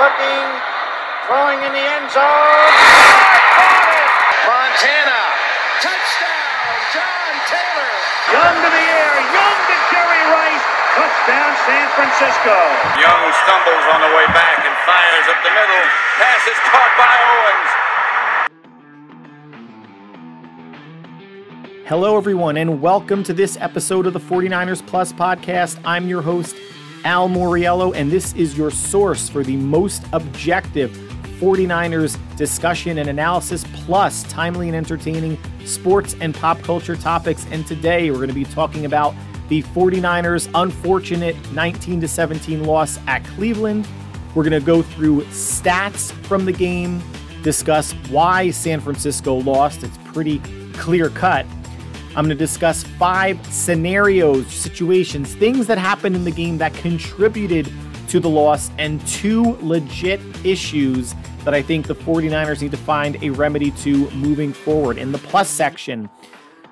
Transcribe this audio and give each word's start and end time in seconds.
looking, 0.00 0.48
throwing 1.28 1.60
in 1.60 1.72
the 1.76 1.84
end 1.84 2.08
zone. 2.08 2.72
Montana, 4.48 5.20
touchdown, 5.84 6.48
John 6.88 7.32
Taylor. 7.44 7.92
Young 8.32 8.56
to 8.64 8.70
the 8.72 8.86
air, 8.96 9.12
Young 9.28 9.58
to 9.68 9.76
Jerry 9.92 10.24
Rice, 10.32 10.64
touchdown 10.96 11.52
San 11.68 11.84
Francisco. 12.00 12.56
Young 12.96 13.28
stumbles 13.44 13.84
on 13.92 14.00
the 14.00 14.08
way 14.16 14.24
back 14.32 14.64
and 14.64 14.72
fires 14.88 15.26
up 15.28 15.36
the 15.44 15.52
middle. 15.52 15.84
Pass 16.16 16.48
is 16.48 16.56
caught 16.72 16.96
by 16.96 17.20
Owens. 17.28 17.70
Hello, 21.84 22.16
everyone, 22.16 22.56
and 22.56 22.80
welcome 22.80 23.22
to 23.24 23.34
this 23.34 23.58
episode 23.60 24.06
of 24.06 24.14
the 24.14 24.20
49ers 24.20 24.80
Plus 24.86 25.12
podcast. 25.12 25.78
I'm 25.84 26.08
your 26.08 26.22
host, 26.22 26.56
Al 27.04 27.28
Moriello, 27.28 27.94
and 27.94 28.10
this 28.10 28.34
is 28.34 28.56
your 28.56 28.70
source 28.70 29.28
for 29.28 29.42
the 29.42 29.56
most 29.56 30.02
objective 30.12 30.90
49ers 31.38 32.18
discussion 32.36 32.98
and 32.98 33.08
analysis, 33.08 33.64
plus 33.72 34.24
timely 34.24 34.68
and 34.68 34.76
entertaining 34.76 35.38
sports 35.64 36.14
and 36.20 36.34
pop 36.34 36.60
culture 36.60 36.96
topics. 36.96 37.46
And 37.50 37.66
today 37.66 38.10
we're 38.10 38.18
going 38.18 38.28
to 38.28 38.34
be 38.34 38.44
talking 38.44 38.84
about 38.84 39.14
the 39.48 39.62
49ers' 39.62 40.50
unfortunate 40.54 41.36
19 41.52 42.06
17 42.06 42.64
loss 42.64 42.98
at 43.06 43.24
Cleveland. 43.24 43.88
We're 44.34 44.44
going 44.44 44.60
to 44.60 44.64
go 44.64 44.82
through 44.82 45.22
stats 45.22 46.12
from 46.26 46.44
the 46.44 46.52
game, 46.52 47.02
discuss 47.42 47.92
why 48.10 48.50
San 48.50 48.80
Francisco 48.80 49.36
lost. 49.36 49.82
It's 49.82 49.98
pretty 50.12 50.40
clear 50.74 51.08
cut 51.08 51.46
I'm 52.16 52.24
going 52.24 52.28
to 52.28 52.34
discuss 52.34 52.82
five 52.82 53.44
scenarios, 53.46 54.46
situations, 54.52 55.34
things 55.34 55.68
that 55.68 55.78
happened 55.78 56.16
in 56.16 56.24
the 56.24 56.32
game 56.32 56.58
that 56.58 56.74
contributed 56.74 57.72
to 58.08 58.18
the 58.18 58.28
loss, 58.28 58.70
and 58.78 59.04
two 59.06 59.56
legit 59.60 60.20
issues 60.44 61.14
that 61.44 61.54
I 61.54 61.62
think 61.62 61.86
the 61.86 61.94
49ers 61.94 62.60
need 62.62 62.72
to 62.72 62.76
find 62.76 63.22
a 63.22 63.30
remedy 63.30 63.70
to 63.70 64.10
moving 64.10 64.52
forward. 64.52 64.98
In 64.98 65.12
the 65.12 65.18
plus 65.18 65.48
section, 65.48 66.10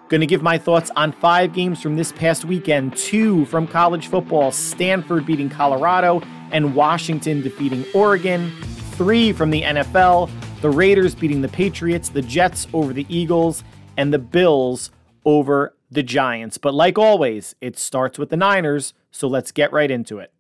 going 0.09 0.21
to 0.21 0.27
give 0.27 0.43
my 0.43 0.59
thoughts 0.59 0.91
on 0.97 1.13
five 1.13 1.53
games 1.53 1.81
from 1.81 1.95
this 1.95 2.11
past 2.11 2.45
weekend, 2.45 2.97
two 2.97 3.45
from 3.45 3.69
college 3.69 4.09
football, 4.09 4.51
Stanford 4.51 5.25
beating 5.25 5.49
Colorado 5.49 6.21
and 6.51 6.75
Washington 6.75 7.43
defeating 7.43 7.85
Oregon, 7.95 8.51
three 8.93 9.33
from 9.33 9.51
the 9.51 9.63
NFL, 9.63 10.31
the 10.61 10.71
Raiders 10.71 11.15
beating 11.15 11.43
the 11.43 11.49
Patriots, 11.49 12.09
the 12.09 12.23
Jets 12.23 12.67
over 12.73 12.93
the 12.93 13.07
Eagles, 13.09 13.63
and 13.97 14.13
the 14.13 14.19
Bills 14.19 14.91
over 15.29 15.77
the 15.91 16.03
Giants. 16.03 16.57
But 16.57 16.73
like 16.73 16.97
always, 16.97 17.55
it 17.61 17.79
starts 17.79 18.19
with 18.19 18.31
the 18.31 18.37
Niners, 18.37 18.95
so 19.11 19.29
let's 19.29 19.53
get 19.53 19.71
right 19.75 19.91
into 19.91 20.19
it. 20.19 20.33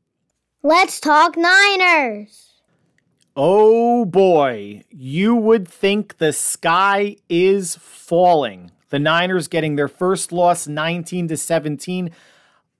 Let's 0.62 0.98
talk 0.98 1.36
Niners. 1.36 2.55
Oh 3.36 4.06
boy, 4.06 4.84
you 4.89 5.36
would 5.36 5.69
think 5.69 6.16
the 6.16 6.33
sky 6.33 7.16
is 7.28 7.77
falling. 7.77 8.70
The 8.89 8.98
Niners 8.98 9.47
getting 9.47 9.77
their 9.77 9.89
first 9.89 10.33
loss 10.33 10.66
19 10.66 11.28
to 11.28 11.36
17. 11.36 12.11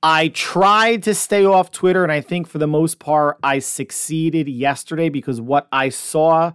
I 0.03 0.29
tried 0.29 1.03
to 1.03 1.15
stay 1.15 1.45
off 1.45 1.71
Twitter 1.71 2.05
and 2.05 2.11
I 2.11 2.23
think 2.23 2.49
for 2.49 2.57
the 2.57 2.67
most 2.67 2.99
part 2.99 3.37
I 3.43 3.59
succeeded 3.59 4.49
yesterday 4.49 5.11
because 5.11 5.43
what 5.43 5.69
I 5.71 5.91
saw 5.91 6.55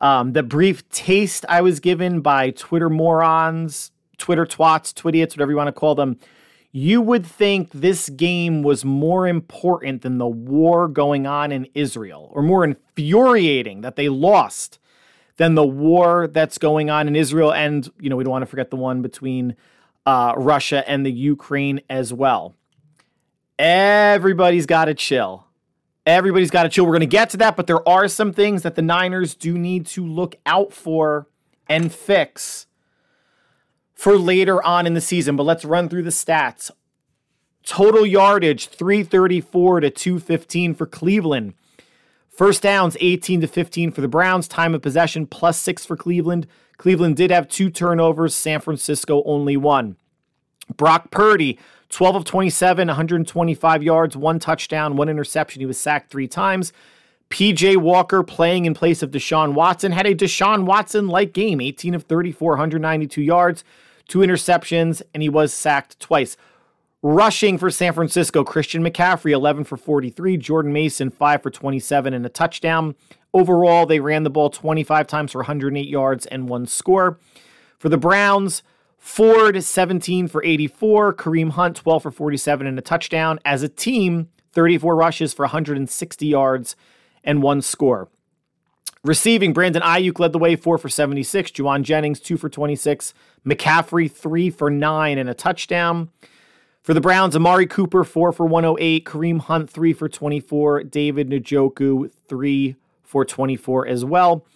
um, 0.00 0.32
the 0.32 0.44
brief 0.44 0.88
taste 0.90 1.44
I 1.48 1.60
was 1.62 1.80
given 1.80 2.20
by 2.20 2.50
Twitter 2.50 2.88
morons, 2.88 3.90
Twitter 4.18 4.44
twats, 4.44 4.92
Twidiots, 4.92 5.30
whatever 5.32 5.50
you 5.52 5.56
want 5.56 5.68
to 5.68 5.72
call 5.72 5.94
them, 5.94 6.18
you 6.70 7.00
would 7.00 7.24
think 7.24 7.70
this 7.72 8.10
game 8.10 8.62
was 8.62 8.84
more 8.84 9.26
important 9.26 10.02
than 10.02 10.18
the 10.18 10.26
war 10.26 10.86
going 10.86 11.26
on 11.26 11.50
in 11.50 11.66
Israel, 11.74 12.30
or 12.34 12.42
more 12.42 12.62
infuriating 12.62 13.80
that 13.80 13.96
they 13.96 14.08
lost 14.08 14.78
than 15.38 15.54
the 15.54 15.66
war 15.66 16.26
that's 16.26 16.58
going 16.58 16.90
on 16.90 17.08
in 17.08 17.16
Israel. 17.16 17.52
And, 17.52 17.90
you 17.98 18.10
know, 18.10 18.16
we 18.16 18.24
don't 18.24 18.32
want 18.32 18.42
to 18.42 18.46
forget 18.46 18.70
the 18.70 18.76
one 18.76 19.00
between 19.00 19.56
uh, 20.04 20.34
Russia 20.36 20.88
and 20.88 21.06
the 21.06 21.12
Ukraine 21.12 21.80
as 21.88 22.12
well. 22.12 22.54
Everybody's 23.58 24.66
got 24.66 24.86
to 24.86 24.94
chill. 24.94 25.46
Everybody's 26.06 26.50
got 26.50 26.62
to 26.62 26.68
chill. 26.68 26.84
We're 26.84 26.92
going 26.92 27.00
to 27.00 27.06
get 27.06 27.30
to 27.30 27.36
that, 27.38 27.56
but 27.56 27.66
there 27.66 27.86
are 27.88 28.08
some 28.08 28.32
things 28.32 28.62
that 28.62 28.74
the 28.74 28.82
Niners 28.82 29.34
do 29.34 29.58
need 29.58 29.86
to 29.86 30.06
look 30.06 30.36
out 30.46 30.72
for 30.72 31.28
and 31.68 31.92
fix 31.92 32.66
for 33.98 34.16
later 34.16 34.64
on 34.64 34.86
in 34.86 34.94
the 34.94 35.00
season, 35.00 35.34
but 35.34 35.42
let's 35.42 35.64
run 35.64 35.88
through 35.88 36.04
the 36.04 36.10
stats. 36.10 36.70
Total 37.64 38.06
yardage 38.06 38.68
334 38.68 39.80
to 39.80 39.90
215 39.90 40.74
for 40.76 40.86
Cleveland. 40.86 41.54
First 42.30 42.62
downs 42.62 42.96
18 43.00 43.40
to 43.40 43.48
15 43.48 43.90
for 43.90 44.00
the 44.00 44.06
Browns. 44.06 44.46
Time 44.46 44.72
of 44.72 44.82
possession 44.82 45.26
plus 45.26 45.58
six 45.58 45.84
for 45.84 45.96
Cleveland. 45.96 46.46
Cleveland 46.76 47.16
did 47.16 47.32
have 47.32 47.48
two 47.48 47.70
turnovers. 47.70 48.36
San 48.36 48.60
Francisco 48.60 49.24
only 49.24 49.56
one. 49.56 49.96
Brock 50.76 51.10
Purdy, 51.10 51.58
12 51.88 52.14
of 52.14 52.24
27, 52.24 52.86
125 52.86 53.82
yards, 53.82 54.16
one 54.16 54.38
touchdown, 54.38 54.94
one 54.94 55.08
interception. 55.08 55.58
He 55.58 55.66
was 55.66 55.80
sacked 55.80 56.08
three 56.08 56.28
times. 56.28 56.72
PJ 57.30 57.78
Walker 57.78 58.22
playing 58.22 58.64
in 58.64 58.74
place 58.74 59.02
of 59.02 59.10
Deshaun 59.10 59.54
Watson 59.54 59.90
had 59.90 60.06
a 60.06 60.14
Deshaun 60.14 60.66
Watson 60.66 61.08
like 61.08 61.32
game 61.32 61.60
18 61.60 61.94
of 61.94 62.04
34, 62.04 62.52
192 62.52 63.22
yards, 63.22 63.64
two 64.08 64.20
interceptions, 64.20 65.02
and 65.14 65.22
he 65.22 65.28
was 65.28 65.54
sacked 65.54 66.00
twice. 66.00 66.36
Rushing 67.00 67.58
for 67.58 67.70
San 67.70 67.92
Francisco, 67.92 68.42
Christian 68.42 68.82
McCaffrey, 68.82 69.30
11 69.30 69.62
for 69.64 69.76
43, 69.76 70.36
Jordan 70.36 70.72
Mason, 70.72 71.10
5 71.10 71.42
for 71.42 71.50
27, 71.50 72.12
and 72.12 72.26
a 72.26 72.28
touchdown. 72.28 72.96
Overall, 73.32 73.86
they 73.86 74.00
ran 74.00 74.24
the 74.24 74.30
ball 74.30 74.50
25 74.50 75.06
times 75.06 75.32
for 75.32 75.38
108 75.38 75.86
yards 75.86 76.26
and 76.26 76.48
one 76.48 76.66
score. 76.66 77.20
For 77.78 77.88
the 77.88 77.98
Browns, 77.98 78.64
Ford, 78.98 79.62
17 79.62 80.26
for 80.26 80.42
84, 80.42 81.14
Kareem 81.14 81.50
Hunt, 81.50 81.76
12 81.76 82.02
for 82.02 82.10
47, 82.10 82.66
and 82.66 82.78
a 82.78 82.82
touchdown. 82.82 83.38
As 83.44 83.62
a 83.62 83.68
team, 83.68 84.28
34 84.52 84.96
rushes 84.96 85.32
for 85.32 85.44
160 85.44 86.26
yards 86.26 86.74
and 87.22 87.42
one 87.42 87.62
score. 87.62 88.08
Receiving, 89.04 89.52
Brandon 89.52 89.82
Aiyuk 89.82 90.18
led 90.18 90.32
the 90.32 90.38
way, 90.38 90.56
4 90.56 90.76
for 90.76 90.88
76, 90.88 91.52
Jauan 91.52 91.82
Jennings, 91.82 92.20
2 92.20 92.36
for 92.36 92.48
26, 92.48 93.14
McCaffrey, 93.46 94.10
three 94.10 94.50
for 94.50 94.70
nine 94.70 95.18
and 95.18 95.28
a 95.28 95.34
touchdown. 95.34 96.10
For 96.82 96.94
the 96.94 97.00
Browns, 97.00 97.36
Amari 97.36 97.66
Cooper, 97.66 98.02
four 98.02 98.32
for 98.32 98.46
108. 98.46 99.04
Kareem 99.04 99.40
Hunt, 99.40 99.68
three 99.68 99.92
for 99.92 100.08
24. 100.08 100.84
David 100.84 101.28
Njoku, 101.28 102.10
three 102.28 102.76
for 103.02 103.24
24 103.24 103.86
as 103.86 104.04
well. 104.06 104.46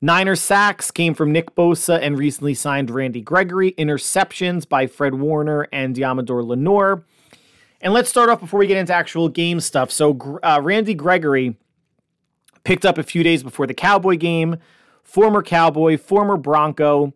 Niner 0.00 0.36
sacks 0.36 0.90
came 0.90 1.14
from 1.14 1.32
Nick 1.32 1.54
Bosa 1.54 1.98
and 2.02 2.18
recently 2.18 2.52
signed 2.52 2.90
Randy 2.90 3.22
Gregory. 3.22 3.72
Interceptions 3.78 4.68
by 4.68 4.86
Fred 4.86 5.14
Warner 5.14 5.66
and 5.72 5.96
Deommodo 5.96 6.44
Lenoir. 6.44 7.02
And 7.80 7.94
let's 7.94 8.10
start 8.10 8.28
off 8.28 8.40
before 8.40 8.60
we 8.60 8.66
get 8.66 8.76
into 8.76 8.94
actual 8.94 9.30
game 9.30 9.60
stuff. 9.60 9.90
So, 9.90 10.38
uh, 10.42 10.60
Randy 10.62 10.92
Gregory 10.92 11.56
picked 12.64 12.84
up 12.84 12.98
a 12.98 13.02
few 13.02 13.22
days 13.22 13.42
before 13.42 13.66
the 13.66 13.74
Cowboy 13.74 14.16
game. 14.16 14.56
Former 15.02 15.42
Cowboy, 15.42 15.98
former 15.98 16.36
Bronco 16.36 17.12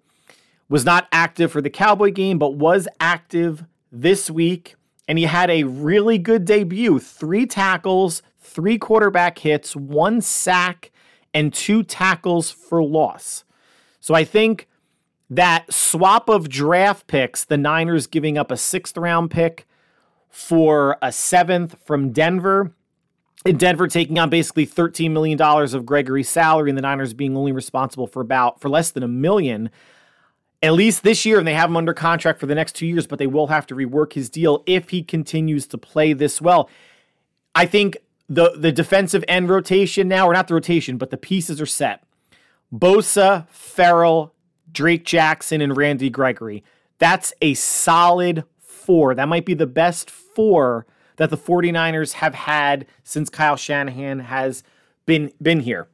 was 0.69 0.85
not 0.85 1.09
active 1.11 1.51
for 1.51 1.63
the 1.63 1.71
Cowboy 1.71 2.11
game, 2.11 2.39
but 2.39 2.55
was 2.55 2.87
active 3.01 3.65
this 3.91 4.31
week. 4.31 4.77
And 5.09 5.19
he 5.19 5.25
had 5.25 5.51
a 5.51 5.65
really 5.65 6.19
good 6.19 6.45
debut 6.45 6.99
three 6.99 7.47
tackles, 7.47 8.23
three 8.39 8.77
quarterback 8.77 9.39
hits, 9.39 9.75
one 9.75 10.21
sack, 10.21 10.93
and 11.33 11.53
two 11.53 11.83
tackles 11.83 12.51
for 12.51 12.83
loss. 12.83 13.45
So 14.01 14.15
I 14.15 14.25
think 14.25 14.69
that 15.31 15.73
swap 15.73 16.29
of 16.29 16.49
draft 16.49 17.07
picks, 17.07 17.45
the 17.45 17.57
Niners 17.57 18.07
giving 18.07 18.37
up 18.37 18.51
a 18.51 18.57
sixth 18.57 18.97
round 18.97 19.31
pick 19.31 19.67
for 20.29 20.97
a 21.01 21.11
seventh 21.11 21.77
from 21.85 22.13
Denver, 22.13 22.73
Denver 23.45 23.87
taking 23.87 24.19
on 24.19 24.31
basically 24.31 24.67
$13 24.67 25.11
million 25.13 25.41
of 25.41 25.87
Gregory's 25.87 26.29
salary, 26.29 26.71
and 26.71 26.77
the 26.77 26.83
Niners 26.83 27.15
being 27.15 27.37
only 27.37 27.53
responsible 27.53 28.07
for 28.07 28.21
about 28.21 28.61
for 28.61 28.69
less 28.69 28.91
than 28.91 29.03
a 29.03 29.09
million 29.09 29.71
at 30.63 30.73
least 30.73 31.03
this 31.05 31.25
year, 31.25 31.39
and 31.39 31.47
they 31.47 31.55
have 31.55 31.71
him 31.71 31.77
under 31.77 31.95
contract 31.95 32.41
for 32.41 32.47
the 32.47 32.55
next 32.55 32.75
two 32.75 32.87
years, 32.87 33.07
but 33.07 33.19
they 33.19 33.27
will 33.27 33.47
have 33.47 33.67
to 33.69 33.75
rework 33.75 34.15
his 34.15 34.29
deal 34.29 34.65
if 34.67 34.91
he 34.91 35.03
continues 35.03 35.67
to 35.69 35.79
play 35.79 36.13
this 36.13 36.41
well. 36.41 36.69
I 37.55 37.67
think 37.67 37.97
the 38.29 38.53
the 38.57 38.73
defensive 38.73 39.25
end 39.29 39.49
rotation 39.49 40.09
now, 40.09 40.27
or 40.27 40.33
not 40.33 40.49
the 40.49 40.55
rotation, 40.55 40.99
but 40.99 41.11
the 41.11 41.17
pieces 41.17 41.61
are 41.61 41.67
set. 41.67 42.03
Bosa, 42.75 43.49
Ferrell, 43.49 44.35
Drake 44.71 45.05
Jackson, 45.05 45.61
and 45.61 45.77
Randy 45.77 46.11
Gregory. 46.11 46.65
That's 46.99 47.33
a 47.41 47.55
solid 47.55 48.45
four. 48.59 49.15
That 49.15 49.29
might 49.29 49.47
be 49.47 49.55
the 49.55 49.67
best 49.67 50.11
four 50.11 50.87
that 51.19 51.31
the 51.31 51.37
49ers 51.37 52.15
have 52.15 52.35
had 52.35 52.87
since 53.05 53.29
Kyle 53.29 53.57
Shanahan 53.57 54.21
has 54.21 54.63
been 55.05 55.33
been 55.43 55.61
here. 55.61 55.89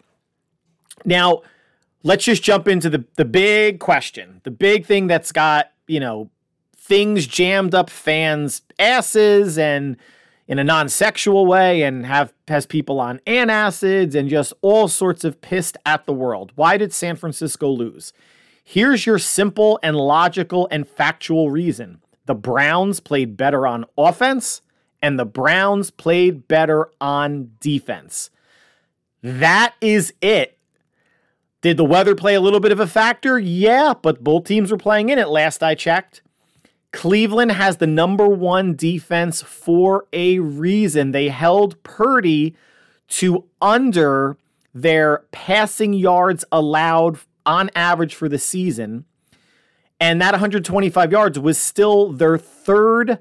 Now, 1.04 1.42
let's 2.02 2.24
just 2.24 2.42
jump 2.42 2.68
into 2.68 2.88
the 2.88 3.04
the 3.16 3.24
big 3.24 3.80
question, 3.80 4.40
the 4.44 4.50
big 4.50 4.86
thing 4.86 5.08
that's 5.08 5.32
got 5.32 5.72
you 5.88 5.98
know 5.98 6.30
things 6.76 7.26
jammed 7.26 7.74
up 7.74 7.90
fans' 7.90 8.62
asses, 8.78 9.58
and 9.58 9.96
in 10.46 10.58
a 10.58 10.64
non-sexual 10.64 11.46
way 11.46 11.82
and 11.82 12.04
have 12.04 12.32
has 12.48 12.66
people 12.66 13.00
on 13.00 13.18
antacids 13.26 14.14
and 14.14 14.28
just 14.28 14.52
all 14.60 14.88
sorts 14.88 15.24
of 15.24 15.40
pissed 15.40 15.76
at 15.86 16.04
the 16.04 16.12
world. 16.12 16.52
Why 16.54 16.76
did 16.76 16.92
San 16.92 17.16
Francisco 17.16 17.68
lose? 17.68 18.12
Here's 18.62 19.06
your 19.06 19.18
simple 19.18 19.78
and 19.82 19.96
logical 19.96 20.68
and 20.70 20.86
factual 20.86 21.50
reason. 21.50 22.00
The 22.26 22.34
Browns 22.34 23.00
played 23.00 23.36
better 23.36 23.66
on 23.66 23.84
offense 23.96 24.62
and 25.04 25.18
the 25.18 25.26
Browns 25.26 25.90
played 25.90 26.48
better 26.48 26.88
on 26.98 27.50
defense. 27.60 28.30
That 29.22 29.74
is 29.82 30.14
it. 30.22 30.56
Did 31.60 31.76
the 31.76 31.84
weather 31.84 32.14
play 32.14 32.34
a 32.34 32.40
little 32.40 32.58
bit 32.58 32.72
of 32.72 32.80
a 32.80 32.86
factor? 32.86 33.38
Yeah, 33.38 33.92
but 34.00 34.24
both 34.24 34.44
teams 34.44 34.72
were 34.72 34.78
playing 34.78 35.10
in 35.10 35.18
it 35.18 35.28
last 35.28 35.62
I 35.62 35.74
checked. 35.74 36.22
Cleveland 36.90 37.52
has 37.52 37.76
the 37.76 37.86
number 37.86 38.26
one 38.26 38.76
defense 38.76 39.42
for 39.42 40.06
a 40.14 40.38
reason. 40.38 41.12
They 41.12 41.28
held 41.28 41.82
Purdy 41.82 42.56
to 43.08 43.44
under 43.60 44.38
their 44.72 45.24
passing 45.32 45.92
yards 45.92 46.46
allowed 46.50 47.18
on 47.44 47.68
average 47.76 48.14
for 48.14 48.30
the 48.30 48.38
season. 48.38 49.04
And 50.00 50.18
that 50.22 50.32
125 50.32 51.12
yards 51.12 51.38
was 51.38 51.58
still 51.58 52.10
their 52.10 52.38
third, 52.38 53.18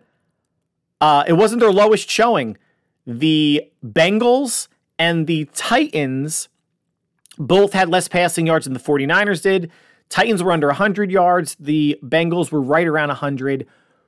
uh, 1.03 1.25
it 1.27 1.33
wasn't 1.33 1.59
their 1.59 1.69
lowest 1.69 2.09
showing. 2.09 2.55
The 3.05 3.69
Bengals 3.85 4.69
and 4.97 5.27
the 5.27 5.50
Titans 5.53 6.47
both 7.38 7.73
had 7.73 7.89
less 7.89 8.07
passing 8.07 8.47
yards 8.47 8.63
than 8.63 8.73
the 8.73 8.79
49ers 8.79 9.41
did. 9.41 9.69
Titans 10.07 10.41
were 10.41 10.53
under 10.53 10.67
100 10.67 11.11
yards. 11.11 11.57
The 11.59 12.00
Bengals 12.01 12.53
were 12.53 12.61
right 12.61 12.88
around 12.88 13.09
100 13.09 13.67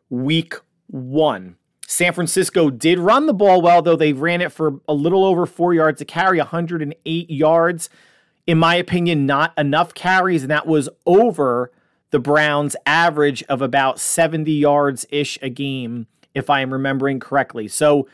week 0.09 0.53
one. 0.88 1.57
San 1.86 2.13
Francisco 2.13 2.69
did 2.69 2.98
run 2.98 3.25
the 3.25 3.33
ball 3.33 3.62
well, 3.62 3.81
though 3.81 3.98
they 3.98 4.13
ran 4.13 4.39
it 4.39 4.53
for 4.53 4.80
a 4.88 4.94
little 4.94 5.25
over 5.25 5.45
four 5.45 5.74
yards 5.74 6.00
to 6.00 6.06
carry 6.06 6.38
108 6.38 7.30
yards. 7.30 7.89
In 8.48 8.57
my 8.57 8.75
opinion, 8.75 9.25
not 9.25 9.51
enough 9.57 9.94
carries, 9.94 10.44
and 10.44 10.51
that 10.51 10.65
was 10.65 10.88
over 11.06 11.74
the 12.12 12.19
Browns' 12.19 12.77
average 12.86 13.44
of 13.50 13.62
about 13.62 14.00
70 14.00 14.50
yards 14.50 15.06
ish 15.09 15.38
a 15.41 15.50
game, 15.50 16.07
if 16.36 16.50
I 16.50 16.62
am 16.62 16.72
remembering 16.72 17.20
correctly. 17.20 17.68
So 17.68 18.08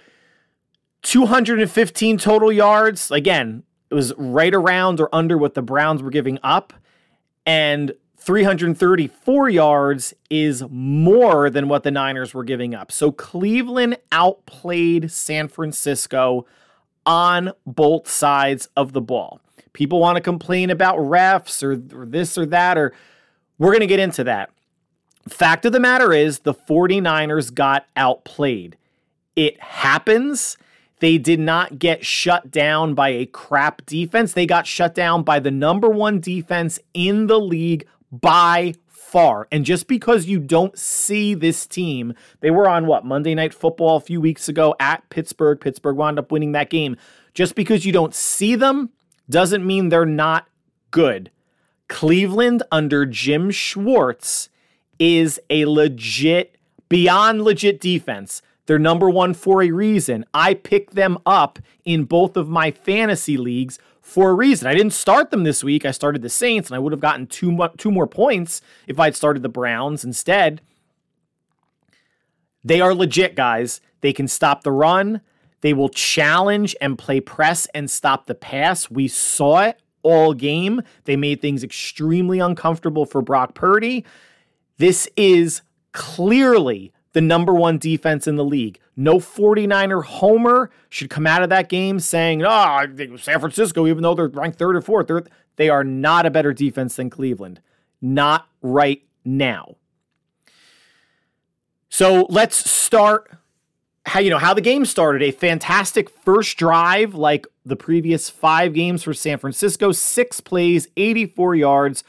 215 1.01 2.17
total 2.17 2.51
yards. 2.51 3.11
Again, 3.11 3.63
it 3.89 3.95
was 3.95 4.13
right 4.17 4.53
around 4.53 4.99
or 4.99 5.09
under 5.13 5.37
what 5.37 5.55
the 5.55 5.61
Browns 5.61 6.01
were 6.01 6.11
giving 6.11 6.39
up. 6.43 6.73
And 7.45 7.93
334 8.17 9.49
yards 9.49 10.13
is 10.29 10.63
more 10.69 11.49
than 11.49 11.67
what 11.67 11.81
the 11.83 11.89
Niners 11.89 12.33
were 12.35 12.43
giving 12.43 12.75
up. 12.75 12.91
So 12.91 13.11
Cleveland 13.11 13.97
outplayed 14.11 15.11
San 15.11 15.47
Francisco 15.47 16.45
on 17.03 17.51
both 17.65 18.07
sides 18.07 18.69
of 18.77 18.93
the 18.93 19.01
ball. 19.01 19.41
People 19.73 19.99
want 19.99 20.17
to 20.17 20.21
complain 20.21 20.69
about 20.69 20.97
refs 20.97 21.63
or, 21.63 21.99
or 21.99 22.05
this 22.05 22.37
or 22.37 22.45
that, 22.45 22.77
or 22.77 22.93
we're 23.57 23.71
going 23.71 23.81
to 23.81 23.87
get 23.87 23.99
into 23.99 24.23
that. 24.25 24.51
Fact 25.29 25.65
of 25.65 25.71
the 25.71 25.79
matter 25.79 26.13
is, 26.13 26.39
the 26.39 26.53
49ers 26.53 27.53
got 27.53 27.85
outplayed. 27.95 28.77
It 29.35 29.61
happens. 29.61 30.57
They 30.99 31.17
did 31.17 31.39
not 31.39 31.79
get 31.79 32.05
shut 32.05 32.51
down 32.51 32.93
by 32.93 33.09
a 33.09 33.25
crap 33.25 33.85
defense. 33.85 34.33
They 34.33 34.45
got 34.45 34.67
shut 34.67 34.93
down 34.93 35.23
by 35.23 35.39
the 35.39 35.51
number 35.51 35.89
one 35.89 36.19
defense 36.19 36.79
in 36.93 37.27
the 37.27 37.39
league 37.39 37.87
by 38.11 38.73
far. 38.87 39.47
And 39.51 39.65
just 39.65 39.87
because 39.87 40.27
you 40.27 40.39
don't 40.39 40.77
see 40.77 41.33
this 41.33 41.67
team, 41.67 42.13
they 42.39 42.51
were 42.51 42.69
on 42.69 42.85
what, 42.85 43.03
Monday 43.03 43.35
Night 43.35 43.53
Football 43.53 43.97
a 43.97 44.01
few 44.01 44.21
weeks 44.21 44.47
ago 44.47 44.75
at 44.79 45.07
Pittsburgh. 45.09 45.59
Pittsburgh 45.59 45.97
wound 45.97 46.17
up 46.17 46.31
winning 46.31 46.53
that 46.53 46.69
game. 46.69 46.95
Just 47.33 47.55
because 47.55 47.85
you 47.85 47.91
don't 47.91 48.15
see 48.15 48.55
them 48.55 48.89
doesn't 49.29 49.65
mean 49.65 49.89
they're 49.89 50.05
not 50.05 50.47
good. 50.91 51.31
Cleveland 51.87 52.63
under 52.71 53.05
Jim 53.05 53.51
Schwartz 53.51 54.49
is 55.01 55.39
a 55.49 55.65
legit, 55.65 56.55
beyond 56.87 57.41
legit 57.41 57.81
defense. 57.81 58.43
They're 58.67 58.77
number 58.77 59.09
one 59.09 59.33
for 59.33 59.63
a 59.63 59.71
reason. 59.71 60.25
I 60.31 60.53
picked 60.53 60.93
them 60.93 61.17
up 61.25 61.57
in 61.83 62.03
both 62.03 62.37
of 62.37 62.47
my 62.47 62.69
fantasy 62.69 63.35
leagues 63.35 63.79
for 63.99 64.29
a 64.29 64.35
reason. 64.35 64.67
I 64.67 64.75
didn't 64.75 64.93
start 64.93 65.31
them 65.31 65.43
this 65.43 65.63
week. 65.63 65.85
I 65.85 65.91
started 65.91 66.21
the 66.21 66.29
Saints, 66.29 66.69
and 66.69 66.75
I 66.75 66.79
would 66.79 66.93
have 66.93 67.01
gotten 67.01 67.25
two, 67.25 67.57
two 67.77 67.91
more 67.91 68.05
points 68.05 68.61
if 68.85 68.99
I'd 68.99 69.15
started 69.15 69.41
the 69.41 69.49
Browns 69.49 70.05
instead. 70.05 70.61
They 72.63 72.79
are 72.79 72.93
legit, 72.93 73.35
guys. 73.35 73.81
They 74.01 74.13
can 74.13 74.27
stop 74.27 74.63
the 74.63 74.71
run. 74.71 75.21
They 75.61 75.73
will 75.73 75.89
challenge 75.89 76.75
and 76.79 76.95
play 76.95 77.21
press 77.21 77.65
and 77.73 77.89
stop 77.89 78.27
the 78.27 78.35
pass. 78.35 78.91
We 78.91 79.07
saw 79.07 79.61
it 79.61 79.81
all 80.03 80.35
game. 80.35 80.83
They 81.05 81.15
made 81.15 81.41
things 81.41 81.63
extremely 81.63 82.39
uncomfortable 82.39 83.07
for 83.07 83.23
Brock 83.23 83.55
Purdy. 83.55 84.05
This 84.81 85.07
is 85.15 85.61
clearly 85.91 86.91
the 87.13 87.21
number 87.21 87.53
one 87.53 87.77
defense 87.77 88.25
in 88.25 88.35
the 88.35 88.43
league. 88.43 88.79
No 88.95 89.19
49er 89.19 90.03
homer 90.03 90.71
should 90.89 91.11
come 91.11 91.27
out 91.27 91.43
of 91.43 91.49
that 91.49 91.69
game 91.69 91.99
saying, 91.99 92.41
oh, 92.43 92.87
San 93.17 93.39
Francisco, 93.39 93.85
even 93.85 94.01
though 94.01 94.15
they're 94.15 94.29
ranked 94.29 94.57
third 94.57 94.75
or 94.75 94.81
fourth, 94.81 95.27
they 95.57 95.69
are 95.69 95.83
not 95.83 96.25
a 96.25 96.31
better 96.31 96.51
defense 96.51 96.95
than 96.95 97.11
Cleveland. 97.11 97.61
Not 98.01 98.47
right 98.63 99.03
now. 99.23 99.75
So 101.89 102.25
let's 102.31 102.67
start 102.67 103.29
how 104.07 104.19
you 104.19 104.31
know 104.31 104.39
how 104.39 104.55
the 104.55 104.61
game 104.61 104.85
started. 104.85 105.21
A 105.21 105.29
fantastic 105.29 106.09
first 106.09 106.57
drive, 106.57 107.13
like 107.13 107.45
the 107.63 107.75
previous 107.75 108.31
five 108.31 108.73
games 108.73 109.03
for 109.03 109.13
San 109.13 109.37
Francisco. 109.37 109.91
Six 109.91 110.41
plays, 110.41 110.87
84 110.97 111.53
yards. 111.53 112.03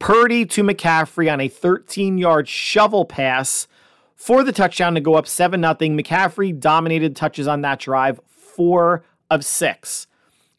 Purdy 0.00 0.46
to 0.46 0.64
McCaffrey 0.64 1.32
on 1.32 1.40
a 1.40 1.48
13 1.48 2.18
yard 2.18 2.48
shovel 2.48 3.04
pass 3.04 3.68
for 4.16 4.42
the 4.42 4.50
touchdown 4.50 4.94
to 4.94 5.00
go 5.00 5.14
up 5.14 5.26
7 5.26 5.60
0. 5.60 5.74
McCaffrey 5.74 6.58
dominated 6.58 7.14
touches 7.14 7.46
on 7.46 7.60
that 7.60 7.78
drive, 7.78 8.18
four 8.26 9.04
of 9.30 9.44
six. 9.44 10.08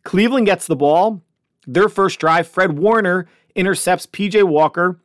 Cleveland 0.03 0.45
gets 0.45 0.67
the 0.67 0.75
ball. 0.75 1.21
Their 1.67 1.89
first 1.89 2.19
drive, 2.19 2.47
Fred 2.47 2.77
Warner 2.77 3.27
intercepts 3.53 4.05
PJ 4.05 4.43
Walker, 4.43 4.99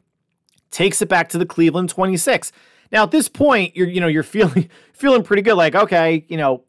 takes 0.70 1.02
it 1.02 1.08
back 1.08 1.28
to 1.30 1.38
the 1.38 1.46
Cleveland 1.46 1.88
26. 1.88 2.52
Now 2.92 3.04
at 3.04 3.10
this 3.10 3.28
point, 3.28 3.74
you're 3.74 3.88
you 3.88 4.00
know 4.00 4.06
you're 4.06 4.22
feeling 4.36 4.68
feeling 4.92 5.22
pretty 5.22 5.42
good. 5.42 5.54
Like 5.54 5.74
okay, 5.74 6.26
you 6.28 6.36
know 6.36 6.62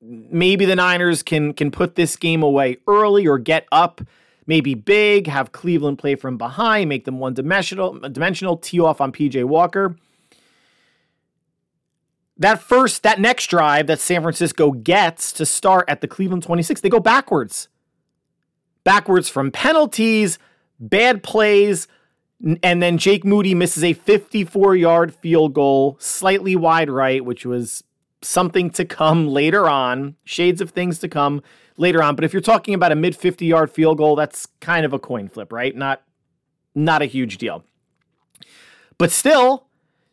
maybe 0.00 0.64
the 0.64 0.74
Niners 0.74 1.22
can 1.22 1.52
can 1.52 1.70
put 1.70 1.94
this 1.94 2.16
game 2.16 2.42
away 2.42 2.78
early 2.88 3.28
or 3.28 3.38
get 3.38 3.66
up 3.70 4.00
maybe 4.46 4.74
big, 4.74 5.26
have 5.26 5.52
Cleveland 5.52 5.98
play 5.98 6.14
from 6.14 6.36
behind, 6.36 6.88
make 6.88 7.04
them 7.04 7.18
one 7.18 7.34
dimensional, 7.34 7.98
dimensional, 7.98 8.56
tee 8.56 8.80
off 8.80 9.00
on 9.00 9.12
PJ 9.12 9.44
Walker 9.44 9.96
that 12.42 12.60
first, 12.60 13.02
that 13.02 13.20
next 13.20 13.46
drive 13.46 13.86
that 13.86 14.00
San 14.00 14.22
Francisco 14.22 14.72
gets 14.72 15.32
to 15.32 15.46
start 15.46 15.88
at 15.88 16.00
the 16.00 16.08
Cleveland 16.08 16.42
26, 16.42 16.80
they 16.80 16.88
go 16.88 17.00
backwards. 17.00 17.68
Backwards 18.84 19.28
from 19.28 19.50
penalties, 19.50 20.38
bad 20.80 21.22
plays, 21.22 21.86
and 22.62 22.82
then 22.82 22.98
Jake 22.98 23.24
Moody 23.24 23.54
misses 23.54 23.84
a 23.84 23.92
54 23.92 24.74
yard 24.76 25.14
field 25.14 25.54
goal, 25.54 25.96
slightly 26.00 26.56
wide 26.56 26.90
right, 26.90 27.24
which 27.24 27.46
was 27.46 27.84
something 28.22 28.70
to 28.70 28.84
come 28.84 29.28
later 29.28 29.68
on, 29.68 30.16
shades 30.24 30.60
of 30.60 30.70
things 30.70 30.98
to 31.00 31.08
come 31.08 31.42
later 31.76 32.02
on. 32.02 32.14
But 32.14 32.24
if 32.24 32.32
you're 32.32 32.42
talking 32.42 32.74
about 32.74 32.92
a 32.92 32.96
mid 32.96 33.16
50 33.16 33.46
yard 33.46 33.70
field 33.70 33.98
goal, 33.98 34.16
that's 34.16 34.46
kind 34.60 34.84
of 34.84 34.92
a 34.92 34.98
coin 34.98 35.28
flip, 35.28 35.52
right? 35.52 35.74
Not, 35.74 36.02
not 36.74 37.02
a 37.02 37.06
huge 37.06 37.38
deal. 37.38 37.64
But 38.98 39.10
still, 39.10 39.66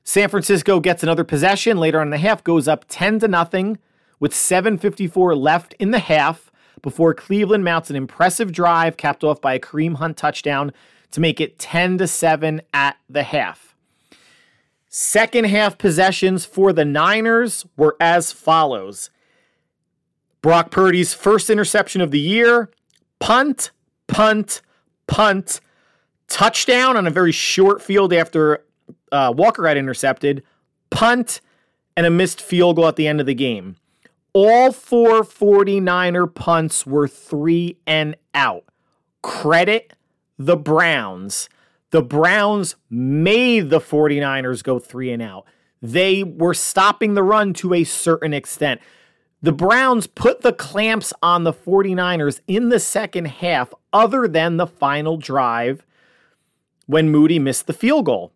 San 0.03 0.29
Francisco 0.29 0.79
gets 0.79 1.03
another 1.03 1.23
possession 1.23 1.77
later 1.77 1.99
on 1.99 2.07
in 2.07 2.11
the 2.11 2.17
half, 2.17 2.43
goes 2.43 2.67
up 2.67 2.85
10 2.87 3.19
to 3.19 3.27
nothing 3.27 3.77
with 4.19 4.33
7.54 4.33 5.37
left 5.37 5.75
in 5.79 5.91
the 5.91 5.99
half 5.99 6.51
before 6.81 7.13
Cleveland 7.13 7.63
mounts 7.63 7.89
an 7.89 7.95
impressive 7.95 8.51
drive 8.51 8.97
capped 8.97 9.23
off 9.23 9.41
by 9.41 9.53
a 9.53 9.59
Kareem 9.59 9.95
Hunt 9.95 10.17
touchdown 10.17 10.71
to 11.11 11.21
make 11.21 11.41
it 11.41 11.59
10 11.59 11.97
to 11.99 12.07
7 12.07 12.61
at 12.73 12.97
the 13.09 13.23
half. 13.23 13.75
Second 14.87 15.45
half 15.45 15.77
possessions 15.77 16.45
for 16.45 16.73
the 16.73 16.85
Niners 16.85 17.65
were 17.77 17.95
as 17.99 18.31
follows. 18.31 19.09
Brock 20.41 20.71
Purdy's 20.71 21.13
first 21.13 21.49
interception 21.49 22.01
of 22.01 22.11
the 22.11 22.19
year, 22.19 22.69
punt, 23.19 23.71
punt, 24.07 24.61
punt, 25.07 25.59
touchdown 26.27 26.95
on 26.95 27.05
a 27.05 27.11
very 27.11 27.31
short 27.31 27.81
field 27.81 28.13
after 28.13 28.63
uh, 29.11 29.33
Walker 29.35 29.67
had 29.67 29.77
intercepted, 29.77 30.43
punt, 30.89 31.41
and 31.97 32.05
a 32.05 32.09
missed 32.09 32.41
field 32.41 32.77
goal 32.77 32.87
at 32.87 32.95
the 32.95 33.07
end 33.07 33.19
of 33.19 33.25
the 33.25 33.33
game. 33.33 33.75
All 34.31 34.71
four 34.71 35.23
49er 35.23 36.33
punts 36.33 36.85
were 36.85 37.07
three 37.07 37.77
and 37.85 38.15
out. 38.33 38.63
Credit 39.21 39.93
the 40.37 40.55
Browns. 40.55 41.49
The 41.91 42.01
Browns 42.01 42.75
made 42.89 43.69
the 43.69 43.79
49ers 43.79 44.63
go 44.63 44.79
three 44.79 45.11
and 45.11 45.21
out. 45.21 45.45
They 45.81 46.23
were 46.23 46.53
stopping 46.53 47.13
the 47.13 47.23
run 47.23 47.53
to 47.55 47.73
a 47.73 47.83
certain 47.83 48.33
extent. 48.33 48.79
The 49.41 49.51
Browns 49.53 50.05
put 50.05 50.41
the 50.41 50.51
clamps 50.51 51.13
on 51.23 51.45
the 51.45 51.53
49ers 51.53 52.41
in 52.47 52.69
the 52.69 52.79
second 52.79 53.25
half, 53.25 53.73
other 53.93 54.27
than 54.27 54.57
the 54.57 54.67
final 54.67 55.15
drive 55.15 55.85
when 56.87 57.09
Moody 57.09 57.39
missed 57.39 57.65
the 57.65 57.73
field 57.73 58.05
goal. 58.05 58.33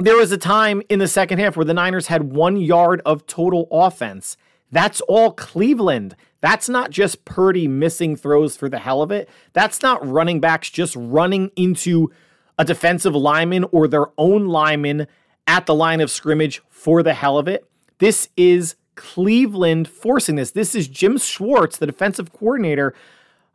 There 0.00 0.16
was 0.16 0.32
a 0.32 0.38
time 0.38 0.82
in 0.88 0.98
the 0.98 1.06
second 1.06 1.38
half 1.38 1.56
where 1.56 1.64
the 1.64 1.74
Niners 1.74 2.08
had 2.08 2.32
one 2.32 2.56
yard 2.56 3.00
of 3.06 3.26
total 3.26 3.68
offense. 3.70 4.36
That's 4.72 5.00
all 5.02 5.30
Cleveland. 5.30 6.16
That's 6.40 6.68
not 6.68 6.90
just 6.90 7.24
Purdy 7.24 7.68
missing 7.68 8.16
throws 8.16 8.56
for 8.56 8.68
the 8.68 8.80
hell 8.80 9.02
of 9.02 9.12
it. 9.12 9.28
That's 9.52 9.82
not 9.82 10.04
running 10.06 10.40
backs 10.40 10.68
just 10.68 10.96
running 10.96 11.52
into 11.54 12.10
a 12.58 12.64
defensive 12.64 13.14
lineman 13.14 13.66
or 13.70 13.86
their 13.86 14.06
own 14.18 14.48
lineman 14.48 15.06
at 15.46 15.66
the 15.66 15.74
line 15.74 16.00
of 16.00 16.10
scrimmage 16.10 16.60
for 16.68 17.04
the 17.04 17.14
hell 17.14 17.38
of 17.38 17.46
it. 17.46 17.64
This 17.98 18.28
is 18.36 18.74
Cleveland 18.94 19.88
forcing 19.88 20.36
this. 20.36 20.52
This 20.52 20.74
is 20.74 20.88
Jim 20.88 21.18
Schwartz, 21.18 21.76
the 21.76 21.86
defensive 21.86 22.32
coordinator. 22.32 22.94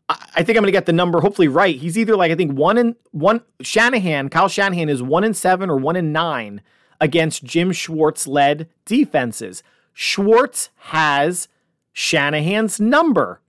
I 0.10 0.44
think 0.44 0.58
I'm 0.58 0.64
going 0.64 0.66
to 0.66 0.72
get 0.72 0.88
the 0.88 0.94
number 0.94 1.22
hopefully 1.22 1.48
right. 1.48 1.76
He's 1.76 1.98
either 1.98 2.16
like 2.16 2.32
I 2.32 2.36
think 2.36 2.54
one 2.54 2.78
in 2.78 2.96
one 3.12 3.42
Shanahan, 3.62 4.30
Kyle 4.30 4.48
Shanahan 4.48 4.90
is 4.90 5.04
one 5.04 5.24
in 5.24 5.34
seven 5.34 5.70
or 5.70 5.78
one 5.78 5.96
in 5.96 6.12
nine 6.12 6.62
against 7.00 7.44
Jim 7.44 7.72
Schwartz 7.72 8.28
led 8.28 8.68
defenses. 8.86 9.62
Schwartz 9.94 10.70
has 10.78 11.48
Shanahan's 11.94 12.80
number. 12.80 13.40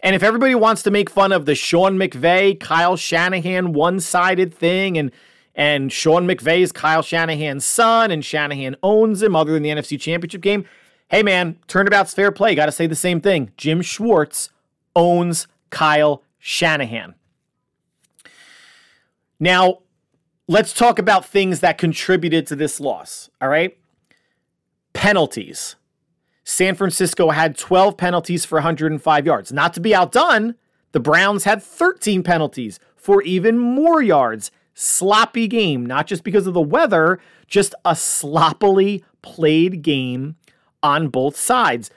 And 0.00 0.16
if 0.16 0.22
everybody 0.22 0.54
wants 0.54 0.82
to 0.84 0.90
make 0.90 1.10
fun 1.10 1.32
of 1.32 1.46
the 1.46 1.54
Sean 1.54 1.96
McVay, 1.96 2.58
Kyle 2.58 2.96
Shanahan 2.96 3.72
one-sided 3.72 4.54
thing 4.54 4.98
and 4.98 5.10
and 5.54 5.92
Sean 5.92 6.26
McVay's 6.26 6.72
Kyle 6.72 7.02
Shanahan's 7.02 7.64
son 7.64 8.10
and 8.10 8.24
Shanahan 8.24 8.76
owns 8.82 9.22
him 9.22 9.36
other 9.36 9.52
than 9.52 9.62
the 9.62 9.68
NFC 9.68 10.00
Championship 10.00 10.40
game, 10.40 10.64
hey 11.12 11.22
man, 11.22 11.58
turnabout's 11.68 12.14
fair 12.14 12.32
play. 12.32 12.56
Got 12.56 12.66
to 12.66 12.72
say 12.72 12.88
the 12.88 12.96
same 12.96 13.20
thing. 13.20 13.52
Jim 13.56 13.82
Schwartz 13.82 14.48
owns 14.96 15.46
Kyle 15.70 16.24
Shanahan. 16.38 17.14
Now, 19.38 19.80
let's 20.48 20.72
talk 20.72 20.98
about 20.98 21.26
things 21.26 21.60
that 21.60 21.78
contributed 21.78 22.46
to 22.46 22.56
this 22.56 22.80
loss. 22.80 23.30
All 23.40 23.48
right. 23.48 23.76
Penalties. 24.94 25.76
San 26.44 26.74
Francisco 26.74 27.30
had 27.30 27.56
12 27.56 27.96
penalties 27.96 28.44
for 28.44 28.56
105 28.56 29.26
yards. 29.26 29.52
Not 29.52 29.74
to 29.74 29.80
be 29.80 29.94
outdone, 29.94 30.54
the 30.92 31.00
Browns 31.00 31.44
had 31.44 31.62
13 31.62 32.22
penalties 32.22 32.80
for 32.96 33.22
even 33.22 33.58
more 33.58 34.02
yards. 34.02 34.50
Sloppy 34.74 35.46
game, 35.46 35.84
not 35.84 36.06
just 36.06 36.24
because 36.24 36.46
of 36.46 36.54
the 36.54 36.60
weather, 36.60 37.20
just 37.46 37.74
a 37.84 37.94
sloppily 37.94 39.04
played 39.20 39.82
game 39.82 40.36
on 40.82 41.08
both 41.08 41.36
sides. 41.36 41.90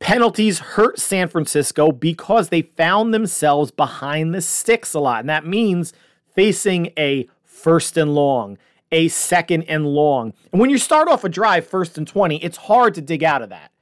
Penalties 0.00 0.60
hurt 0.60 0.98
San 0.98 1.28
Francisco 1.28 1.90
because 1.90 2.50
they 2.50 2.62
found 2.62 3.12
themselves 3.12 3.70
behind 3.70 4.34
the 4.34 4.40
sticks 4.40 4.94
a 4.94 5.00
lot. 5.00 5.20
And 5.20 5.28
that 5.28 5.46
means 5.46 5.92
facing 6.34 6.92
a 6.96 7.28
first 7.42 7.96
and 7.96 8.14
long, 8.14 8.58
a 8.92 9.08
second 9.08 9.64
and 9.64 9.86
long. 9.86 10.32
And 10.52 10.60
when 10.60 10.70
you 10.70 10.78
start 10.78 11.08
off 11.08 11.24
a 11.24 11.28
drive 11.28 11.66
first 11.66 11.98
and 11.98 12.06
20, 12.06 12.36
it's 12.44 12.56
hard 12.56 12.94
to 12.94 13.00
dig 13.00 13.24
out 13.24 13.42
of 13.42 13.48
that. 13.48 13.72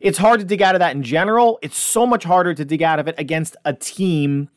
It's 0.00 0.18
hard 0.18 0.40
to 0.40 0.46
dig 0.46 0.62
out 0.62 0.74
of 0.74 0.78
that 0.78 0.94
in 0.94 1.02
general. 1.02 1.58
It's 1.60 1.76
so 1.76 2.06
much 2.06 2.24
harder 2.24 2.54
to 2.54 2.64
dig 2.64 2.82
out 2.82 2.98
of 2.98 3.08
it 3.08 3.16
against 3.18 3.56
a 3.64 3.72
team 3.72 4.48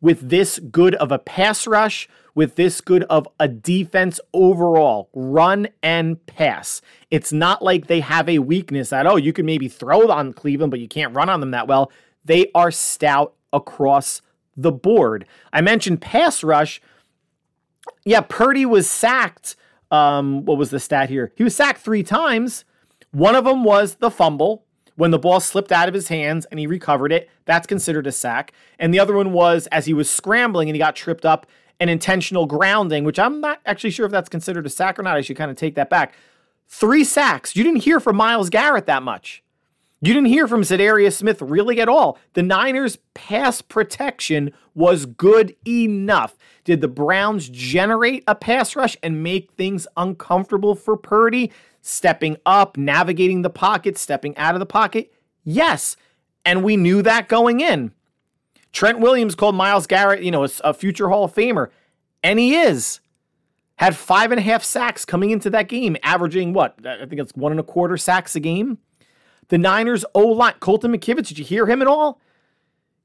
with 0.00 0.28
this 0.28 0.58
good 0.58 0.94
of 0.96 1.10
a 1.10 1.18
pass 1.18 1.66
rush, 1.66 2.08
with 2.38 2.54
this 2.54 2.80
good 2.80 3.02
of 3.10 3.26
a 3.40 3.48
defense 3.48 4.20
overall, 4.32 5.10
run 5.12 5.66
and 5.82 6.24
pass. 6.26 6.80
It's 7.10 7.32
not 7.32 7.62
like 7.62 7.88
they 7.88 7.98
have 7.98 8.28
a 8.28 8.38
weakness 8.38 8.90
that, 8.90 9.08
oh, 9.08 9.16
you 9.16 9.32
can 9.32 9.44
maybe 9.44 9.66
throw 9.66 10.08
on 10.08 10.32
Cleveland, 10.32 10.70
but 10.70 10.78
you 10.78 10.86
can't 10.86 11.12
run 11.12 11.28
on 11.28 11.40
them 11.40 11.50
that 11.50 11.66
well. 11.66 11.90
They 12.24 12.48
are 12.54 12.70
stout 12.70 13.34
across 13.52 14.22
the 14.56 14.70
board. 14.70 15.26
I 15.52 15.62
mentioned 15.62 16.00
pass 16.00 16.44
rush. 16.44 16.80
Yeah, 18.04 18.20
Purdy 18.20 18.64
was 18.64 18.88
sacked. 18.88 19.56
Um, 19.90 20.44
what 20.44 20.58
was 20.58 20.70
the 20.70 20.78
stat 20.78 21.08
here? 21.08 21.32
He 21.34 21.42
was 21.42 21.56
sacked 21.56 21.80
three 21.80 22.04
times. 22.04 22.64
One 23.10 23.34
of 23.34 23.46
them 23.46 23.64
was 23.64 23.96
the 23.96 24.12
fumble 24.12 24.64
when 24.94 25.10
the 25.10 25.18
ball 25.18 25.40
slipped 25.40 25.72
out 25.72 25.88
of 25.88 25.94
his 25.94 26.06
hands 26.06 26.46
and 26.52 26.60
he 26.60 26.68
recovered 26.68 27.10
it. 27.10 27.28
That's 27.46 27.66
considered 27.66 28.06
a 28.06 28.12
sack. 28.12 28.52
And 28.78 28.94
the 28.94 29.00
other 29.00 29.16
one 29.16 29.32
was 29.32 29.66
as 29.72 29.86
he 29.86 29.92
was 29.92 30.08
scrambling 30.08 30.68
and 30.68 30.76
he 30.76 30.78
got 30.78 30.94
tripped 30.94 31.24
up, 31.24 31.48
an 31.80 31.88
intentional 31.88 32.46
grounding, 32.46 33.04
which 33.04 33.18
I'm 33.18 33.40
not 33.40 33.60
actually 33.66 33.90
sure 33.90 34.06
if 34.06 34.12
that's 34.12 34.28
considered 34.28 34.66
a 34.66 34.70
sack 34.70 34.98
or 34.98 35.02
not. 35.02 35.16
I 35.16 35.20
should 35.20 35.36
kind 35.36 35.50
of 35.50 35.56
take 35.56 35.74
that 35.76 35.90
back. 35.90 36.14
Three 36.66 37.04
sacks. 37.04 37.56
You 37.56 37.64
didn't 37.64 37.82
hear 37.82 38.00
from 38.00 38.16
Myles 38.16 38.50
Garrett 38.50 38.86
that 38.86 39.02
much. 39.02 39.42
You 40.00 40.14
didn't 40.14 40.28
hear 40.28 40.46
from 40.46 40.62
Za'Darius 40.62 41.14
Smith 41.14 41.42
really 41.42 41.80
at 41.80 41.88
all. 41.88 42.18
The 42.34 42.42
Niners' 42.42 42.98
pass 43.14 43.60
protection 43.60 44.52
was 44.74 45.06
good 45.06 45.56
enough. 45.66 46.36
Did 46.62 46.80
the 46.80 46.88
Browns 46.88 47.48
generate 47.48 48.22
a 48.28 48.36
pass 48.36 48.76
rush 48.76 48.96
and 49.02 49.22
make 49.24 49.52
things 49.52 49.88
uncomfortable 49.96 50.76
for 50.76 50.96
Purdy? 50.96 51.50
stepping 51.88 52.36
up, 52.44 52.76
navigating 52.76 53.42
the 53.42 53.50
pocket, 53.50 53.98
stepping 53.98 54.36
out 54.36 54.54
of 54.54 54.60
the 54.60 54.66
pocket? 54.66 55.12
Yes. 55.44 55.96
And 56.44 56.62
we 56.62 56.76
knew 56.76 57.02
that 57.02 57.28
going 57.28 57.60
in. 57.60 57.92
Trent 58.78 59.00
Williams 59.00 59.34
called 59.34 59.56
Myles 59.56 59.88
Garrett, 59.88 60.22
you 60.22 60.30
know, 60.30 60.44
a, 60.44 60.48
a 60.62 60.72
future 60.72 61.08
Hall 61.08 61.24
of 61.24 61.34
Famer, 61.34 61.70
and 62.22 62.38
he 62.38 62.54
is. 62.54 63.00
Had 63.74 63.96
five 63.96 64.30
and 64.30 64.38
a 64.38 64.42
half 64.42 64.62
sacks 64.62 65.04
coming 65.04 65.30
into 65.30 65.50
that 65.50 65.66
game, 65.66 65.96
averaging 66.04 66.52
what? 66.52 66.78
I 66.86 66.98
think 66.98 67.20
it's 67.20 67.32
one 67.34 67.50
and 67.50 67.58
a 67.58 67.64
quarter 67.64 67.96
sacks 67.96 68.36
a 68.36 68.40
game. 68.40 68.78
The 69.48 69.58
Niners 69.58 70.04
O 70.14 70.28
line, 70.28 70.54
Colton 70.60 70.92
McKivitz, 70.92 71.26
did 71.26 71.40
you 71.40 71.44
hear 71.44 71.66
him 71.66 71.82
at 71.82 71.88
all? 71.88 72.20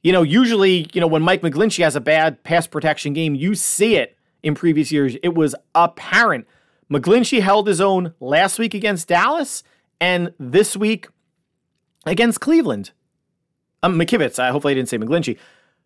You 0.03 0.11
know, 0.11 0.21
usually, 0.21 0.91
you 0.93 1.01
know, 1.01 1.07
when 1.07 1.23
Mike 1.23 1.41
McGlinchey 1.41 1.83
has 1.83 1.95
a 1.95 2.01
bad 2.01 2.43
pass 2.43 2.67
protection 2.67 3.13
game, 3.13 3.33
you 3.33 3.55
see 3.55 3.95
it 3.95 4.15
in 4.43 4.53
previous 4.53 4.91
years. 4.91 5.15
It 5.23 5.33
was 5.33 5.55
apparent. 5.73 6.45
McGlinchey 6.87 7.41
held 7.41 7.65
his 7.67 7.81
own 7.81 8.13
last 8.19 8.59
week 8.59 8.75
against 8.75 9.07
Dallas 9.07 9.63
and 9.99 10.35
this 10.37 10.77
week 10.77 11.07
against 12.05 12.41
Cleveland. 12.41 12.91
Um, 13.81 13.99
McKivitz, 13.99 14.37
I 14.37 14.51
hopefully 14.51 14.73
I 14.73 14.75
didn't 14.75 14.89
say 14.89 14.99
McGlinchey. 14.99 15.39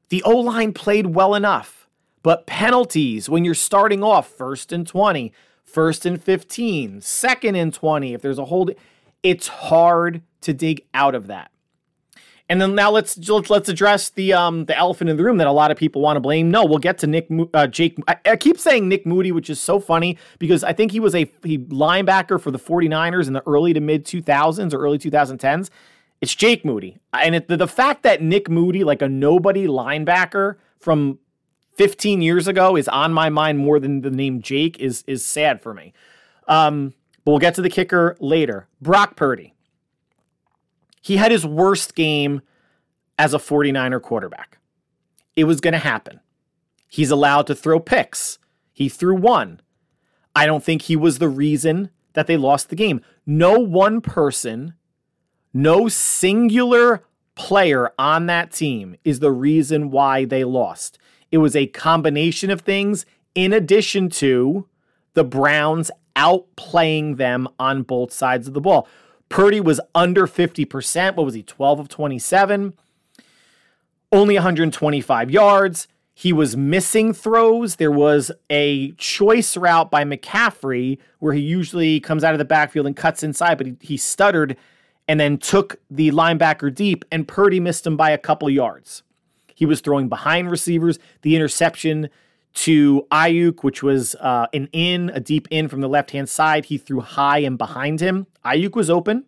The 0.10 0.24
O 0.24 0.38
line 0.38 0.74
played 0.74 1.08
well 1.08 1.36
enough, 1.36 1.88
but 2.24 2.46
penalties 2.46 3.30
when 3.30 3.44
you're 3.44 3.54
starting 3.54 4.04
off 4.04 4.30
first 4.30 4.72
and 4.72 4.88
20, 4.88 5.34
first 5.64 6.06
and 6.06 6.22
15, 6.22 7.02
second 7.02 7.56
and 7.56 7.74
20, 7.74 8.14
if 8.14 8.22
there's 8.22 8.40
a 8.40 8.46
hold, 8.46 8.72
it's 9.24 9.48
hard 9.48 10.22
to 10.42 10.54
dig 10.54 10.86
out 10.94 11.14
of 11.14 11.28
that. 11.28 11.52
And 12.50 12.62
then 12.62 12.76
now 12.76 12.90
let's 12.92 13.18
let's, 13.50 13.68
address 13.68 14.10
the 14.10 14.32
um 14.32 14.66
the 14.66 14.78
elephant 14.78 15.10
in 15.10 15.18
the 15.18 15.24
room 15.24 15.38
that 15.38 15.48
a 15.48 15.52
lot 15.52 15.70
of 15.70 15.78
people 15.78 16.02
want 16.02 16.16
to 16.16 16.22
blame. 16.22 16.50
No, 16.50 16.64
we'll 16.64 16.78
get 16.78 16.98
to 17.00 17.08
Nick 17.08 17.28
uh, 17.54 17.68
Jake. 17.68 17.98
I, 18.08 18.18
I, 18.26 18.36
keep 18.38 18.58
saying 18.58 18.88
Nick 18.88 19.06
Moody, 19.06 19.34
which 19.34 19.50
is 19.50 19.60
so 19.60 19.82
funny 19.82 20.18
because 20.40 20.64
I 20.64 20.72
think 20.72 20.94
he 20.94 21.02
was 21.02 21.14
a 21.14 21.30
he 21.44 21.58
linebacker 21.58 22.40
for 22.40 22.52
the 22.52 22.60
49ers 22.60 23.28
in 23.28 23.34
the 23.34 23.44
early 23.46 23.74
to 23.74 23.82
mid 23.82 24.06
2000s 24.06 24.74
or 24.74 24.78
early 24.78 24.98
2010s. 24.98 25.70
It's 26.22 26.36
Jake 26.36 26.66
Moody. 26.66 26.98
And 27.14 27.36
it, 27.36 27.48
the, 27.48 27.58
the 27.58 27.68
fact 27.68 28.04
that 28.04 28.22
Nick 28.22 28.50
Moody, 28.50 28.84
like 28.84 29.02
a 29.02 29.10
nobody 29.10 29.68
linebacker 29.68 30.56
from 30.80 31.20
15 31.76 32.22
years 32.22 32.48
ago, 32.48 32.76
is 32.76 32.88
on 32.88 33.14
my 33.14 33.30
mind 33.30 33.60
more 33.60 33.80
than 33.80 34.02
the 34.02 34.12
name 34.12 34.42
Jake 34.42 34.80
is 34.80 35.04
is 35.08 35.24
sad 35.24 35.62
for 35.62 35.74
me. 35.74 35.94
Um, 36.48 36.94
but 37.24 37.32
we'll 37.32 37.40
get 37.40 37.56
to 37.56 37.62
the 37.62 37.70
kicker 37.70 38.16
later. 38.20 38.68
Brock 38.82 39.16
Purdy. 39.16 39.54
He 41.02 41.18
had 41.18 41.32
his 41.32 41.46
worst 41.46 41.96
game 41.96 42.42
as 43.18 43.34
a 43.34 43.38
49er 43.38 44.02
quarterback. 44.02 44.58
It 45.36 45.46
was 45.46 45.62
going 45.62 45.74
to 45.74 45.78
happen. 45.78 46.20
He's 46.88 47.12
allowed 47.12 47.48
to 47.48 47.56
throw 47.56 47.80
picks. 47.80 48.40
He 48.74 48.90
threw 48.90 49.16
one. 49.16 49.62
I 50.36 50.46
don't 50.46 50.64
think 50.64 50.84
he 50.84 50.96
was 50.96 51.20
the 51.20 51.30
reason 51.30 51.90
that 52.14 52.28
they 52.28 52.38
lost 52.38 52.70
the 52.70 52.76
game. 52.76 53.02
No 53.26 53.60
one 53.60 54.02
person, 54.02 54.74
no 55.54 55.88
singular 55.88 57.04
player 57.36 57.92
on 58.00 58.26
that 58.26 58.52
team 58.52 58.96
is 59.04 59.20
the 59.20 59.32
reason 59.32 59.92
why 59.92 60.26
they 60.26 60.44
lost. 60.44 60.98
It 61.32 61.38
was 61.38 61.56
a 61.56 61.68
combination 61.68 62.50
of 62.50 62.62
things 62.62 63.06
in 63.36 63.54
addition 63.54 64.10
to 64.10 64.68
the 65.14 65.24
Browns 65.24 65.92
outplaying 66.16 67.18
them 67.18 67.48
on 67.60 67.84
both 67.84 68.12
sides 68.12 68.48
of 68.48 68.54
the 68.54 68.62
ball. 68.62 68.88
Purdy 69.30 69.60
was 69.60 69.80
under 69.94 70.26
50%. 70.26 71.16
What 71.16 71.26
was 71.26 71.36
he? 71.36 71.44
12 71.44 71.80
of 71.80 71.90
27. 71.90 72.74
Only 74.12 74.36
125 74.36 75.30
yards. 75.30 75.88
He 76.14 76.34
was 76.34 76.58
missing 76.58 77.14
throws. 77.14 77.76
There 77.76 77.92
was 77.92 78.32
a 78.50 78.94
choice 78.94 79.56
route 79.56 79.92
by 79.92 80.04
McCaffrey 80.04 80.98
where 81.20 81.34
he 81.34 81.42
usually 81.42 82.00
comes 82.00 82.24
out 82.24 82.34
of 82.34 82.40
the 82.40 82.46
backfield 82.46 82.88
and 82.88 82.96
cuts 82.96 83.22
inside, 83.22 83.58
but 83.60 83.68
he, 83.68 83.76
he 83.82 83.98
stuttered 83.98 84.58
and 85.08 85.20
then 85.20 85.38
took 85.38 85.78
the 85.90 86.12
linebacker 86.12 86.74
deep, 86.74 87.06
and 87.12 87.28
Purdy 87.28 87.60
missed 87.60 87.88
him 87.88 87.96
by 87.96 88.12
a 88.12 88.18
couple 88.18 88.50
yards. 88.50 89.04
He 89.56 89.66
was 89.66 89.82
throwing 89.82 90.10
behind 90.10 90.52
receivers. 90.52 91.00
The 91.22 91.36
interception 91.36 92.10
to 92.54 93.08
Aiyuk, 93.12 93.64
which 93.64 93.82
was 93.82 94.16
uh, 94.16 94.48
an 94.54 94.68
in, 94.72 95.10
a 95.12 95.20
deep 95.20 95.48
in 95.50 95.68
from 95.68 95.82
the 95.82 95.90
left 95.90 96.12
hand 96.12 96.30
side. 96.30 96.66
He 96.66 96.78
threw 96.78 97.02
high 97.02 97.40
and 97.40 97.58
behind 97.58 98.00
him. 98.00 98.28
Aiyuk 98.46 98.76
was 98.76 98.90
open. 98.90 99.26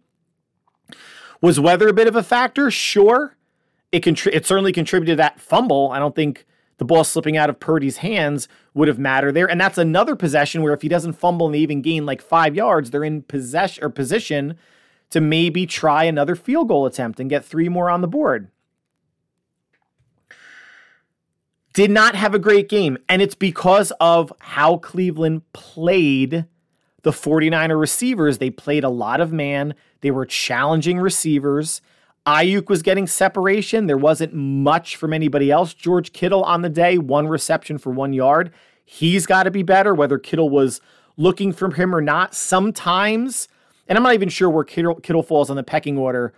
Was 1.42 1.60
weather 1.60 1.88
a 1.88 1.94
bit 1.94 2.08
of 2.08 2.16
a 2.16 2.24
factor? 2.24 2.70
Sure. 2.70 3.38
It 3.92 4.04
contri- 4.04 4.34
it 4.34 4.46
certainly 4.46 4.72
contributed 4.72 5.14
to 5.14 5.18
that 5.18 5.40
fumble. 5.40 5.92
I 5.92 6.00
don't 6.00 6.16
think 6.16 6.46
the 6.78 6.86
ball 6.86 7.04
slipping 7.04 7.38
out 7.38 7.50
of 7.50 7.60
Purdy's 7.60 7.98
hands 7.98 8.48
would 8.74 8.88
have 8.88 9.00
mattered 9.00 9.34
there. 9.34 9.50
And 9.50 9.60
that's 9.60 9.78
another 9.78 10.16
possession 10.16 10.62
where 10.62 10.74
if 10.74 10.82
he 10.82 10.88
doesn't 10.88 11.14
fumble 11.14 11.48
and 11.48 11.56
they 11.56 11.60
even 11.60 11.82
gain 11.82 12.06
like 12.06 12.22
five 12.22 12.56
yards, 12.56 12.90
they're 12.90 13.04
in 13.04 13.24
possession 13.24 13.84
or 13.84 13.90
position 13.90 14.58
to 15.10 15.22
maybe 15.22 15.66
try 15.66 16.04
another 16.04 16.36
field 16.36 16.68
goal 16.68 16.86
attempt 16.86 17.20
and 17.20 17.30
get 17.30 17.46
three 17.46 17.70
more 17.70 17.90
on 17.90 18.02
the 18.02 18.08
board. 18.08 18.50
Did 21.74 21.92
not 21.92 22.16
have 22.16 22.34
a 22.34 22.40
great 22.40 22.68
game. 22.68 22.98
And 23.08 23.22
it's 23.22 23.36
because 23.36 23.92
of 24.00 24.34
how 24.40 24.78
Cleveland 24.78 25.42
played 25.54 26.46
the 27.04 27.12
49er 27.12 27.80
receivers. 27.80 28.38
They 28.38 28.50
played 28.50 28.84
a 28.84 28.90
lot 28.90 29.22
of 29.22 29.32
man, 29.32 29.76
they 30.02 30.12
were 30.12 30.26
challenging 30.26 31.00
receivers. 31.00 31.82
Aiyuk 32.26 32.70
was 32.70 32.84
getting 32.84 33.08
separation. 33.08 33.88
There 33.88 33.98
wasn't 33.98 34.34
much 34.34 34.96
from 34.98 35.14
anybody 35.14 35.50
else. 35.50 35.74
George 35.74 36.14
Kittle 36.14 36.44
on 36.44 36.62
the 36.62 36.70
day, 36.70 36.98
one 36.98 37.28
reception 37.28 37.78
for 37.78 37.92
one 37.92 38.14
yard. 38.14 38.52
He's 38.86 39.26
got 39.26 39.44
to 39.44 39.52
be 39.52 39.64
better, 39.64 39.96
whether 39.96 40.20
Kittle 40.20 40.50
was 40.50 40.80
looking 41.18 41.54
for 41.54 41.74
him 41.74 41.96
or 41.96 42.02
not. 42.02 42.36
Sometimes, 42.36 43.48
and 43.90 43.98
I'm 43.98 44.04
not 44.04 44.14
even 44.14 44.30
sure 44.30 44.50
where 44.50 44.64
Kittle, 44.64 44.96
Kittle 44.96 45.24
falls 45.24 45.50
on 45.50 45.56
the 45.56 45.64
pecking 45.64 45.98
order. 45.98 46.34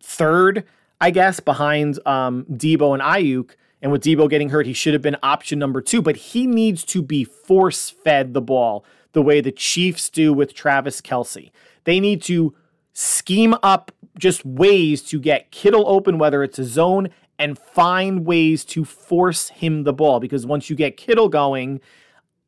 Third, 0.00 0.64
I 1.00 1.10
guess, 1.10 1.40
behind 1.40 1.98
um, 2.06 2.44
Deebo 2.44 2.94
and 2.94 3.02
Aiyuk. 3.02 3.50
And 3.82 3.92
with 3.92 4.02
Deebo 4.02 4.30
getting 4.30 4.50
hurt, 4.50 4.64
he 4.64 4.72
should 4.72 4.92
have 4.92 5.02
been 5.02 5.16
option 5.22 5.58
number 5.58 5.80
two, 5.80 6.00
but 6.00 6.16
he 6.16 6.46
needs 6.46 6.84
to 6.84 7.02
be 7.02 7.24
force 7.24 7.90
fed 7.90 8.32
the 8.32 8.40
ball 8.40 8.84
the 9.12 9.22
way 9.22 9.40
the 9.40 9.52
Chiefs 9.52 10.08
do 10.08 10.32
with 10.32 10.54
Travis 10.54 11.00
Kelce. 11.00 11.50
They 11.84 11.98
need 12.00 12.22
to 12.22 12.54
scheme 12.92 13.54
up 13.62 13.92
just 14.18 14.44
ways 14.44 15.02
to 15.02 15.20
get 15.20 15.50
Kittle 15.50 15.88
open, 15.88 16.18
whether 16.18 16.42
it's 16.42 16.58
a 16.58 16.64
zone, 16.64 17.08
and 17.38 17.58
find 17.58 18.24
ways 18.24 18.64
to 18.66 18.84
force 18.84 19.48
him 19.48 19.84
the 19.84 19.92
ball. 19.92 20.20
Because 20.20 20.46
once 20.46 20.70
you 20.70 20.76
get 20.76 20.96
Kittle 20.96 21.28
going, 21.28 21.80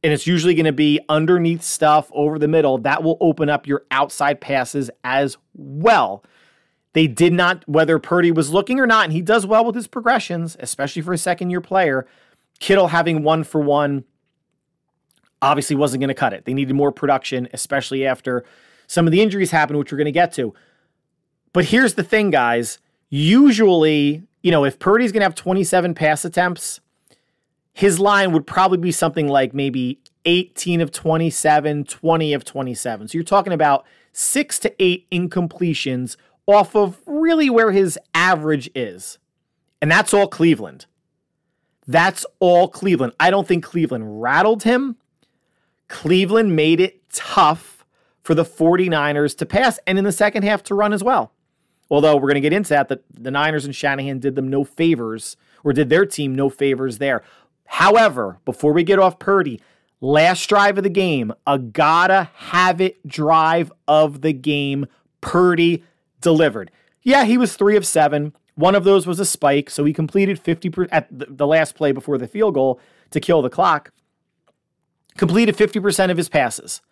and 0.02 0.12
it's 0.12 0.26
usually 0.26 0.54
going 0.54 0.66
to 0.66 0.72
be 0.72 1.00
underneath 1.08 1.62
stuff 1.62 2.10
over 2.12 2.38
the 2.38 2.48
middle, 2.48 2.78
that 2.78 3.02
will 3.02 3.18
open 3.20 3.48
up 3.48 3.66
your 3.66 3.84
outside 3.90 4.40
passes 4.40 4.90
as 5.04 5.36
well. 5.54 6.24
They 6.92 7.06
did 7.06 7.32
not, 7.32 7.68
whether 7.68 7.98
Purdy 7.98 8.32
was 8.32 8.50
looking 8.50 8.80
or 8.80 8.86
not, 8.86 9.04
and 9.04 9.12
he 9.12 9.22
does 9.22 9.46
well 9.46 9.64
with 9.64 9.74
his 9.74 9.86
progressions, 9.86 10.56
especially 10.58 11.02
for 11.02 11.12
a 11.12 11.18
second 11.18 11.50
year 11.50 11.60
player. 11.60 12.06
Kittle 12.58 12.88
having 12.88 13.22
one 13.22 13.44
for 13.44 13.60
one 13.60 14.04
obviously 15.42 15.76
wasn't 15.76 16.00
going 16.00 16.08
to 16.08 16.14
cut 16.14 16.32
it. 16.32 16.44
They 16.44 16.54
needed 16.54 16.74
more 16.74 16.92
production, 16.92 17.48
especially 17.52 18.06
after 18.06 18.44
some 18.86 19.06
of 19.06 19.12
the 19.12 19.22
injuries 19.22 19.50
happened, 19.50 19.78
which 19.78 19.92
we're 19.92 19.98
going 19.98 20.06
to 20.06 20.12
get 20.12 20.32
to. 20.34 20.52
But 21.52 21.66
here's 21.66 21.94
the 21.94 22.02
thing, 22.02 22.30
guys. 22.30 22.78
Usually, 23.08 24.22
you 24.42 24.50
know, 24.50 24.64
if 24.64 24.78
Purdy's 24.78 25.12
going 25.12 25.20
to 25.20 25.26
have 25.26 25.34
27 25.34 25.94
pass 25.94 26.24
attempts, 26.24 26.80
his 27.72 27.98
line 27.98 28.32
would 28.32 28.46
probably 28.46 28.78
be 28.78 28.92
something 28.92 29.28
like 29.28 29.54
maybe 29.54 30.00
18 30.24 30.80
of 30.80 30.90
27, 30.90 31.84
20 31.84 32.32
of 32.32 32.44
27. 32.44 33.08
So 33.08 33.18
you're 33.18 33.24
talking 33.24 33.52
about 33.52 33.84
six 34.12 34.58
to 34.60 34.74
eight 34.82 35.08
incompletions 35.10 36.16
off 36.46 36.74
of 36.74 37.00
really 37.06 37.48
where 37.48 37.70
his 37.70 37.98
average 38.14 38.70
is. 38.74 39.18
And 39.80 39.90
that's 39.90 40.12
all 40.12 40.28
Cleveland. 40.28 40.86
That's 41.86 42.26
all 42.38 42.68
Cleveland. 42.68 43.14
I 43.18 43.30
don't 43.30 43.48
think 43.48 43.64
Cleveland 43.64 44.20
rattled 44.20 44.64
him. 44.64 44.96
Cleveland 45.88 46.54
made 46.54 46.80
it 46.80 47.08
tough 47.10 47.84
for 48.22 48.34
the 48.34 48.44
49ers 48.44 49.36
to 49.38 49.46
pass 49.46 49.78
and 49.86 49.98
in 49.98 50.04
the 50.04 50.12
second 50.12 50.42
half 50.44 50.62
to 50.64 50.74
run 50.74 50.92
as 50.92 51.02
well. 51.02 51.32
Although 51.90 52.14
we're 52.14 52.28
going 52.28 52.34
to 52.34 52.40
get 52.40 52.52
into 52.52 52.68
that, 52.70 52.88
the, 52.88 53.00
the 53.12 53.30
Niners 53.32 53.64
and 53.64 53.74
Shanahan 53.74 54.20
did 54.20 54.36
them 54.36 54.48
no 54.48 54.62
favors, 54.62 55.36
or 55.64 55.72
did 55.72 55.88
their 55.88 56.06
team 56.06 56.34
no 56.34 56.48
favors 56.48 56.98
there. 56.98 57.24
However, 57.70 58.40
before 58.44 58.72
we 58.72 58.82
get 58.82 58.98
off 58.98 59.20
Purdy, 59.20 59.60
last 60.00 60.48
drive 60.48 60.76
of 60.76 60.82
the 60.82 60.90
game, 60.90 61.32
a 61.46 61.56
gotta 61.56 62.28
have 62.34 62.80
it 62.80 63.06
drive 63.06 63.72
of 63.86 64.22
the 64.22 64.32
game, 64.32 64.86
Purdy 65.20 65.84
delivered. 66.20 66.72
Yeah, 67.04 67.24
he 67.24 67.38
was 67.38 67.54
three 67.54 67.76
of 67.76 67.86
seven. 67.86 68.34
One 68.56 68.74
of 68.74 68.82
those 68.82 69.06
was 69.06 69.20
a 69.20 69.24
spike, 69.24 69.70
so 69.70 69.84
he 69.84 69.92
completed 69.92 70.40
50 70.40 70.70
per, 70.70 70.88
at 70.90 71.06
the, 71.10 71.46
last 71.46 71.76
play 71.76 71.92
before 71.92 72.18
the 72.18 72.26
field 72.26 72.54
goal 72.54 72.80
to 73.12 73.20
kill 73.20 73.40
the 73.40 73.48
clock. 73.48 73.92
Completed 75.16 75.56
50% 75.56 76.10
of 76.10 76.16
his 76.16 76.28
passes. 76.28 76.82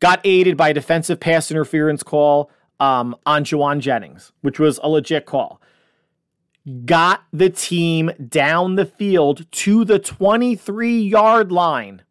Got 0.00 0.22
aided 0.24 0.56
by 0.56 0.70
a 0.70 0.74
defensive 0.74 1.20
pass 1.20 1.50
interference 1.50 2.02
call 2.02 2.50
um, 2.80 3.14
on 3.26 3.44
Jauan 3.44 3.80
Jennings, 3.80 4.32
which 4.40 4.58
was 4.58 4.80
a 4.82 4.88
legit 4.88 5.26
call. 5.26 5.60
Got 6.84 7.24
the 7.32 7.50
team 7.50 8.10
down 8.28 8.76
the 8.76 8.84
field 8.84 9.50
to 9.50 9.84
the 9.84 9.98
23 9.98 11.00
yard 11.00 11.50
line. 11.50 12.02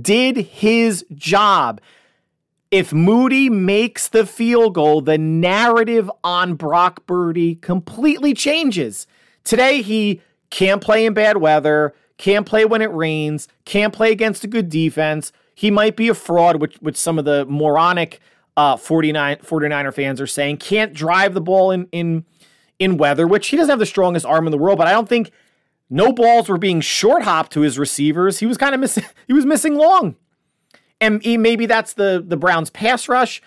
Did 0.00 0.36
his 0.36 1.04
job. 1.14 1.80
If 2.70 2.92
Moody 2.92 3.50
makes 3.50 4.08
the 4.08 4.26
field 4.26 4.74
goal, 4.74 5.00
the 5.00 5.18
narrative 5.18 6.10
on 6.24 6.54
Brock 6.54 7.06
Purdy 7.06 7.54
completely 7.54 8.34
changes. 8.34 9.06
Today, 9.44 9.82
he 9.82 10.22
can't 10.50 10.82
play 10.82 11.04
in 11.04 11.14
bad 11.14 11.36
weather, 11.36 11.94
can't 12.16 12.46
play 12.46 12.64
when 12.64 12.82
it 12.82 12.90
rains, 12.92 13.48
can't 13.64 13.92
play 13.92 14.10
against 14.10 14.42
a 14.44 14.48
good 14.48 14.70
defense. 14.70 15.30
He 15.54 15.70
might 15.70 15.94
be 15.94 16.08
a 16.08 16.14
fraud, 16.14 16.56
which, 16.56 16.76
which 16.76 16.96
some 16.96 17.18
of 17.18 17.24
the 17.24 17.44
moronic 17.46 18.20
uh, 18.56 18.76
49, 18.76 19.36
49er 19.36 19.94
fans 19.94 20.20
are 20.20 20.26
saying. 20.26 20.56
Can't 20.56 20.92
drive 20.92 21.34
the 21.34 21.40
ball 21.40 21.70
in, 21.70 21.86
in, 21.92 22.24
in 22.78 22.96
weather, 22.96 23.26
which 23.26 23.48
he 23.48 23.56
doesn't 23.56 23.70
have 23.70 23.78
the 23.78 23.86
strongest 23.86 24.26
arm 24.26 24.46
in 24.46 24.50
the 24.50 24.58
world, 24.58 24.78
but 24.78 24.86
I 24.86 24.92
don't 24.92 25.08
think 25.08 25.30
no 25.90 26.12
balls 26.12 26.48
were 26.48 26.58
being 26.58 26.80
short 26.80 27.22
hopped 27.22 27.52
to 27.52 27.60
his 27.60 27.78
receivers. 27.78 28.38
He 28.38 28.46
was 28.46 28.58
kind 28.58 28.74
of 28.74 28.80
missing, 28.80 29.04
he 29.26 29.32
was 29.32 29.46
missing 29.46 29.74
long. 29.74 30.16
And 31.00 31.22
he, 31.22 31.36
maybe 31.36 31.66
that's 31.66 31.94
the, 31.94 32.24
the 32.26 32.36
Browns 32.36 32.70
pass 32.70 33.08
rush. 33.08 33.42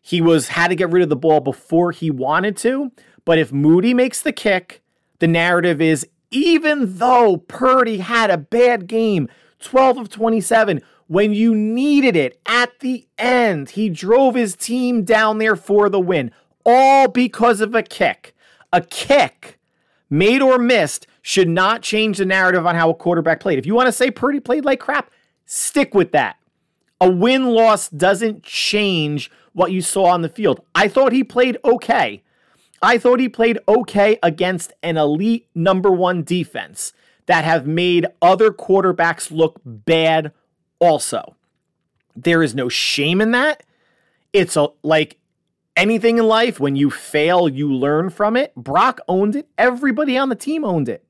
He 0.00 0.20
was 0.20 0.48
had 0.48 0.68
to 0.68 0.74
get 0.74 0.90
rid 0.90 1.02
of 1.02 1.08
the 1.08 1.16
ball 1.16 1.40
before 1.40 1.92
he 1.92 2.10
wanted 2.10 2.56
to. 2.58 2.92
But 3.24 3.38
if 3.38 3.52
Moody 3.52 3.92
makes 3.92 4.20
the 4.20 4.32
kick, 4.32 4.82
the 5.18 5.26
narrative 5.26 5.80
is 5.80 6.06
even 6.30 6.98
though 6.98 7.38
Purdy 7.38 7.98
had 7.98 8.30
a 8.30 8.38
bad 8.38 8.86
game, 8.86 9.28
12 9.60 9.98
of 9.98 10.08
27, 10.08 10.82
when 11.08 11.32
you 11.32 11.54
needed 11.54 12.16
it 12.16 12.40
at 12.46 12.78
the 12.80 13.06
end, 13.18 13.70
he 13.70 13.88
drove 13.88 14.34
his 14.34 14.56
team 14.56 15.04
down 15.04 15.38
there 15.38 15.56
for 15.56 15.88
the 15.88 16.00
win, 16.00 16.30
all 16.64 17.08
because 17.08 17.60
of 17.60 17.74
a 17.74 17.82
kick. 17.82 18.34
A 18.76 18.82
kick, 18.82 19.58
made 20.10 20.42
or 20.42 20.58
missed, 20.58 21.06
should 21.22 21.48
not 21.48 21.80
change 21.80 22.18
the 22.18 22.26
narrative 22.26 22.66
on 22.66 22.74
how 22.74 22.90
a 22.90 22.94
quarterback 22.94 23.40
played. 23.40 23.58
If 23.58 23.64
you 23.64 23.74
want 23.74 23.86
to 23.86 23.92
say 23.92 24.10
Purdy 24.10 24.38
played 24.38 24.66
like 24.66 24.80
crap, 24.80 25.10
stick 25.46 25.94
with 25.94 26.12
that. 26.12 26.36
A 27.00 27.10
win 27.10 27.46
loss 27.46 27.88
doesn't 27.88 28.42
change 28.42 29.30
what 29.54 29.72
you 29.72 29.80
saw 29.80 30.08
on 30.08 30.20
the 30.20 30.28
field. 30.28 30.60
I 30.74 30.88
thought 30.88 31.12
he 31.12 31.24
played 31.24 31.56
okay. 31.64 32.22
I 32.82 32.98
thought 32.98 33.18
he 33.18 33.30
played 33.30 33.58
okay 33.66 34.18
against 34.22 34.74
an 34.82 34.98
elite 34.98 35.48
number 35.54 35.90
one 35.90 36.22
defense 36.22 36.92
that 37.24 37.44
have 37.44 37.66
made 37.66 38.06
other 38.20 38.50
quarterbacks 38.50 39.30
look 39.30 39.58
bad 39.64 40.32
also. 40.80 41.34
There 42.14 42.42
is 42.42 42.54
no 42.54 42.68
shame 42.68 43.22
in 43.22 43.30
that. 43.30 43.62
It's 44.34 44.54
a, 44.54 44.68
like 44.82 45.16
anything 45.76 46.18
in 46.18 46.26
life, 46.26 46.58
when 46.58 46.76
you 46.76 46.90
fail, 46.90 47.48
you 47.48 47.72
learn 47.72 48.10
from 48.10 48.36
it. 48.36 48.54
Brock 48.56 49.00
owned 49.08 49.36
it. 49.36 49.48
Everybody 49.58 50.16
on 50.16 50.28
the 50.28 50.34
team 50.34 50.64
owned 50.64 50.88
it. 50.88 51.04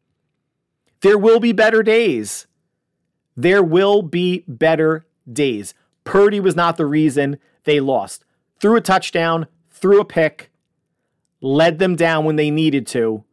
There 1.00 1.18
will 1.18 1.40
be 1.40 1.52
better 1.52 1.82
days. 1.82 2.46
There 3.36 3.62
will 3.62 4.02
be 4.02 4.44
better 4.48 5.06
days. 5.30 5.74
Purdy 6.04 6.40
was 6.40 6.56
not 6.56 6.76
the 6.76 6.86
reason 6.86 7.38
they 7.64 7.80
lost. 7.80 8.24
Threw 8.60 8.76
a 8.76 8.80
touchdown, 8.80 9.46
threw 9.70 10.00
a 10.00 10.04
pick, 10.04 10.50
led 11.40 11.78
them 11.78 11.96
down 11.96 12.24
when 12.24 12.36
they 12.36 12.50
needed 12.50 12.86
to, 12.88 13.24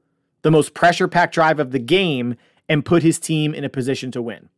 the 0.41 0.51
most 0.51 0.73
pressure 0.73 1.07
packed 1.07 1.33
drive 1.33 1.59
of 1.59 1.71
the 1.71 1.79
game, 1.79 2.35
and 2.67 2.85
put 2.85 3.03
his 3.03 3.19
team 3.19 3.53
in 3.53 3.63
a 3.63 3.69
position 3.69 4.11
to 4.11 4.21
win. 4.21 4.49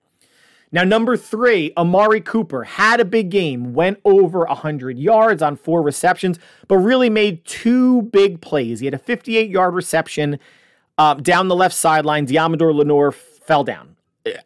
Now, 0.71 0.83
number 0.83 1.15
three, 1.15 1.71
Amari 1.77 2.21
Cooper 2.21 2.63
had 2.63 2.99
a 2.99 3.05
big 3.05 3.29
game, 3.29 3.73
went 3.73 3.99
over 4.03 4.39
100 4.45 4.97
yards 4.97 5.41
on 5.41 5.55
four 5.55 5.81
receptions, 5.81 6.39
but 6.67 6.77
really 6.77 7.09
made 7.09 7.45
two 7.45 8.03
big 8.03 8.41
plays. 8.41 8.79
He 8.79 8.85
had 8.85 8.93
a 8.93 8.99
58 8.99 9.49
yard 9.49 9.73
reception 9.73 10.39
uh, 10.97 11.13
down 11.15 11.47
the 11.47 11.55
left 11.55 11.75
sideline. 11.75 12.25
Deommodo 12.27 12.73
Lenoir 12.73 13.11
fell 13.11 13.63
down. 13.63 13.95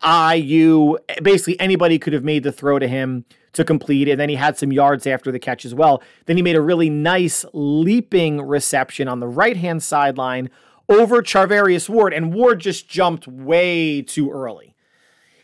IU, 0.05 0.97
basically 1.23 1.60
anybody 1.60 1.97
could 1.97 2.12
have 2.12 2.23
made 2.23 2.43
the 2.43 2.51
throw 2.51 2.79
to 2.79 2.88
him 2.88 3.23
to 3.53 3.63
complete. 3.63 4.10
And 4.10 4.19
then 4.19 4.29
he 4.29 4.36
had 4.36 4.58
some 4.58 4.71
yards 4.71 5.08
after 5.08 5.32
the 5.32 5.39
catch 5.39 5.65
as 5.65 5.73
well. 5.73 6.03
Then 6.25 6.36
he 6.36 6.43
made 6.43 6.55
a 6.55 6.62
really 6.62 6.89
nice 6.89 7.45
leaping 7.53 8.41
reception 8.41 9.08
on 9.08 9.19
the 9.19 9.27
right 9.27 9.58
hand 9.58 9.82
sideline 9.82 10.49
over 10.89 11.21
Charvarius 11.21 11.88
Ward, 11.88 12.13
and 12.13 12.34
Ward 12.34 12.60
just 12.60 12.89
jumped 12.89 13.27
way 13.27 14.01
too 14.01 14.32
early. 14.32 14.75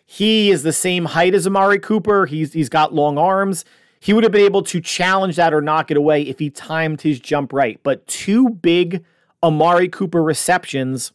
He 0.05 0.51
is 0.51 0.63
the 0.63 0.73
same 0.73 1.05
height 1.05 1.33
as 1.33 1.47
Amari 1.47 1.79
Cooper. 1.79 2.25
He's 2.27 2.53
he's 2.53 2.69
got 2.69 2.93
long 2.93 3.17
arms. 3.17 3.65
he 3.99 4.13
would 4.13 4.23
have 4.23 4.31
been 4.31 4.45
able 4.45 4.61
to 4.61 4.79
challenge 4.79 5.35
that 5.35 5.51
or 5.51 5.61
knock 5.61 5.89
it 5.89 5.97
away 5.97 6.21
if 6.21 6.37
he 6.37 6.51
timed 6.51 7.01
his 7.01 7.19
jump 7.19 7.51
right. 7.51 7.79
But 7.81 8.05
two 8.05 8.49
big 8.49 9.03
Amari 9.41 9.89
Cooper 9.89 10.21
receptions 10.21 11.11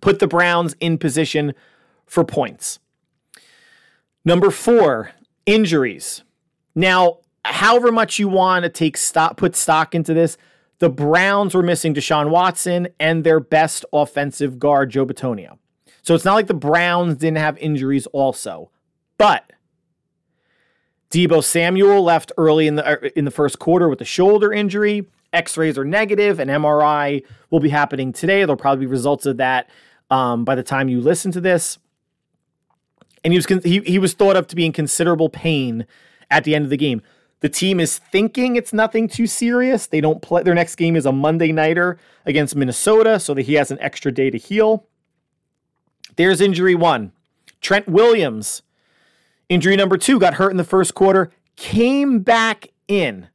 put 0.00 0.20
the 0.20 0.28
Browns 0.28 0.76
in 0.78 0.98
position 0.98 1.52
for 2.06 2.24
points. 2.24 2.78
Number 4.24 4.50
four, 4.52 5.10
injuries. 5.46 6.22
Now, 6.76 7.18
however 7.44 7.90
much 7.90 8.20
you 8.20 8.28
want 8.28 8.62
to 8.62 8.68
take 8.68 8.96
stock, 8.96 9.36
put 9.36 9.56
stock 9.56 9.94
into 9.94 10.14
this, 10.14 10.36
the 10.78 10.90
Browns 10.90 11.54
were 11.54 11.62
missing 11.62 11.94
Deshaun 11.94 12.30
Watson 12.30 12.86
and 13.00 13.24
their 13.24 13.40
best 13.40 13.84
offensive 13.92 14.58
guard, 14.58 14.90
Joe 14.90 15.06
Bitonio. 15.06 15.58
So 16.06 16.14
it's 16.14 16.24
not 16.24 16.34
like 16.34 16.46
the 16.46 16.54
Browns 16.54 17.16
didn't 17.16 17.38
have 17.38 17.58
injuries 17.58 18.06
also. 18.06 18.70
But 19.18 19.52
Deebo 21.10 21.42
Samuel 21.42 22.00
left 22.00 22.30
early 22.38 22.68
in 22.68 22.76
the 22.76 22.88
er, 22.88 22.94
in 23.16 23.24
the 23.24 23.32
first 23.32 23.58
quarter 23.58 23.88
with 23.88 24.00
a 24.00 24.04
shoulder 24.04 24.52
injury. 24.52 25.08
X-rays 25.32 25.76
are 25.76 25.84
negative, 25.84 26.38
and 26.38 26.48
MRI 26.48 27.24
will 27.50 27.58
be 27.58 27.70
happening 27.70 28.12
today. 28.12 28.40
There'll 28.40 28.56
probably 28.56 28.86
be 28.86 28.90
results 28.90 29.26
of 29.26 29.38
that 29.38 29.68
um, 30.08 30.44
by 30.44 30.54
the 30.54 30.62
time 30.62 30.88
you 30.88 31.00
listen 31.00 31.32
to 31.32 31.40
this. 31.40 31.76
And 33.24 33.32
he 33.32 33.38
was 33.38 33.64
he, 33.64 33.80
he 33.80 33.98
was 33.98 34.14
thought 34.14 34.36
of 34.36 34.46
to 34.46 34.56
be 34.56 34.64
in 34.64 34.72
considerable 34.72 35.28
pain 35.28 35.86
at 36.30 36.44
the 36.44 36.54
end 36.54 36.64
of 36.64 36.70
the 36.70 36.76
game. 36.76 37.02
The 37.40 37.48
team 37.48 37.80
is 37.80 37.98
thinking 37.98 38.54
it's 38.54 38.72
nothing 38.72 39.08
too 39.08 39.26
serious. 39.26 39.88
They 39.88 40.00
don't 40.00 40.22
play. 40.22 40.44
Their 40.44 40.54
next 40.54 40.76
game 40.76 40.94
is 40.94 41.04
a 41.04 41.12
Monday 41.12 41.50
nighter 41.50 41.98
against 42.24 42.54
Minnesota, 42.54 43.18
so 43.18 43.34
that 43.34 43.42
he 43.42 43.54
has 43.54 43.72
an 43.72 43.78
extra 43.80 44.12
day 44.12 44.30
to 44.30 44.38
heal. 44.38 44.86
There's 46.16 46.40
injury 46.40 46.74
one. 46.74 47.12
Trent 47.60 47.88
Williams, 47.88 48.62
injury 49.48 49.76
number 49.76 49.96
two, 49.96 50.18
got 50.18 50.34
hurt 50.34 50.50
in 50.50 50.56
the 50.56 50.64
first 50.64 50.94
quarter, 50.94 51.30
came 51.56 52.20
back 52.20 52.68
in. 52.88 53.28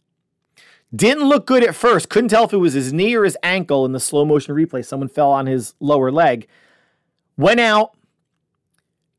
Didn't 0.94 1.24
look 1.24 1.46
good 1.48 1.64
at 1.64 1.76
first. 1.76 2.10
Couldn't 2.10 2.30
tell 2.30 2.44
if 2.44 2.54
it 2.54 2.58
was 2.58 2.74
his 2.74 2.92
knee 2.92 3.16
or 3.16 3.24
his 3.24 3.38
ankle 3.44 3.86
in 3.86 3.94
the 3.94 4.00
slow 4.00 4.26
motion 4.26 4.54
replay. 4.56 4.86
Someone 4.86 5.08
fell 5.08 5.32
on 5.32 5.46
his 5.46 5.74
lower 5.80 6.12
leg. 6.12 6.48
Went 7.38 7.62
out, 7.62 7.96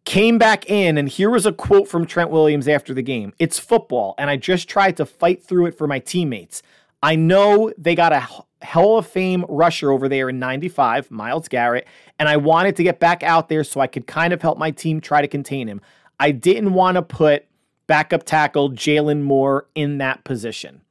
came 0.05 0.37
back 0.37 0.69
in, 0.69 0.99
and 0.99 1.09
here 1.09 1.31
was 1.31 1.47
a 1.47 1.53
quote 1.53 1.89
from 1.89 2.07
Trent 2.07 2.31
Williams 2.31 2.69
after 2.69 2.93
the 2.93 3.03
game 3.03 3.33
It's 3.39 3.59
football, 3.59 4.15
and 4.19 4.29
I 4.29 4.37
just 4.37 4.69
tried 4.69 4.97
to 4.99 5.07
fight 5.07 5.43
through 5.43 5.67
it 5.67 5.79
for 5.79 5.87
my 5.87 5.99
teammates. 5.99 6.63
I 7.03 7.17
know 7.17 7.73
they 7.79 7.95
got 7.95 8.13
a 8.13 8.29
Hall 8.63 8.99
of 8.99 9.07
Fame 9.07 9.45
rusher 9.49 9.91
over 9.91 10.09
there 10.09 10.29
in 10.29 10.39
95, 10.39 11.11
Myles 11.11 11.49
Garrett, 11.49 11.87
and 12.19 12.29
I 12.29 12.37
wanted 12.37 12.77
to 12.77 12.83
get 12.83 13.01
back 13.01 13.23
out 13.23 13.49
there 13.49 13.65
so 13.65 13.81
I 13.81 13.87
could 13.87 14.07
kind 14.07 14.33
of 14.33 14.43
help 14.43 14.59
my 14.59 14.71
team 14.71 15.01
try 15.01 15.21
to 15.21 15.29
contain 15.29 15.69
him. 15.69 15.81
I 16.21 16.31
didn't 16.31 16.75
want 16.75 16.97
to 16.97 17.03
put 17.03 17.47
backup 17.87 18.25
tackle 18.25 18.71
Jaylon 18.71 19.23
Moore 19.23 19.67
in 19.75 19.99
that 19.99 20.25
position. 20.25 20.83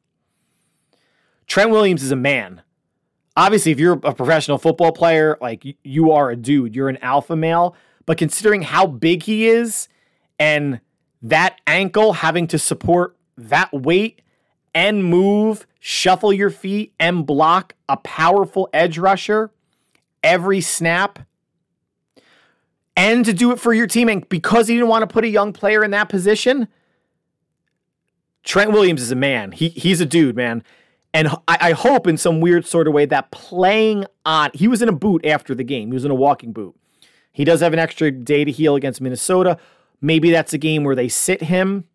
Trent 1.47 1.71
Williams 1.71 2.03
is 2.03 2.11
a 2.11 2.15
man. 2.15 2.61
Obviously, 3.35 3.71
if 3.71 3.79
you're 3.79 3.99
a 4.03 4.13
professional 4.13 4.57
football 4.57 4.91
player, 4.91 5.37
like 5.41 5.63
you 5.83 6.11
are 6.11 6.29
a 6.29 6.35
dude, 6.35 6.75
you're 6.75 6.89
an 6.89 6.97
alpha 6.97 7.35
male. 7.35 7.75
But 8.05 8.17
considering 8.17 8.61
how 8.61 8.87
big 8.87 9.23
he 9.23 9.47
is 9.47 9.87
and 10.37 10.81
that 11.21 11.61
ankle 11.67 12.13
having 12.13 12.47
to 12.47 12.59
support 12.59 13.15
that 13.37 13.71
weight 13.71 14.21
and 14.73 15.03
move, 15.03 15.65
shuffle 15.81 16.31
your 16.31 16.49
feet, 16.49 16.93
and 16.99 17.25
block 17.25 17.73
a 17.89 17.97
powerful 17.97 18.69
edge 18.71 18.97
rusher 18.97 19.51
every 20.23 20.61
snap, 20.61 21.19
and 22.95 23.25
to 23.25 23.33
do 23.33 23.51
it 23.51 23.59
for 23.59 23.73
your 23.73 23.87
team, 23.87 24.07
and 24.07 24.27
because 24.29 24.67
he 24.67 24.75
didn't 24.75 24.89
want 24.89 25.01
to 25.01 25.11
put 25.11 25.25
a 25.25 25.27
young 25.27 25.51
player 25.51 25.83
in 25.83 25.91
that 25.91 26.07
position, 26.07 26.67
Trent 28.43 28.71
Williams 28.71 29.01
is 29.01 29.11
a 29.11 29.15
man. 29.15 29.51
He 29.51 29.69
he's 29.69 29.99
a 29.99 30.05
dude, 30.05 30.35
man. 30.35 30.63
And 31.13 31.27
I, 31.27 31.57
I 31.59 31.71
hope 31.73 32.07
in 32.07 32.15
some 32.15 32.39
weird 32.39 32.65
sort 32.65 32.87
of 32.87 32.93
way 32.93 33.05
that 33.05 33.31
playing 33.31 34.05
on 34.25 34.51
he 34.53 34.67
was 34.67 34.81
in 34.81 34.87
a 34.87 34.93
boot 34.93 35.25
after 35.25 35.53
the 35.53 35.63
game. 35.63 35.89
He 35.89 35.93
was 35.93 36.05
in 36.05 36.11
a 36.11 36.15
walking 36.15 36.53
boot. 36.53 36.75
He 37.31 37.43
does 37.43 37.61
have 37.61 37.73
an 37.73 37.79
extra 37.79 38.11
day 38.11 38.45
to 38.45 38.51
heal 38.51 38.75
against 38.75 39.01
Minnesota. 39.01 39.57
Maybe 39.99 40.31
that's 40.31 40.53
a 40.53 40.57
game 40.57 40.83
where 40.83 40.95
they 40.95 41.07
sit 41.07 41.43
him 41.43 41.85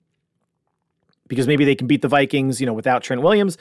because 1.29 1.47
maybe 1.47 1.65
they 1.65 1.75
can 1.75 1.87
beat 1.87 2.03
the 2.03 2.09
Vikings, 2.09 2.61
you 2.61 2.67
know, 2.67 2.73
without 2.73 3.03
Trent 3.03 3.23
Williams 3.23 3.59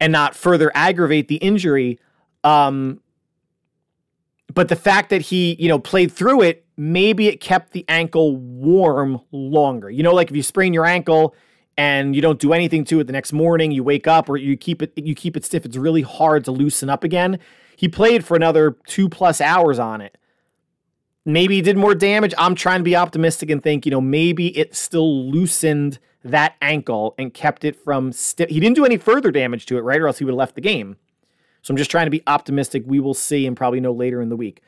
and 0.00 0.12
not 0.12 0.34
further 0.34 0.70
aggravate 0.74 1.28
the 1.28 1.36
injury. 1.36 1.98
Um, 2.44 3.00
but 4.52 4.68
the 4.68 4.76
fact 4.76 5.10
that 5.10 5.22
he, 5.22 5.54
you 5.58 5.68
know, 5.68 5.78
played 5.78 6.10
through 6.10 6.42
it, 6.42 6.64
maybe 6.76 7.28
it 7.28 7.40
kept 7.40 7.72
the 7.72 7.84
ankle 7.88 8.36
warm 8.36 9.20
longer. 9.30 9.90
You 9.90 10.02
know, 10.02 10.14
like 10.14 10.30
if 10.30 10.36
you 10.36 10.42
sprain 10.42 10.72
your 10.72 10.86
ankle 10.86 11.34
and 11.76 12.16
you 12.16 12.22
don't 12.22 12.40
do 12.40 12.52
anything 12.52 12.84
to 12.86 13.00
it 13.00 13.06
the 13.06 13.12
next 13.12 13.32
morning, 13.32 13.70
you 13.70 13.84
wake 13.84 14.06
up 14.06 14.28
or 14.28 14.36
you 14.36 14.56
keep 14.56 14.82
it 14.82 14.92
you 14.96 15.14
keep 15.14 15.36
it 15.36 15.44
stiff, 15.44 15.64
it's 15.64 15.76
really 15.76 16.02
hard 16.02 16.44
to 16.46 16.52
loosen 16.52 16.90
up 16.90 17.04
again. 17.04 17.38
He 17.76 17.88
played 17.88 18.24
for 18.24 18.36
another 18.36 18.76
2 18.86 19.08
plus 19.08 19.40
hours 19.40 19.78
on 19.78 20.00
it 20.00 20.16
maybe 21.24 21.56
he 21.56 21.62
did 21.62 21.76
more 21.76 21.94
damage. 21.94 22.34
I'm 22.38 22.54
trying 22.54 22.80
to 22.80 22.84
be 22.84 22.96
optimistic 22.96 23.50
and 23.50 23.62
think, 23.62 23.84
you 23.84 23.90
know, 23.90 24.00
maybe 24.00 24.56
it 24.56 24.74
still 24.74 25.30
loosened 25.30 25.98
that 26.22 26.54
ankle 26.60 27.14
and 27.18 27.32
kept 27.32 27.64
it 27.64 27.76
from 27.76 28.12
stiff. 28.12 28.50
He 28.50 28.60
didn't 28.60 28.76
do 28.76 28.84
any 28.84 28.96
further 28.96 29.30
damage 29.30 29.66
to 29.66 29.78
it, 29.78 29.82
right? 29.82 30.00
Or 30.00 30.06
else 30.06 30.18
he 30.18 30.24
would 30.24 30.32
have 30.32 30.38
left 30.38 30.54
the 30.54 30.60
game. 30.60 30.96
So 31.62 31.72
I'm 31.72 31.76
just 31.76 31.90
trying 31.90 32.06
to 32.06 32.10
be 32.10 32.22
optimistic. 32.26 32.84
We 32.86 33.00
will 33.00 33.14
see 33.14 33.46
and 33.46 33.56
probably 33.56 33.80
know 33.80 33.92
later 33.92 34.20
in 34.20 34.28
the 34.28 34.36
week. 34.36 34.62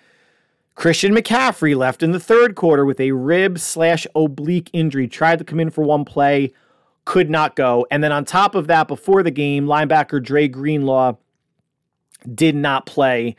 Christian 0.74 1.14
McCaffrey 1.14 1.76
left 1.76 2.02
in 2.02 2.12
the 2.12 2.20
third 2.20 2.54
quarter 2.54 2.84
with 2.84 3.00
a 3.00 3.12
rib 3.12 3.58
slash 3.58 4.06
oblique 4.14 4.70
injury. 4.72 5.06
Tried 5.06 5.38
to 5.38 5.44
come 5.44 5.60
in 5.60 5.70
for 5.70 5.84
one 5.84 6.04
play, 6.04 6.52
could 7.04 7.28
not 7.28 7.56
go. 7.56 7.86
And 7.90 8.02
then 8.02 8.12
on 8.12 8.24
top 8.24 8.54
of 8.54 8.66
that, 8.68 8.88
before 8.88 9.22
the 9.22 9.30
game, 9.30 9.66
linebacker 9.66 10.22
Dre 10.22 10.48
Greenlaw 10.48 11.14
did 12.34 12.54
not 12.54 12.86
play. 12.86 13.36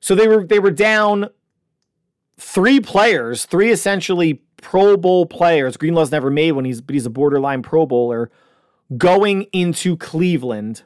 So 0.00 0.14
they 0.14 0.28
were 0.28 0.46
they 0.46 0.58
were 0.58 0.70
down 0.70 1.28
three 2.38 2.80
players, 2.80 3.44
three 3.44 3.70
essentially 3.70 4.42
Pro 4.62 4.96
Bowl 4.96 5.26
players. 5.26 5.76
Greenlaw's 5.76 6.10
never 6.10 6.30
made 6.30 6.52
one, 6.52 6.64
he's 6.64 6.80
but 6.80 6.94
he's 6.94 7.06
a 7.06 7.10
borderline 7.10 7.62
Pro 7.62 7.86
Bowler 7.86 8.30
going 8.96 9.42
into 9.52 9.96
Cleveland. 9.96 10.82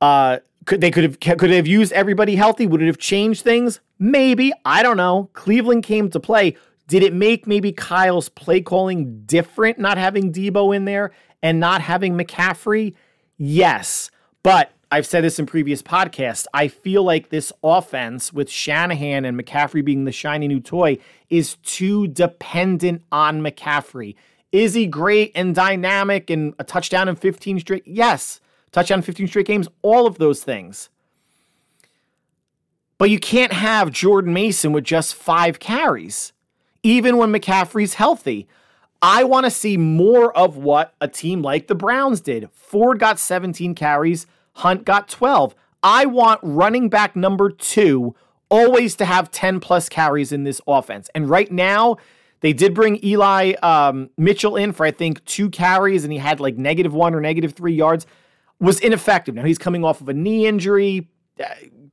Uh, 0.00 0.38
could 0.64 0.80
they 0.80 0.90
could 0.90 1.04
have 1.04 1.20
could 1.20 1.50
have 1.50 1.66
used 1.66 1.92
everybody 1.92 2.36
healthy? 2.36 2.66
Would 2.66 2.82
it 2.82 2.86
have 2.86 2.98
changed 2.98 3.42
things? 3.42 3.80
Maybe 3.98 4.52
I 4.64 4.82
don't 4.82 4.96
know. 4.96 5.30
Cleveland 5.32 5.82
came 5.84 6.10
to 6.10 6.20
play. 6.20 6.56
Did 6.86 7.02
it 7.02 7.12
make 7.12 7.46
maybe 7.46 7.72
Kyle's 7.72 8.28
play 8.28 8.60
calling 8.60 9.22
different, 9.26 9.78
not 9.78 9.98
having 9.98 10.32
Deebo 10.32 10.74
in 10.74 10.84
there 10.86 11.12
and 11.42 11.60
not 11.60 11.82
having 11.82 12.16
McCaffrey? 12.16 12.94
Yes, 13.36 14.10
but 14.42 14.72
I've 14.90 15.06
said 15.06 15.22
this 15.22 15.38
in 15.38 15.44
previous 15.44 15.82
podcasts. 15.82 16.46
I 16.54 16.68
feel 16.68 17.02
like 17.02 17.28
this 17.28 17.52
offense 17.62 18.32
with 18.32 18.50
Shanahan 18.50 19.26
and 19.26 19.38
McCaffrey 19.38 19.84
being 19.84 20.04
the 20.04 20.12
shiny 20.12 20.48
new 20.48 20.60
toy 20.60 20.98
is 21.30 21.56
too 21.56 22.06
dependent 22.06 23.02
on 23.12 23.40
McCaffrey. 23.40 24.14
Is 24.52 24.74
he 24.74 24.86
great 24.86 25.32
and 25.34 25.54
dynamic 25.54 26.30
and 26.30 26.54
a 26.58 26.64
touchdown 26.64 27.08
in 27.08 27.16
15 27.16 27.60
straight? 27.60 27.86
Yes. 27.86 28.40
Touchdown 28.72 29.02
15 29.02 29.28
straight 29.28 29.46
games, 29.46 29.68
all 29.82 30.06
of 30.06 30.18
those 30.18 30.42
things. 30.42 30.90
But 32.98 33.10
you 33.10 33.18
can't 33.18 33.52
have 33.52 33.92
Jordan 33.92 34.32
Mason 34.32 34.72
with 34.72 34.84
just 34.84 35.14
five 35.14 35.60
carries, 35.60 36.32
even 36.82 37.16
when 37.16 37.32
McCaffrey's 37.32 37.94
healthy. 37.94 38.48
I 39.00 39.22
want 39.24 39.44
to 39.44 39.50
see 39.50 39.76
more 39.76 40.36
of 40.36 40.56
what 40.56 40.94
a 41.00 41.06
team 41.06 41.40
like 41.40 41.68
the 41.68 41.76
Browns 41.76 42.20
did. 42.20 42.50
Ford 42.52 42.98
got 42.98 43.20
17 43.20 43.74
carries. 43.76 44.26
Hunt 44.54 44.84
got 44.84 45.08
12. 45.08 45.54
I 45.82 46.06
want 46.06 46.40
running 46.42 46.88
back 46.88 47.14
number 47.14 47.50
two 47.50 48.16
always 48.50 48.96
to 48.96 49.04
have 49.04 49.30
10 49.30 49.60
plus 49.60 49.88
carries 49.88 50.32
in 50.32 50.44
this 50.44 50.60
offense. 50.66 51.10
And 51.14 51.28
right 51.28 51.50
now, 51.50 51.96
they 52.40 52.52
did 52.52 52.74
bring 52.74 53.04
Eli 53.04 53.52
um, 53.62 54.10
Mitchell 54.16 54.56
in 54.56 54.72
for, 54.72 54.86
I 54.86 54.90
think, 54.90 55.24
two 55.24 55.50
carries, 55.50 56.04
and 56.04 56.12
he 56.12 56.18
had 56.18 56.40
like 56.40 56.56
negative 56.56 56.94
one 56.94 57.14
or 57.14 57.20
negative 57.20 57.52
three 57.52 57.74
yards. 57.74 58.06
Was 58.60 58.80
ineffective. 58.80 59.34
Now 59.34 59.44
he's 59.44 59.58
coming 59.58 59.84
off 59.84 60.00
of 60.00 60.08
a 60.08 60.14
knee 60.14 60.46
injury, 60.46 61.08
uh, 61.38 61.46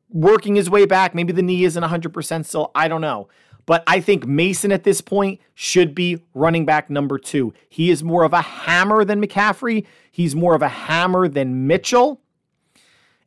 working 0.10 0.56
his 0.56 0.70
way 0.70 0.86
back. 0.86 1.14
Maybe 1.14 1.32
the 1.32 1.44
knee 1.44 1.64
isn't 1.64 1.84
100% 1.84 2.46
still. 2.46 2.72
I 2.74 2.88
don't 2.88 3.02
know. 3.02 3.28
But 3.68 3.84
I 3.88 4.00
think 4.00 4.28
Mason 4.28 4.72
at 4.72 4.84
this 4.84 5.02
point 5.02 5.40
should 5.56 5.96
be 5.96 6.22
running 6.34 6.66
back 6.66 6.90
number 6.90 7.18
two. 7.18 7.54
He 7.70 7.90
is 7.90 8.04
more 8.04 8.24
of 8.24 8.34
a 8.34 8.42
hammer 8.42 9.04
than 9.04 9.22
McCaffrey. 9.22 9.86
He's 10.12 10.36
more 10.36 10.56
of 10.56 10.62
a 10.62 10.68
hammer 10.68 11.28
than 11.28 11.68
Mitchell. 11.68 12.22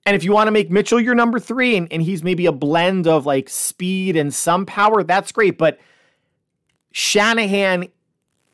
And 0.09 0.17
if 0.17 0.25
you 0.25 0.33
want 0.33 0.47
to 0.47 0.53
make 0.53 0.71
Mitchell 0.71 0.99
your 0.99 1.15
number 1.15 1.39
three 1.39 1.77
and, 1.77 1.93
and 1.93 2.01
he's 2.01 2.25
maybe 2.25 2.47
a 2.47 2.53
blend 2.53 3.07
of 3.07 3.27
like 3.27 3.51
speed 3.51 4.17
and 4.17 4.33
some 4.33 4.65
power, 4.65 5.05
that's 5.05 5.33
great. 5.33 5.59
But 5.59 5.79
Shanahan, 6.93 7.89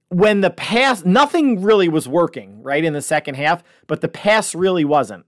when 0.09 0.41
the 0.41 0.51
pass, 0.51 1.05
nothing 1.05 1.63
really 1.63 1.89
was 1.89 2.09
working, 2.09 2.61
right, 2.61 2.85
in 2.85 2.93
the 2.93 3.01
second 3.01 3.37
half, 3.37 3.63
but 3.87 4.01
the 4.01 4.09
pass 4.09 4.53
really 4.53 4.85
wasn't. 4.85 5.27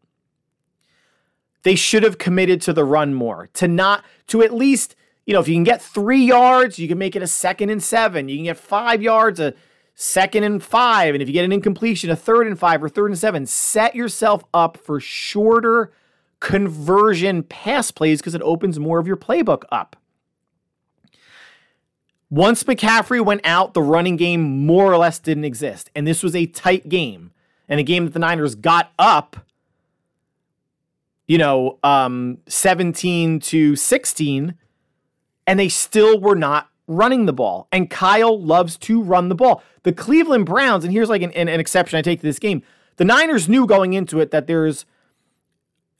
They 1.63 1.77
should 1.77 2.03
have 2.03 2.19
committed 2.19 2.61
to 2.63 2.73
the 2.73 2.85
run 2.85 3.15
more, 3.15 3.49
to 3.55 3.69
not, 3.69 4.05
to 4.27 4.43
at 4.43 4.53
least, 4.53 4.97
you 5.27 5.33
know, 5.33 5.39
if 5.39 5.47
you 5.47 5.55
can 5.55 5.63
get 5.63 5.81
three 5.81 6.25
yards, 6.25 6.77
you 6.77 6.89
can 6.89 6.99
make 6.99 7.15
it 7.15 7.23
a 7.23 7.29
second 7.29 7.71
and 7.71 7.81
seven. 7.81 8.29
You 8.29 8.39
can 8.39 8.47
get 8.47 8.57
five 8.57 9.01
yards, 9.01 9.39
a 9.39 9.55
second 9.95 10.43
and 10.43 10.61
five. 10.61 11.15
And 11.15 11.23
if 11.23 11.29
you 11.29 11.35
get 11.35 11.45
an 11.45 11.53
incompletion, 11.53 12.11
a 12.11 12.17
third 12.17 12.49
and 12.49 12.59
five 12.59 12.83
or 12.83 12.89
third 12.89 13.13
and 13.13 13.19
seven, 13.19 13.47
set 13.47 13.95
yourself 13.95 14.43
up 14.53 14.77
for 14.77 14.99
shorter 14.99 15.93
conversion 16.41 17.43
pass 17.43 17.91
plays 17.91 18.21
because 18.21 18.35
it 18.35 18.43
opens 18.43 18.79
more 18.79 18.99
of 18.99 19.07
your 19.07 19.17
playbook 19.17 19.65
up. 19.71 19.97
Once 22.29 22.65
McCaffrey 22.65 23.25
went 23.25 23.41
out, 23.45 23.73
the 23.75 23.83
running 23.83 24.17
game 24.17 24.67
more 24.67 24.93
or 24.93 24.97
less 24.97 25.19
didn't 25.19 25.45
exist. 25.45 25.91
And 25.95 26.07
this 26.07 26.23
was 26.23 26.35
a 26.35 26.47
tight 26.47 26.89
game 26.89 27.31
and 27.69 27.79
a 27.79 27.85
game 27.85 28.05
that 28.05 28.13
the 28.13 28.19
Niners 28.19 28.55
got 28.55 28.93
up, 28.99 29.37
you 31.29 31.39
know, 31.39 31.79
um, 31.85 32.39
17 32.49 33.41
to 33.41 33.77
16, 33.77 34.55
and 35.47 35.59
they 35.59 35.69
still 35.69 36.21
were 36.21 36.35
not 36.35 36.69
running 36.89 37.27
the 37.27 37.33
ball. 37.33 37.69
And 37.71 37.89
Kyle 37.89 38.41
loves 38.41 38.77
to 38.79 39.01
run 39.01 39.29
the 39.29 39.35
ball. 39.35 39.63
The 39.85 39.93
Cleveland 39.93 40.47
Browns, 40.47 40.85
and 40.85 40.93
here's 40.93 41.09
like 41.09 41.23
an, 41.23 41.33
an, 41.33 41.49
an 41.49 41.61
exception 41.61 41.99
I 41.99 42.03
take 42.03 42.21
to 42.21 42.27
this 42.27 42.39
game. 42.41 42.63
The 42.97 43.05
Niners 43.05 43.49
knew 43.49 43.67
going 43.67 43.93
into 43.93 44.19
it 44.21 44.31
that 44.33 44.47
there's 44.47 44.85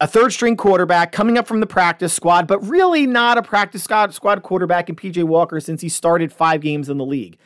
a 0.01 0.07
third 0.07 0.33
string 0.33 0.57
quarterback 0.57 1.11
coming 1.11 1.39
up 1.39 1.47
from 1.47 1.61
the 1.61 1.67
practice 1.67 2.13
squad, 2.13 2.47
but 2.47 2.59
really 2.67 3.07
not 3.07 3.39
a 3.39 3.43
practice 3.43 3.83
squad, 3.83 4.43
quarterback 4.43 4.89
in 4.89 4.97
PJ 4.97 5.25
Walker 5.25 5.59
since 5.61 5.81
he 5.81 5.89
started 5.89 6.33
five 6.33 6.61
games 6.61 6.89
in 6.89 6.99
the 6.99 7.05
league. 7.05 7.39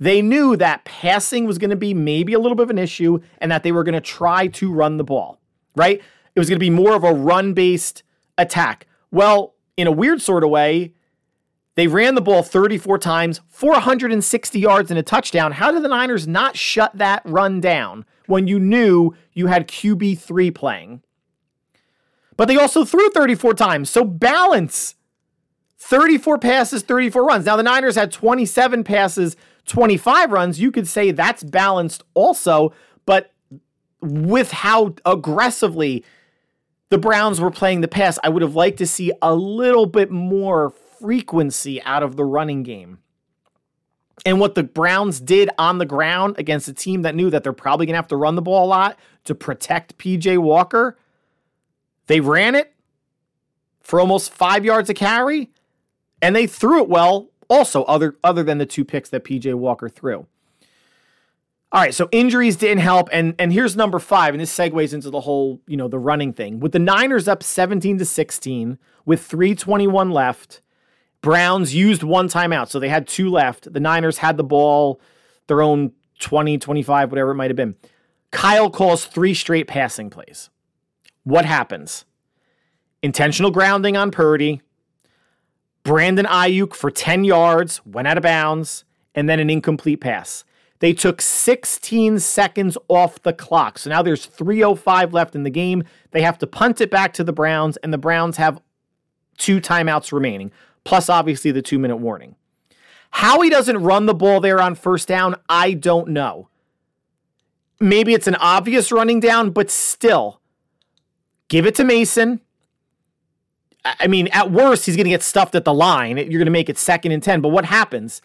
They 0.00 0.22
knew 0.22 0.56
that 0.56 0.84
passing 0.84 1.44
was 1.44 1.58
going 1.58 1.70
to 1.70 1.76
be 1.76 1.92
maybe 1.92 2.32
a 2.32 2.38
little 2.38 2.54
bit 2.54 2.62
of 2.62 2.70
an 2.70 2.78
issue 2.78 3.18
and 3.38 3.50
that 3.50 3.62
they 3.62 3.72
were 3.72 3.82
going 3.82 3.94
to 3.94 4.00
try 4.00 4.46
to 4.46 4.72
run 4.72 4.96
the 4.96 5.04
ball, 5.04 5.40
right? 5.74 6.00
It 6.34 6.38
was 6.38 6.48
going 6.48 6.58
to 6.58 6.64
be 6.64 6.70
more 6.70 6.94
of 6.94 7.04
a 7.04 7.12
run 7.12 7.52
based 7.52 8.04
attack. 8.38 8.86
Well, 9.10 9.54
in 9.76 9.86
a 9.86 9.92
weird 9.92 10.22
sort 10.22 10.44
of 10.44 10.50
way, 10.50 10.94
they 11.74 11.88
ran 11.88 12.14
the 12.14 12.20
ball 12.20 12.42
34 12.42 12.98
times, 12.98 13.40
460 13.48 14.58
yards 14.58 14.90
and 14.90 14.98
a 14.98 15.02
touchdown. 15.02 15.52
How 15.52 15.70
did 15.70 15.82
the 15.82 15.88
Niners 15.88 16.26
not 16.26 16.56
shut 16.56 16.96
that 16.96 17.22
run 17.24 17.60
down 17.60 18.04
when 18.26 18.46
you 18.46 18.58
knew 18.58 19.14
you 19.32 19.46
had 19.48 19.68
QB3 19.68 20.54
playing? 20.54 21.02
But 22.38 22.46
they 22.46 22.56
also 22.56 22.84
threw 22.86 23.10
34 23.10 23.52
times. 23.54 23.90
So 23.90 24.04
balance 24.04 24.94
34 25.78 26.38
passes, 26.38 26.82
34 26.82 27.24
runs. 27.26 27.44
Now 27.44 27.56
the 27.56 27.62
Niners 27.62 27.96
had 27.96 28.12
27 28.12 28.84
passes, 28.84 29.36
25 29.66 30.30
runs. 30.30 30.60
You 30.60 30.70
could 30.70 30.86
say 30.86 31.10
that's 31.10 31.42
balanced 31.42 32.04
also, 32.14 32.72
but 33.04 33.32
with 34.00 34.52
how 34.52 34.94
aggressively 35.04 36.04
the 36.90 36.98
Browns 36.98 37.40
were 37.40 37.50
playing 37.50 37.80
the 37.80 37.88
pass, 37.88 38.18
I 38.22 38.28
would 38.28 38.42
have 38.42 38.54
liked 38.54 38.78
to 38.78 38.86
see 38.86 39.12
a 39.20 39.34
little 39.34 39.86
bit 39.86 40.10
more 40.10 40.70
frequency 41.00 41.82
out 41.82 42.04
of 42.04 42.14
the 42.16 42.24
running 42.24 42.62
game. 42.62 43.00
And 44.24 44.38
what 44.38 44.54
the 44.54 44.62
Browns 44.62 45.20
did 45.20 45.50
on 45.58 45.78
the 45.78 45.86
ground 45.86 46.36
against 46.38 46.68
a 46.68 46.72
team 46.72 47.02
that 47.02 47.16
knew 47.16 47.30
that 47.30 47.42
they're 47.42 47.52
probably 47.52 47.86
going 47.86 47.94
to 47.94 47.98
have 47.98 48.08
to 48.08 48.16
run 48.16 48.36
the 48.36 48.42
ball 48.42 48.64
a 48.64 48.68
lot 48.68 48.96
to 49.24 49.34
protect 49.34 49.98
PJ 49.98 50.38
Walker 50.38 50.96
they 52.08 52.20
ran 52.20 52.54
it 52.54 52.74
for 53.80 54.00
almost 54.00 54.32
five 54.32 54.64
yards 54.64 54.90
a 54.90 54.94
carry, 54.94 55.50
and 56.20 56.34
they 56.34 56.46
threw 56.46 56.82
it 56.82 56.88
well. 56.88 57.30
Also, 57.48 57.84
other 57.84 58.16
other 58.22 58.42
than 58.42 58.58
the 58.58 58.66
two 58.66 58.84
picks 58.84 59.08
that 59.10 59.24
PJ 59.24 59.54
Walker 59.54 59.88
threw. 59.88 60.26
All 61.70 61.82
right, 61.82 61.94
so 61.94 62.08
injuries 62.12 62.56
didn't 62.56 62.82
help, 62.82 63.08
and 63.12 63.34
and 63.38 63.52
here's 63.52 63.76
number 63.76 63.98
five, 63.98 64.34
and 64.34 64.40
this 64.40 64.56
segues 64.56 64.92
into 64.92 65.10
the 65.10 65.20
whole 65.20 65.60
you 65.66 65.76
know 65.76 65.88
the 65.88 65.98
running 65.98 66.32
thing. 66.32 66.60
With 66.60 66.72
the 66.72 66.78
Niners 66.78 67.28
up 67.28 67.42
17 67.42 67.98
to 67.98 68.04
16 68.04 68.78
with 69.04 69.26
3:21 69.26 70.10
left, 70.12 70.60
Browns 71.20 71.74
used 71.74 72.02
one 72.02 72.28
timeout, 72.28 72.68
so 72.68 72.78
they 72.78 72.88
had 72.88 73.06
two 73.06 73.30
left. 73.30 73.72
The 73.72 73.80
Niners 73.80 74.18
had 74.18 74.36
the 74.36 74.44
ball, 74.44 75.00
their 75.46 75.62
own 75.62 75.92
20, 76.20 76.58
25, 76.58 77.10
whatever 77.10 77.30
it 77.30 77.36
might 77.36 77.50
have 77.50 77.56
been. 77.56 77.76
Kyle 78.30 78.70
calls 78.70 79.04
three 79.04 79.34
straight 79.34 79.66
passing 79.66 80.10
plays. 80.10 80.50
What 81.28 81.44
happens? 81.44 82.06
Intentional 83.02 83.50
grounding 83.50 83.98
on 83.98 84.10
Purdy. 84.10 84.62
Brandon 85.82 86.24
Aiyuk 86.24 86.72
for 86.72 86.90
10 86.90 87.22
yards, 87.22 87.84
went 87.84 88.08
out 88.08 88.16
of 88.16 88.22
bounds, 88.22 88.86
and 89.14 89.28
then 89.28 89.38
an 89.38 89.50
incomplete 89.50 90.00
pass. 90.00 90.44
They 90.78 90.94
took 90.94 91.20
16 91.20 92.18
seconds 92.20 92.78
off 92.88 93.22
the 93.22 93.34
clock. 93.34 93.76
So 93.76 93.90
now 93.90 94.00
there's 94.00 94.24
305 94.24 95.12
left 95.12 95.34
in 95.34 95.42
the 95.42 95.50
game. 95.50 95.84
They 96.12 96.22
have 96.22 96.38
to 96.38 96.46
punt 96.46 96.80
it 96.80 96.90
back 96.90 97.12
to 97.14 97.24
the 97.24 97.32
Browns, 97.34 97.76
and 97.78 97.92
the 97.92 97.98
Browns 97.98 98.38
have 98.38 98.62
two 99.36 99.60
timeouts 99.60 100.12
remaining, 100.12 100.50
plus 100.84 101.10
obviously 101.10 101.50
the 101.50 101.60
two 101.60 101.78
minute 101.78 101.98
warning. 101.98 102.36
How 103.10 103.42
he 103.42 103.50
doesn't 103.50 103.82
run 103.82 104.06
the 104.06 104.14
ball 104.14 104.40
there 104.40 104.62
on 104.62 104.74
first 104.74 105.06
down, 105.06 105.34
I 105.46 105.74
don't 105.74 106.08
know. 106.08 106.48
Maybe 107.80 108.14
it's 108.14 108.26
an 108.26 108.36
obvious 108.36 108.90
running 108.90 109.20
down, 109.20 109.50
but 109.50 109.70
still, 109.70 110.37
Give 111.48 111.66
it 111.66 111.74
to 111.76 111.84
Mason. 111.84 112.40
I 113.84 114.06
mean, 114.06 114.28
at 114.28 114.50
worst, 114.50 114.86
he's 114.86 114.96
going 114.96 115.04
to 115.04 115.10
get 115.10 115.22
stuffed 115.22 115.54
at 115.54 115.64
the 115.64 115.72
line. 115.72 116.16
You're 116.16 116.26
going 116.26 116.44
to 116.44 116.50
make 116.50 116.68
it 116.68 116.78
second 116.78 117.12
and 117.12 117.22
10. 117.22 117.40
But 117.40 117.48
what 117.48 117.64
happens? 117.64 118.20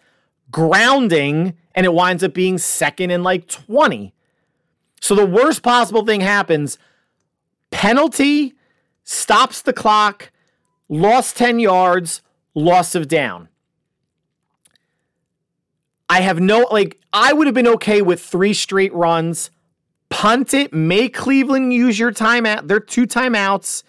Grounding, 0.50 1.54
and 1.74 1.86
it 1.86 1.94
winds 1.94 2.22
up 2.22 2.34
being 2.34 2.58
second 2.58 3.10
and 3.10 3.24
like 3.24 3.48
20. 3.48 4.12
So 5.00 5.14
the 5.14 5.26
worst 5.26 5.62
possible 5.62 6.04
thing 6.04 6.20
happens 6.20 6.78
penalty, 7.70 8.54
stops 9.02 9.62
the 9.62 9.72
clock, 9.72 10.30
lost 10.88 11.36
10 11.36 11.58
yards, 11.58 12.22
loss 12.54 12.94
of 12.94 13.08
down. 13.08 13.48
I 16.08 16.20
have 16.20 16.40
no, 16.40 16.68
like, 16.70 17.00
I 17.12 17.32
would 17.32 17.46
have 17.46 17.54
been 17.54 17.66
okay 17.68 18.00
with 18.00 18.22
three 18.22 18.54
straight 18.54 18.94
runs 18.94 19.50
punt 20.08 20.54
it, 20.54 20.72
make 20.72 21.14
Cleveland 21.14 21.72
use 21.72 21.98
your 21.98 22.12
timeout, 22.12 22.68
their 22.68 22.80
two 22.80 23.06
timeouts. 23.06 23.82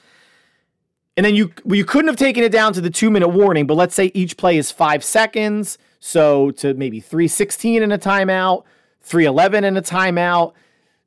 And 1.18 1.26
then 1.26 1.36
you 1.36 1.54
you 1.66 1.86
couldn't 1.86 2.08
have 2.08 2.18
taken 2.18 2.44
it 2.44 2.52
down 2.52 2.74
to 2.74 2.82
the 2.82 2.90
two 2.90 3.10
minute 3.10 3.30
warning, 3.30 3.68
but 3.68 3.76
let's 3.76 3.96
say 3.96 4.12
each 4.14 4.36
play 4.36 4.58
is 4.58 4.72
five 4.72 5.04
seconds. 5.04 5.78
So 6.00 6.52
to 6.52 6.74
maybe 6.74 7.00
316 7.00 7.82
in 7.82 7.92
a 7.92 7.98
timeout, 7.98 8.64
311 9.02 9.64
in 9.64 9.78
a 9.78 9.82
timeout. 9.82 10.54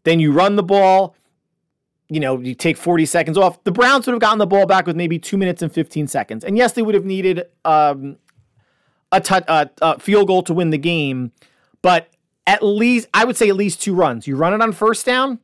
Then 0.04 0.20
you 0.20 0.32
run 0.32 0.56
the 0.56 0.62
ball. 0.62 1.14
You 2.08 2.20
know, 2.20 2.38
you 2.40 2.54
take 2.54 2.78
40 2.78 3.04
seconds 3.04 3.36
off. 3.36 3.62
The 3.64 3.72
Browns 3.72 4.06
would 4.06 4.14
have 4.14 4.20
gotten 4.20 4.38
the 4.38 4.46
ball 4.46 4.64
back 4.64 4.86
with 4.86 4.96
maybe 4.96 5.18
two 5.18 5.36
minutes 5.36 5.60
and 5.60 5.70
15 5.70 6.06
seconds. 6.06 6.42
And 6.42 6.56
yes, 6.56 6.72
they 6.72 6.80
would 6.80 6.94
have 6.94 7.04
needed 7.04 7.44
um, 7.66 8.16
a, 9.12 9.20
t- 9.20 9.34
a, 9.34 9.68
a 9.82 9.98
field 9.98 10.28
goal 10.28 10.42
to 10.44 10.54
win 10.54 10.70
the 10.70 10.78
game. 10.78 11.32
But 11.82 12.08
at 12.48 12.62
least 12.62 13.08
I 13.12 13.26
would 13.26 13.36
say 13.36 13.50
at 13.50 13.56
least 13.56 13.82
two 13.82 13.94
runs. 13.94 14.26
You 14.26 14.34
run 14.34 14.54
it 14.54 14.62
on 14.62 14.72
first 14.72 15.04
down. 15.04 15.38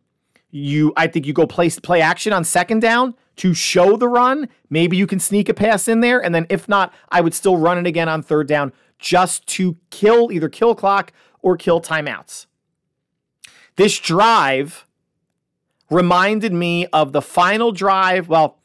You 0.51 0.93
I 0.97 1.07
think 1.07 1.27
you 1.27 1.35
go 1.35 1.47
play 1.47 1.69
play 1.69 2.01
action 2.01 2.33
on 2.33 2.45
second 2.45 2.81
down 2.81 3.15
to 3.37 3.53
show 3.53 3.97
the 3.97 4.09
run. 4.09 4.49
Maybe 4.71 4.97
you 4.97 5.07
can 5.07 5.21
sneak 5.21 5.51
a 5.51 5.55
pass 5.55 5.87
in 5.87 6.01
there, 6.01 6.25
and 6.25 6.35
then 6.35 6.47
if 6.49 6.67
not, 6.67 6.95
I 7.11 7.21
would 7.21 7.35
still 7.35 7.59
run 7.59 7.77
it 7.77 7.87
again 7.87 8.09
on 8.09 8.23
third 8.23 8.49
down 8.49 8.73
just 8.99 9.47
to 9.49 9.77
kill 9.91 10.33
either 10.33 10.49
kill 10.49 10.75
clock 10.75 11.13
or 11.43 11.59
kill 11.59 11.81
timeouts. 11.81 12.47
This 13.77 13.99
drive 13.99 14.87
reminded 15.91 16.55
me 16.55 16.87
of 16.87 17.13
the 17.13 17.21
final 17.21 17.71
drive, 17.71 18.29
well, 18.29 18.61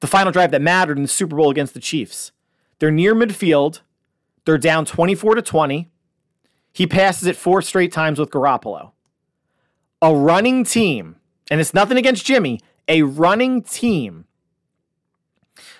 the 0.00 0.06
final 0.06 0.32
drive 0.32 0.52
that 0.52 0.62
mattered 0.62 0.96
in 0.96 1.02
the 1.02 1.08
Super 1.08 1.36
Bowl 1.36 1.50
against 1.50 1.74
the 1.74 1.80
Chiefs. 1.80 2.32
They're 2.78 2.90
near 2.90 3.14
midfield. 3.14 3.80
They're 4.46 4.56
down 4.56 4.86
24 4.86 5.34
to 5.34 5.42
20. 5.42 5.90
He 6.74 6.88
passes 6.88 7.28
it 7.28 7.36
four 7.36 7.62
straight 7.62 7.92
times 7.92 8.18
with 8.18 8.30
Garoppolo. 8.30 8.90
A 10.02 10.14
running 10.14 10.64
team, 10.64 11.16
and 11.48 11.60
it's 11.60 11.72
nothing 11.72 11.96
against 11.96 12.26
Jimmy, 12.26 12.60
a 12.88 13.02
running 13.02 13.62
team 13.62 14.26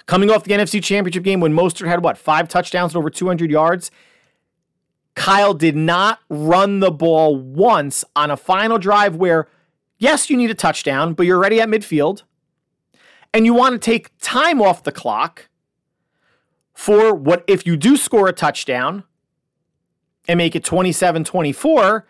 coming 0.07 0.30
off 0.30 0.44
the 0.44 0.52
NFC 0.52 0.83
Championship 0.83 1.24
game 1.24 1.40
when 1.40 1.52
Mostert 1.52 1.88
had 1.88 2.04
what, 2.04 2.16
five 2.16 2.48
touchdowns 2.48 2.94
and 2.94 2.98
over 2.98 3.11
200 3.11 3.50
yards. 3.50 3.90
Kyle 5.16 5.52
did 5.52 5.74
not 5.74 6.20
run 6.28 6.78
the 6.78 6.92
ball 6.92 7.37
once 7.37 8.04
on 8.14 8.30
a 8.30 8.37
final 8.37 8.78
drive 8.78 9.16
where, 9.16 9.48
yes, 9.98 10.30
you 10.30 10.37
need 10.37 10.50
a 10.50 10.54
touchdown, 10.54 11.12
but 11.12 11.26
you're 11.26 11.38
already 11.38 11.61
at 11.61 11.68
midfield 11.68 12.22
and 13.33 13.44
you 13.44 13.52
want 13.52 13.72
to 13.72 13.78
take 13.78 14.16
time 14.20 14.62
off 14.62 14.85
the 14.85 14.92
clock 14.92 15.48
for 16.72 17.12
what 17.12 17.42
if 17.48 17.66
you 17.66 17.76
do 17.76 17.96
score 17.96 18.28
a 18.28 18.33
touchdown 18.33 19.02
and 20.26 20.38
make 20.38 20.56
it 20.56 20.64
27 20.64 21.24
24 21.24 22.06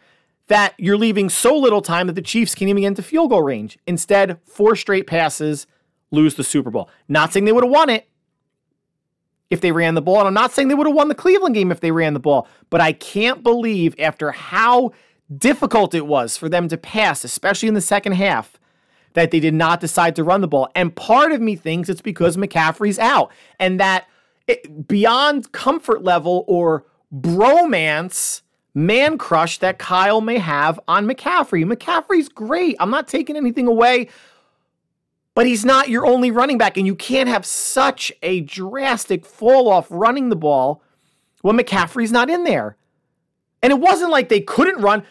that 0.47 0.75
you're 0.77 0.99
leaving 0.99 1.29
so 1.29 1.57
little 1.57 1.81
time 1.81 2.07
that 2.07 2.13
the 2.15 2.23
Chiefs 2.23 2.55
can't 2.55 2.69
even 2.69 2.83
get 2.83 2.89
into 2.89 3.03
field 3.03 3.31
goal 3.31 3.43
range. 3.43 3.79
Instead, 3.87 4.39
four 4.45 4.77
straight 4.77 5.07
passes 5.07 5.67
lose 6.11 6.35
the 6.35 6.45
Super 6.45 6.71
Bowl. 6.71 6.91
Not 7.09 7.33
saying 7.33 7.45
they 7.45 7.53
would 7.53 7.65
have 7.65 7.73
won 7.73 7.89
it 7.89 8.09
if 9.51 9.61
they 9.61 9.73
ran 9.73 9.95
the 9.95 10.03
ball. 10.03 10.19
And 10.19 10.29
I'm 10.29 10.35
not 10.35 10.53
saying 10.53 10.69
they 10.69 10.75
would 10.75 10.87
have 10.87 10.97
won 10.97 11.09
the 11.09 11.15
Cleveland 11.15 11.55
game 11.55 11.71
if 11.71 11.81
they 11.81 11.93
ran 11.93 12.15
the 12.15 12.21
ball. 12.21 12.47
But 12.71 12.81
I 12.81 12.93
can't 12.93 13.43
believe 13.43 13.95
after 13.99 14.33
how 14.33 14.93
difficult 15.35 15.95
it 15.95 16.07
was 16.07 16.37
for 16.37 16.49
them 16.49 16.69
to 16.69 16.77
pass, 16.77 17.25
especially 17.25 17.69
in 17.69 17.75
the 17.75 17.81
second 17.81 18.13
half, 18.13 18.59
that 19.15 19.31
they 19.31 19.41
did 19.41 19.55
not 19.55 19.81
decide 19.81 20.17
to 20.17 20.25
run 20.25 20.41
the 20.41 20.49
ball. 20.49 20.69
And 20.75 20.95
part 20.95 21.33
of 21.33 21.41
me 21.41 21.57
thinks 21.57 21.89
it's 21.89 22.03
because 22.03 22.37
McCaffrey's 22.37 22.99
out 22.99 23.31
and 23.59 23.81
that 23.81 24.07
it, 24.47 24.87
beyond 24.87 25.53
comfort 25.53 26.03
level 26.03 26.45
or 26.47 26.85
bromance 27.15 28.43
man 28.75 29.19
crush 29.19 29.59
that 29.59 29.79
Kyle 29.79 30.21
may 30.21 30.39
have 30.39 30.81
on 30.89 31.07
McCaffrey. 31.07 31.65
McCaffrey's 31.65 32.29
great. 32.29 32.77
I'm 32.81 32.91
not 32.91 33.07
taking 33.07 33.37
anything 33.37 33.67
away, 33.67 34.09
but 35.35 35.47
he's 35.47 35.65
not 35.65 35.89
your 35.89 36.07
only 36.07 36.31
running 36.31 36.59
back, 36.59 36.77
and 36.77 36.87
you 36.87 36.95
can't 36.95 37.29
have 37.29 37.47
such 37.47 38.13
a 38.23 38.41
drastic 38.41 39.25
fall 39.25 39.69
off 39.69 39.87
running 39.91 40.29
the 40.29 40.37
ball 40.37 40.83
when 41.43 41.57
McCaffrey's 41.57 42.13
not 42.13 42.31
in 42.31 42.45
there. 42.45 42.77
And 43.63 43.73
it 43.73 43.79
wasn't 43.79 44.11
like 44.11 44.29
they 44.29 44.41
couldn't 44.41 44.83
run. 44.83 45.05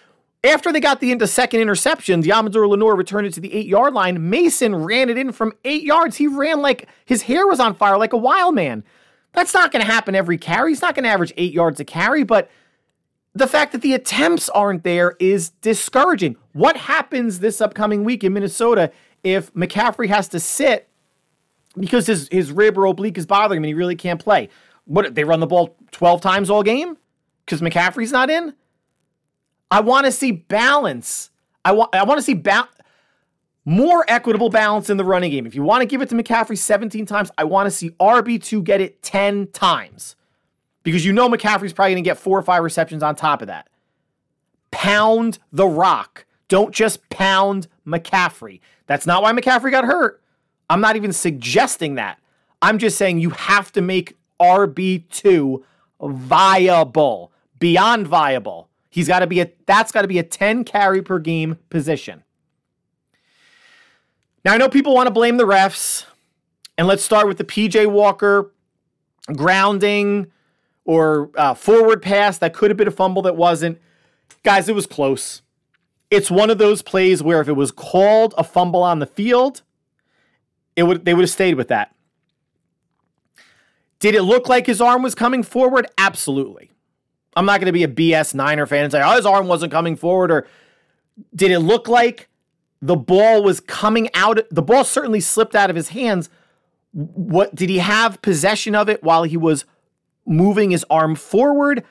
After 0.44 0.74
they 0.74 0.82
got 0.82 1.00
the 1.00 1.12
into 1.12 1.26
second 1.26 1.62
interception, 1.62 2.22
Deommodo 2.22 2.68
Lenoir 2.68 2.96
returned 2.96 3.26
it 3.26 3.34
to 3.34 3.40
the 3.40 3.54
eight 3.54 3.66
yard 3.66 3.94
line. 3.94 4.30
Mason 4.30 4.76
ran 4.76 5.10
it 5.10 5.18
in 5.18 5.32
from 5.32 5.54
eight 5.64 5.84
yards. 5.84 6.18
He 6.18 6.28
ran 6.28 6.62
like 6.62 6.88
his 7.06 7.22
hair 7.24 7.48
was 7.48 7.62
on 7.62 7.74
fire, 7.74 7.98
like 7.98 8.12
a 8.12 8.18
wild 8.18 8.54
man. 8.54 8.84
That's 9.34 9.54
not 9.54 9.72
going 9.72 9.84
to 9.86 9.92
happen 9.92 10.16
every 10.16 10.38
carry. 10.38 10.72
He's 10.72 10.82
not 10.82 10.96
going 10.96 11.04
to 11.04 11.10
average 11.10 11.34
eight 11.38 11.54
yards 11.54 11.80
a 11.80 11.86
carry, 11.86 12.24
but 12.24 12.50
the 13.34 13.48
fact 13.48 13.72
that 13.72 13.82
the 13.82 13.94
attempts 13.94 14.48
aren't 14.50 14.84
there 14.84 15.16
is 15.20 15.50
discouraging. 15.50 16.36
What 16.54 16.78
happens 16.78 17.40
this 17.40 17.60
upcoming 17.62 18.04
week 18.04 18.24
in 18.24 18.34
Minnesota 18.34 18.92
if 19.24 19.54
McCaffrey 19.54 20.08
has 20.08 20.28
to 20.30 20.40
sit 20.40 20.88
because 21.78 22.06
his, 22.06 22.30
his 22.32 22.52
rib 22.52 22.78
or 22.78 22.86
oblique 22.86 23.18
is 23.18 23.26
bothering 23.26 23.58
him 23.58 23.64
and 23.64 23.70
he 23.70 23.74
really 23.74 23.96
can't 23.96 24.20
play? 24.20 24.50
What 24.86 25.16
they 25.16 25.24
run 25.24 25.40
the 25.40 25.48
ball 25.48 25.76
12 25.92 26.22
times 26.22 26.50
all 26.50 26.62
game 26.62 26.98
because 27.46 27.62
McCaffrey's 27.62 28.12
not 28.12 28.30
in? 28.30 28.54
I 29.72 29.80
want 29.80 30.06
to 30.06 30.12
see 30.12 30.32
balance. 30.32 31.32
I 31.66 31.72
want 31.72 31.96
I 31.96 32.04
want 32.04 32.20
to 32.20 32.22
see 32.24 32.36
ba- 32.36 32.70
more 33.66 34.06
equitable 34.08 34.50
balance 34.50 34.90
in 34.90 34.98
the 34.98 35.06
running 35.06 35.32
game. 35.32 35.46
If 35.46 35.56
you 35.56 35.64
want 35.64 35.82
to 35.82 35.86
give 35.86 36.02
it 36.02 36.10
to 36.10 36.16
McCaffrey 36.16 36.58
17 36.58 37.06
times, 37.06 37.32
I 37.38 37.44
want 37.46 37.68
to 37.68 37.72
see 37.72 37.92
RB2 37.92 38.64
get 38.64 38.82
it 38.82 39.02
10 39.02 39.48
times. 39.48 40.16
Because 40.84 41.06
you 41.06 41.14
know 41.14 41.30
McCaffrey's 41.30 41.72
probably 41.72 41.94
going 41.94 42.04
to 42.04 42.10
get 42.10 42.18
four 42.18 42.38
or 42.38 42.42
five 42.42 42.62
receptions 42.64 43.04
on 43.04 43.16
top 43.16 43.42
of 43.42 43.48
that. 43.48 43.70
Pound 44.72 45.40
the 45.52 45.68
rock. 45.68 46.26
Don't 46.50 46.74
just 46.74 47.08
pound 47.10 47.68
McCaffrey. 47.88 48.60
That's 48.86 49.08
not 49.08 49.24
why 49.24 49.32
McCaffrey 49.32 49.72
got 49.72 49.86
hurt. 49.86 50.22
I'm 50.70 50.82
not 50.82 50.96
even 50.96 51.14
suggesting 51.14 51.96
that. 51.96 52.20
I'm 52.62 52.78
just 52.80 52.98
saying 52.98 53.20
you 53.20 53.30
have 53.32 53.72
to 53.74 53.82
make 53.82 54.18
RB2 54.42 55.64
viable, 56.02 57.32
beyond 57.60 58.08
viable. 58.08 58.70
He's 58.90 59.08
got 59.08 59.20
to 59.20 59.28
be 59.28 59.40
a 59.40 59.52
that's 59.66 59.92
got 59.92 60.04
to 60.04 60.08
be 60.08 60.20
a 60.20 60.24
10 60.24 60.64
carry 60.66 61.02
per 61.02 61.20
game 61.20 61.58
position. 61.70 62.24
Now 64.44 64.54
I 64.54 64.58
know 64.58 64.70
people 64.70 64.94
want 64.94 65.08
to 65.08 65.14
blame 65.14 65.38
the 65.38 65.46
refs, 65.46 66.06
and 66.78 66.88
let's 66.88 67.04
start 67.04 67.28
with 67.28 67.38
the 67.38 67.44
PJ 67.44 67.90
Walker 67.90 68.52
grounding 69.34 70.32
or 70.86 71.32
uh, 71.36 71.54
forward 71.54 72.02
pass 72.02 72.38
that 72.40 72.54
could 72.54 72.70
have 72.70 72.78
been 72.78 72.88
a 72.88 72.92
fumble 72.92 73.22
that 73.22 73.36
wasn't. 73.36 73.80
Guys, 74.44 74.68
it 74.68 74.76
was 74.76 74.86
close. 74.86 75.42
It's 76.12 76.30
one 76.30 76.50
of 76.50 76.58
those 76.58 76.82
plays 76.82 77.24
where 77.24 77.40
if 77.40 77.48
it 77.48 77.54
was 77.54 77.72
called 77.72 78.34
a 78.38 78.44
fumble 78.44 78.84
on 78.84 79.00
the 79.00 79.06
field, 79.06 79.62
it 80.76 80.84
would 80.84 81.06
they 81.06 81.14
would 81.14 81.24
have 81.24 81.30
stayed 81.30 81.56
with 81.56 81.70
that. 81.70 81.96
Did 84.00 84.16
it 84.16 84.24
look 84.24 84.50
like 84.50 84.68
his 84.68 84.82
arm 84.82 85.02
was 85.02 85.16
coming 85.16 85.44
forward? 85.44 85.88
Absolutely. 85.98 86.72
I'm 87.36 87.46
not 87.46 87.62
going 87.62 87.68
to 87.68 87.72
be 87.72 87.84
a 87.84 87.88
BS 87.88 88.36
Niner 88.36 88.66
fan 88.66 88.84
and 88.84 88.92
say, 88.92 89.02
oh, 89.02 89.16
his 89.16 89.26
arm 89.26 89.48
wasn't 89.48 89.72
coming 89.72 89.96
forward. 89.96 90.30
Or 90.30 90.48
did 91.34 91.52
it 91.52 91.60
look 91.60 91.88
like 91.88 92.28
the 92.84 92.98
ball 92.98 93.42
was 93.42 93.62
coming 93.62 94.10
out? 94.14 94.40
The 94.52 94.62
ball 94.62 94.84
certainly 94.84 95.22
slipped 95.22 95.56
out 95.56 95.70
of 95.70 95.76
his 95.76 95.90
hands. 95.90 96.30
What 96.92 97.56
did 97.56 97.70
he 97.70 97.78
have 97.78 98.22
possession 98.22 98.76
of 98.76 98.90
it 98.90 99.02
while 99.02 99.24
he 99.24 99.38
was 99.38 99.64
moving 100.26 100.72
his 100.72 100.86
arm 100.90 101.16
forward? 101.16 101.86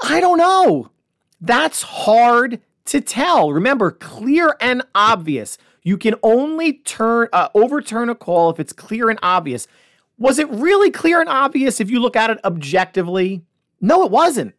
I 0.00 0.20
don't 0.20 0.38
know. 0.38 0.90
That's 1.38 1.82
hard 1.82 2.60
to 2.86 3.00
tell. 3.02 3.52
Remember, 3.52 3.90
clear 3.90 4.56
and 4.58 4.82
obvious. 4.94 5.58
You 5.82 5.98
can 5.98 6.14
only 6.22 6.72
turn 6.72 7.28
uh, 7.34 7.50
overturn 7.54 8.08
a 8.08 8.14
call 8.14 8.48
if 8.48 8.58
it's 8.58 8.72
clear 8.72 9.10
and 9.10 9.18
obvious. 9.22 9.68
Was 10.16 10.38
it 10.38 10.48
really 10.48 10.90
clear 10.90 11.20
and 11.20 11.28
obvious 11.28 11.78
if 11.78 11.90
you 11.90 12.00
look 12.00 12.16
at 12.16 12.30
it 12.30 12.40
objectively? 12.42 13.42
No, 13.82 14.02
it 14.02 14.10
wasn't. 14.10 14.54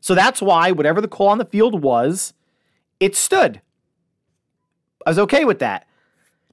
So 0.00 0.14
that's 0.14 0.40
why 0.40 0.72
whatever 0.72 1.02
the 1.02 1.08
call 1.08 1.28
on 1.28 1.38
the 1.38 1.44
field 1.44 1.82
was, 1.82 2.32
it 3.00 3.14
stood. 3.14 3.60
I 5.06 5.10
was 5.10 5.18
okay 5.20 5.46
with 5.46 5.60
that. 5.60 5.86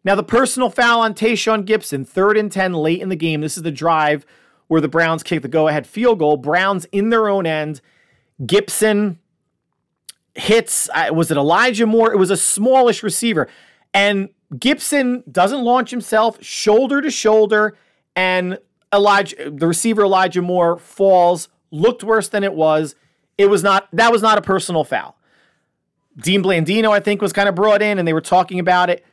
Now 0.06 0.16
the 0.16 0.24
personal 0.24 0.70
foul 0.70 1.02
on 1.02 1.13
Tashaun 1.13 1.66
Gipson, 1.66 2.08
third 2.08 2.38
and 2.38 2.52
10 2.52 2.74
late 2.74 3.02
in 3.02 3.10
the 3.10 3.16
game. 3.16 3.42
This 3.42 3.58
is 3.58 3.63
the 3.63 3.72
drive 3.72 4.26
where 4.68 4.80
the 4.80 4.88
Browns 4.88 5.24
kick 5.24 5.42
the 5.42 5.48
go-ahead 5.48 5.88
field 5.88 6.20
goal. 6.20 6.38
Browns 6.38 6.86
in 6.92 7.10
their 7.10 7.28
own 7.28 7.46
end. 7.46 7.82
Gipson 8.42 9.18
hits, 10.36 10.89
was 11.12 11.32
it 11.32 11.38
Elijah 11.38 11.86
Moore? 11.86 12.13
It 12.13 12.18
was 12.18 12.32
a 12.32 12.38
smallish 12.38 13.04
receiver. 13.04 13.50
And 13.94 14.30
Gipson 14.54 15.24
doesn't 15.32 15.63
launch 15.63 15.89
himself 15.89 16.42
shoulder 16.44 17.02
to 17.02 17.10
shoulder 17.10 17.76
and 18.16 18.60
Elijah, 18.94 19.50
the 19.50 19.68
receiver 19.68 20.04
Elijah 20.04 20.42
Moore 20.42 20.78
falls, 20.78 21.50
looked 21.72 22.04
worse 22.04 22.30
than 22.30 22.44
it 22.44 22.54
was. 22.54 22.96
It 23.38 23.50
was 23.50 23.63
not 23.63 23.88
that 23.94 24.12
was 24.12 24.22
not 24.22 24.38
a 24.38 24.42
personal 24.42 24.84
foul. 24.84 25.18
Dean 26.17 26.43
Blandino, 26.43 26.91
I 26.91 26.99
think, 26.99 27.21
was 27.21 27.34
kind 27.34 27.49
of 27.49 27.56
brought 27.56 27.82
in 27.82 27.99
and 27.99 28.08
they 28.08 28.13
were 28.13 28.21
talking 28.21 28.60
about 28.60 28.89
it. 28.89 29.06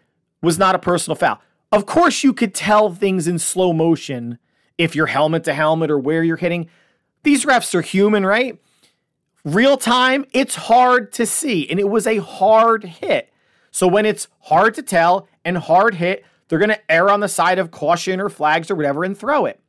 Was 0.42 0.58
not 0.58 0.74
a 0.74 0.78
personal 0.78 1.16
foul. 1.16 1.40
Of 1.70 1.86
course, 1.86 2.24
you 2.24 2.32
could 2.32 2.54
tell 2.54 2.94
things 2.94 3.28
in 3.28 3.38
slow 3.38 3.72
motion 3.72 4.38
if 4.78 4.94
you're 4.94 5.06
helmet 5.06 5.44
to 5.44 5.54
helmet 5.54 5.90
or 5.90 5.98
where 5.98 6.22
you're 6.22 6.36
hitting. 6.36 6.68
These 7.22 7.44
refs 7.44 7.74
are 7.74 7.82
human, 7.82 8.24
right? 8.24 8.58
Real 9.44 9.76
time, 9.76 10.24
it's 10.32 10.54
hard 10.54 11.12
to 11.12 11.26
see, 11.26 11.68
and 11.70 11.78
it 11.78 11.88
was 11.88 12.06
a 12.06 12.18
hard 12.18 12.84
hit. 12.84 13.30
So 13.70 13.86
when 13.86 14.06
it's 14.06 14.28
hard 14.40 14.74
to 14.74 14.82
tell 14.82 15.28
and 15.44 15.58
hard 15.58 15.94
hit, 15.94 16.24
they're 16.48 16.58
going 16.58 16.70
to 16.70 16.90
err 16.90 17.10
on 17.10 17.20
the 17.20 17.28
side 17.28 17.58
of 17.58 17.70
caution 17.70 18.20
or 18.20 18.28
flags 18.28 18.70
or 18.70 18.74
whatever 18.74 19.04
and 19.04 19.16
throw 19.16 19.46
it. 19.46 19.60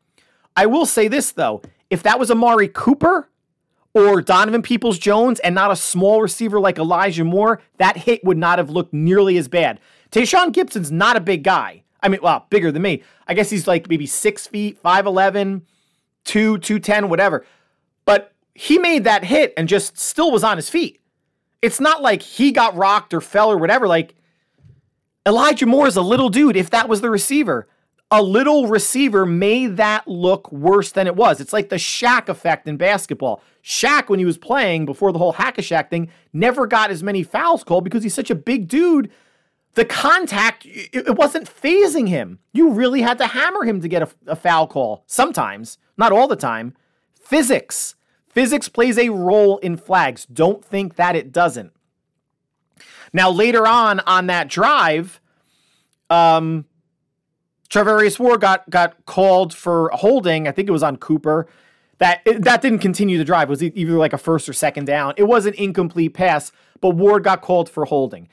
I 0.55 0.65
will 0.65 0.85
say 0.85 1.07
this 1.07 1.31
though, 1.31 1.61
if 1.89 2.03
that 2.03 2.19
was 2.19 2.31
Amari 2.31 2.67
Cooper 2.67 3.29
or 3.93 4.21
Donovan 4.21 4.61
Peoples 4.61 4.97
Jones 4.97 5.39
and 5.41 5.53
not 5.53 5.71
a 5.71 5.75
small 5.75 6.21
receiver 6.21 6.59
like 6.59 6.77
Elijah 6.77 7.23
Moore, 7.23 7.61
that 7.77 7.97
hit 7.97 8.23
would 8.23 8.37
not 8.37 8.57
have 8.57 8.69
looked 8.69 8.93
nearly 8.93 9.37
as 9.37 9.47
bad. 9.47 9.79
Tashaun 10.11 10.51
Gipson's 10.51 10.91
not 10.91 11.17
a 11.17 11.21
big 11.21 11.43
guy. 11.43 11.83
I 12.01 12.09
mean, 12.09 12.21
well, 12.21 12.47
bigger 12.49 12.71
than 12.71 12.81
me. 12.81 13.03
I 13.27 13.33
guess 13.33 13.49
he's 13.49 13.67
like 13.67 13.89
maybe 13.89 14.07
six 14.07 14.47
feet, 14.47 14.81
5'11, 14.81 15.61
2, 16.25 16.57
210, 16.57 17.09
whatever. 17.09 17.45
But 18.05 18.33
he 18.53 18.77
made 18.77 19.03
that 19.03 19.23
hit 19.23 19.53
and 19.57 19.67
just 19.67 19.97
still 19.97 20.31
was 20.31 20.43
on 20.43 20.57
his 20.57 20.69
feet. 20.69 20.99
It's 21.61 21.79
not 21.79 22.01
like 22.01 22.21
he 22.21 22.51
got 22.51 22.75
rocked 22.75 23.13
or 23.13 23.21
fell 23.21 23.51
or 23.51 23.57
whatever. 23.57 23.87
Like 23.87 24.15
Elijah 25.25 25.65
Moore 25.65 25.87
is 25.87 25.95
a 25.95 26.01
little 26.01 26.29
dude 26.29 26.55
if 26.57 26.69
that 26.71 26.89
was 26.89 27.01
the 27.01 27.09
receiver. 27.09 27.67
A 28.13 28.21
little 28.21 28.67
receiver 28.67 29.25
made 29.25 29.77
that 29.77 30.05
look 30.05 30.51
worse 30.51 30.91
than 30.91 31.07
it 31.07 31.15
was. 31.15 31.39
It's 31.39 31.53
like 31.53 31.69
the 31.69 31.77
Shaq 31.77 32.27
effect 32.27 32.67
in 32.67 32.75
basketball. 32.75 33.41
Shaq, 33.63 34.09
when 34.09 34.19
he 34.19 34.25
was 34.25 34.37
playing 34.37 34.85
before 34.85 35.13
the 35.13 35.17
whole 35.17 35.31
hack 35.31 35.57
a 35.57 35.61
Shaq 35.61 35.89
thing, 35.89 36.11
never 36.33 36.67
got 36.67 36.91
as 36.91 37.01
many 37.01 37.23
fouls 37.23 37.63
called 37.63 37.85
because 37.85 38.03
he's 38.03 38.13
such 38.13 38.29
a 38.29 38.35
big 38.35 38.67
dude. 38.67 39.09
The 39.75 39.85
contact, 39.85 40.65
it 40.65 41.15
wasn't 41.15 41.49
phasing 41.49 42.09
him. 42.09 42.39
You 42.51 42.71
really 42.71 43.01
had 43.01 43.17
to 43.19 43.27
hammer 43.27 43.63
him 43.63 43.79
to 43.79 43.87
get 43.87 44.01
a, 44.01 44.09
a 44.27 44.35
foul 44.35 44.67
call 44.67 45.05
sometimes, 45.07 45.77
not 45.97 46.11
all 46.11 46.27
the 46.27 46.35
time. 46.35 46.75
Physics. 47.13 47.95
Physics 48.27 48.67
plays 48.67 48.97
a 48.97 49.09
role 49.09 49.57
in 49.59 49.77
flags. 49.77 50.25
Don't 50.25 50.65
think 50.65 50.95
that 50.95 51.15
it 51.15 51.31
doesn't. 51.31 51.71
Now, 53.13 53.29
later 53.29 53.65
on 53.65 54.01
on 54.01 54.27
that 54.27 54.49
drive, 54.49 55.21
um, 56.09 56.65
Charvarius 57.71 58.19
Ward 58.19 58.41
got 58.41 58.69
got 58.69 59.05
called 59.05 59.53
for 59.53 59.89
holding. 59.93 60.47
I 60.47 60.51
think 60.51 60.67
it 60.67 60.71
was 60.71 60.83
on 60.83 60.97
Cooper. 60.97 61.47
That 61.99 62.21
that 62.39 62.61
didn't 62.61 62.79
continue 62.79 63.17
the 63.17 63.23
drive. 63.23 63.47
It 63.47 63.51
was 63.51 63.63
either 63.63 63.93
like 63.93 64.13
a 64.13 64.17
first 64.17 64.49
or 64.49 64.53
second 64.53 64.85
down. 64.85 65.13
It 65.17 65.23
was 65.23 65.45
an 65.45 65.53
incomplete 65.53 66.13
pass, 66.13 66.51
but 66.81 66.91
Ward 66.91 67.23
got 67.23 67.41
called 67.41 67.69
for 67.69 67.85
holding. 67.85 68.27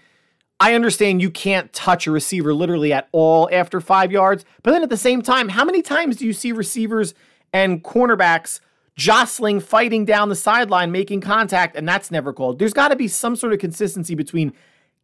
I 0.61 0.75
understand 0.75 1.23
you 1.23 1.31
can't 1.31 1.73
touch 1.73 2.09
a 2.09 2.11
receiver 2.11 2.53
literally 2.53 2.93
at 2.93 3.09
all 3.13 3.49
after 3.53 3.81
five 3.81 4.11
yards, 4.11 4.45
but 4.65 4.73
then 4.73 4.83
at 4.83 4.91
the 4.91 4.97
same 4.97 5.23
time, 5.23 5.51
how 5.51 5.65
many 5.65 5.83
times 5.83 6.17
do 6.17 6.27
you 6.27 6.33
see 6.33 6.51
receivers 6.51 7.15
and 7.53 7.85
cornerbacks 7.85 8.59
jostling, 8.99 9.61
fighting 9.61 10.05
down 10.05 10.29
the 10.29 10.35
sideline, 10.35 10.91
making 10.91 11.21
contact, 11.21 11.77
and 11.77 11.89
that's 11.89 12.11
never 12.11 12.33
called. 12.33 12.59
There's 12.59 12.75
got 12.75 12.89
to 12.89 12.97
be 12.97 13.07
some 13.07 13.37
sort 13.37 13.53
of 13.53 13.61
consistency 13.61 14.15
between 14.15 14.53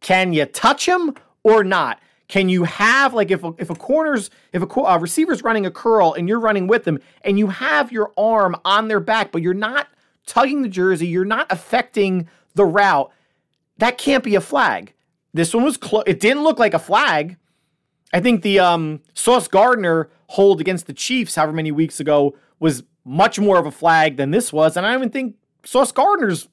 can 0.01 0.33
you 0.33 0.45
touch 0.45 0.85
him 0.85 1.15
or 1.43 1.63
not? 1.63 1.99
Can 2.27 2.49
you 2.49 2.63
have 2.63 3.13
like 3.13 3.29
if 3.31 3.43
a, 3.43 3.53
if 3.57 3.69
a 3.69 3.75
corner's 3.75 4.29
if 4.51 4.63
a, 4.63 4.79
a 4.81 4.99
receiver's 4.99 5.43
running 5.43 5.65
a 5.65 5.71
curl 5.71 6.13
and 6.13 6.27
you're 6.27 6.39
running 6.39 6.67
with 6.67 6.83
them 6.83 6.99
and 7.21 7.37
you 7.37 7.47
have 7.47 7.91
your 7.91 8.11
arm 8.17 8.55
on 8.65 8.87
their 8.87 8.99
back 8.99 9.31
but 9.31 9.41
you're 9.41 9.53
not 9.53 9.87
tugging 10.25 10.61
the 10.61 10.69
jersey, 10.69 11.07
you're 11.07 11.25
not 11.25 11.45
affecting 11.51 12.27
the 12.55 12.65
route, 12.65 13.11
that 13.77 13.97
can't 13.97 14.23
be 14.23 14.35
a 14.35 14.41
flag. 14.41 14.93
This 15.33 15.53
one 15.53 15.63
was 15.63 15.77
close. 15.77 16.03
It 16.07 16.19
didn't 16.19 16.43
look 16.43 16.59
like 16.59 16.73
a 16.73 16.79
flag. 16.79 17.37
I 18.13 18.21
think 18.21 18.41
the 18.41 18.59
um, 18.59 19.01
Sauce 19.13 19.47
Gardner 19.47 20.09
hold 20.27 20.61
against 20.61 20.87
the 20.87 20.93
Chiefs, 20.93 21.35
however 21.35 21.51
many 21.51 21.71
weeks 21.71 21.99
ago, 21.99 22.35
was 22.59 22.83
much 23.03 23.39
more 23.39 23.59
of 23.59 23.65
a 23.65 23.71
flag 23.71 24.17
than 24.17 24.31
this 24.31 24.53
was. 24.53 24.77
And 24.77 24.85
I 24.85 24.91
don't 24.91 25.01
even 25.01 25.11
think 25.11 25.35
Sauce 25.65 25.91
Gardner's 25.91 26.47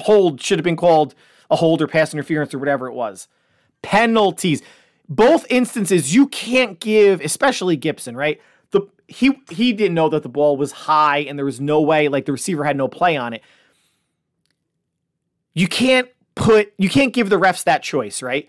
hold 0.00 0.40
should 0.40 0.58
have 0.58 0.64
been 0.64 0.76
called 0.76 1.14
a 1.50 1.56
hold 1.56 1.82
or 1.82 1.86
pass 1.86 2.14
interference 2.14 2.54
or 2.54 2.58
whatever 2.58 2.88
it 2.88 2.94
was. 2.94 3.28
Penalties. 3.82 4.62
Both 5.08 5.46
instances 5.50 6.14
you 6.14 6.26
can't 6.28 6.80
give, 6.80 7.20
especially 7.20 7.76
Gipson, 7.76 8.16
right? 8.16 8.40
The 8.70 8.82
he 9.06 9.38
he 9.50 9.72
didn't 9.72 9.94
know 9.94 10.08
that 10.08 10.22
the 10.22 10.28
ball 10.28 10.56
was 10.56 10.72
high 10.72 11.18
and 11.18 11.38
there 11.38 11.44
was 11.44 11.60
no 11.60 11.80
way 11.80 12.08
like 12.08 12.24
the 12.24 12.32
receiver 12.32 12.64
had 12.64 12.76
no 12.76 12.88
play 12.88 13.16
on 13.16 13.34
it. 13.34 13.42
You 15.52 15.68
can't 15.68 16.08
put 16.34 16.72
you 16.78 16.88
can't 16.88 17.12
give 17.12 17.30
the 17.30 17.38
refs 17.38 17.64
that 17.64 17.82
choice, 17.82 18.22
right? 18.22 18.48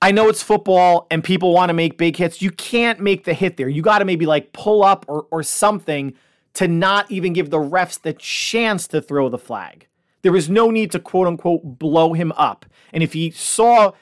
I 0.00 0.12
know 0.12 0.28
it's 0.28 0.42
football 0.42 1.06
and 1.10 1.22
people 1.22 1.52
want 1.52 1.70
to 1.70 1.74
make 1.74 1.98
big 1.98 2.16
hits. 2.16 2.40
You 2.40 2.50
can't 2.50 3.00
make 3.00 3.24
the 3.24 3.34
hit 3.34 3.56
there. 3.56 3.68
You 3.68 3.82
got 3.82 3.98
to 3.98 4.04
maybe 4.04 4.26
like 4.26 4.52
pull 4.52 4.82
up 4.82 5.04
or 5.08 5.26
or 5.30 5.42
something 5.42 6.14
to 6.54 6.66
not 6.66 7.10
even 7.10 7.32
give 7.32 7.50
the 7.50 7.58
refs 7.58 8.00
the 8.00 8.14
chance 8.14 8.88
to 8.88 9.00
throw 9.00 9.28
the 9.28 9.38
flag. 9.38 9.86
There 10.22 10.32
was 10.32 10.48
no 10.48 10.70
need 10.70 10.90
to 10.92 10.98
quote 10.98 11.26
unquote 11.26 11.78
blow 11.78 12.14
him 12.14 12.32
up. 12.32 12.66
And 12.92 13.02
if 13.02 13.12
he 13.12 13.30
saw, 13.30 13.92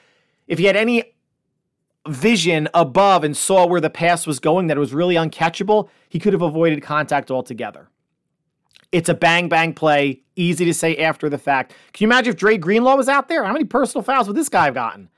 if 0.47 0.57
he 0.57 0.65
had 0.65 0.75
any 0.75 1.13
vision 2.09 2.67
above 2.73 3.23
and 3.23 3.35
saw 3.35 3.65
where 3.65 3.81
the 3.81 3.89
pass 3.89 4.25
was 4.27 4.39
going 4.39 4.67
that 4.67 4.77
it 4.77 4.79
was 4.79 4.93
really 4.93 5.15
uncatchable, 5.15 5.89
he 6.09 6.19
could 6.19 6.33
have 6.33 6.41
avoided 6.41 6.81
contact 6.81 7.31
altogether. 7.31 7.89
It's 8.91 9.09
a 9.09 9.13
bang 9.13 9.49
bang 9.49 9.73
play, 9.73 10.21
easy 10.35 10.65
to 10.65 10.73
say 10.73 10.95
after 10.97 11.29
the 11.29 11.37
fact. 11.37 11.73
Can 11.93 12.05
you 12.05 12.07
imagine 12.07 12.31
if 12.31 12.39
Dre 12.39 12.57
Greenlaw 12.57 12.95
was 12.95 13.09
out 13.09 13.27
there? 13.27 13.43
How 13.43 13.53
many 13.53 13.65
personal 13.65 14.03
fouls 14.03 14.27
would 14.27 14.37
this 14.37 14.49
guy 14.49 14.65
have 14.65 14.73
gotten? 14.73 15.09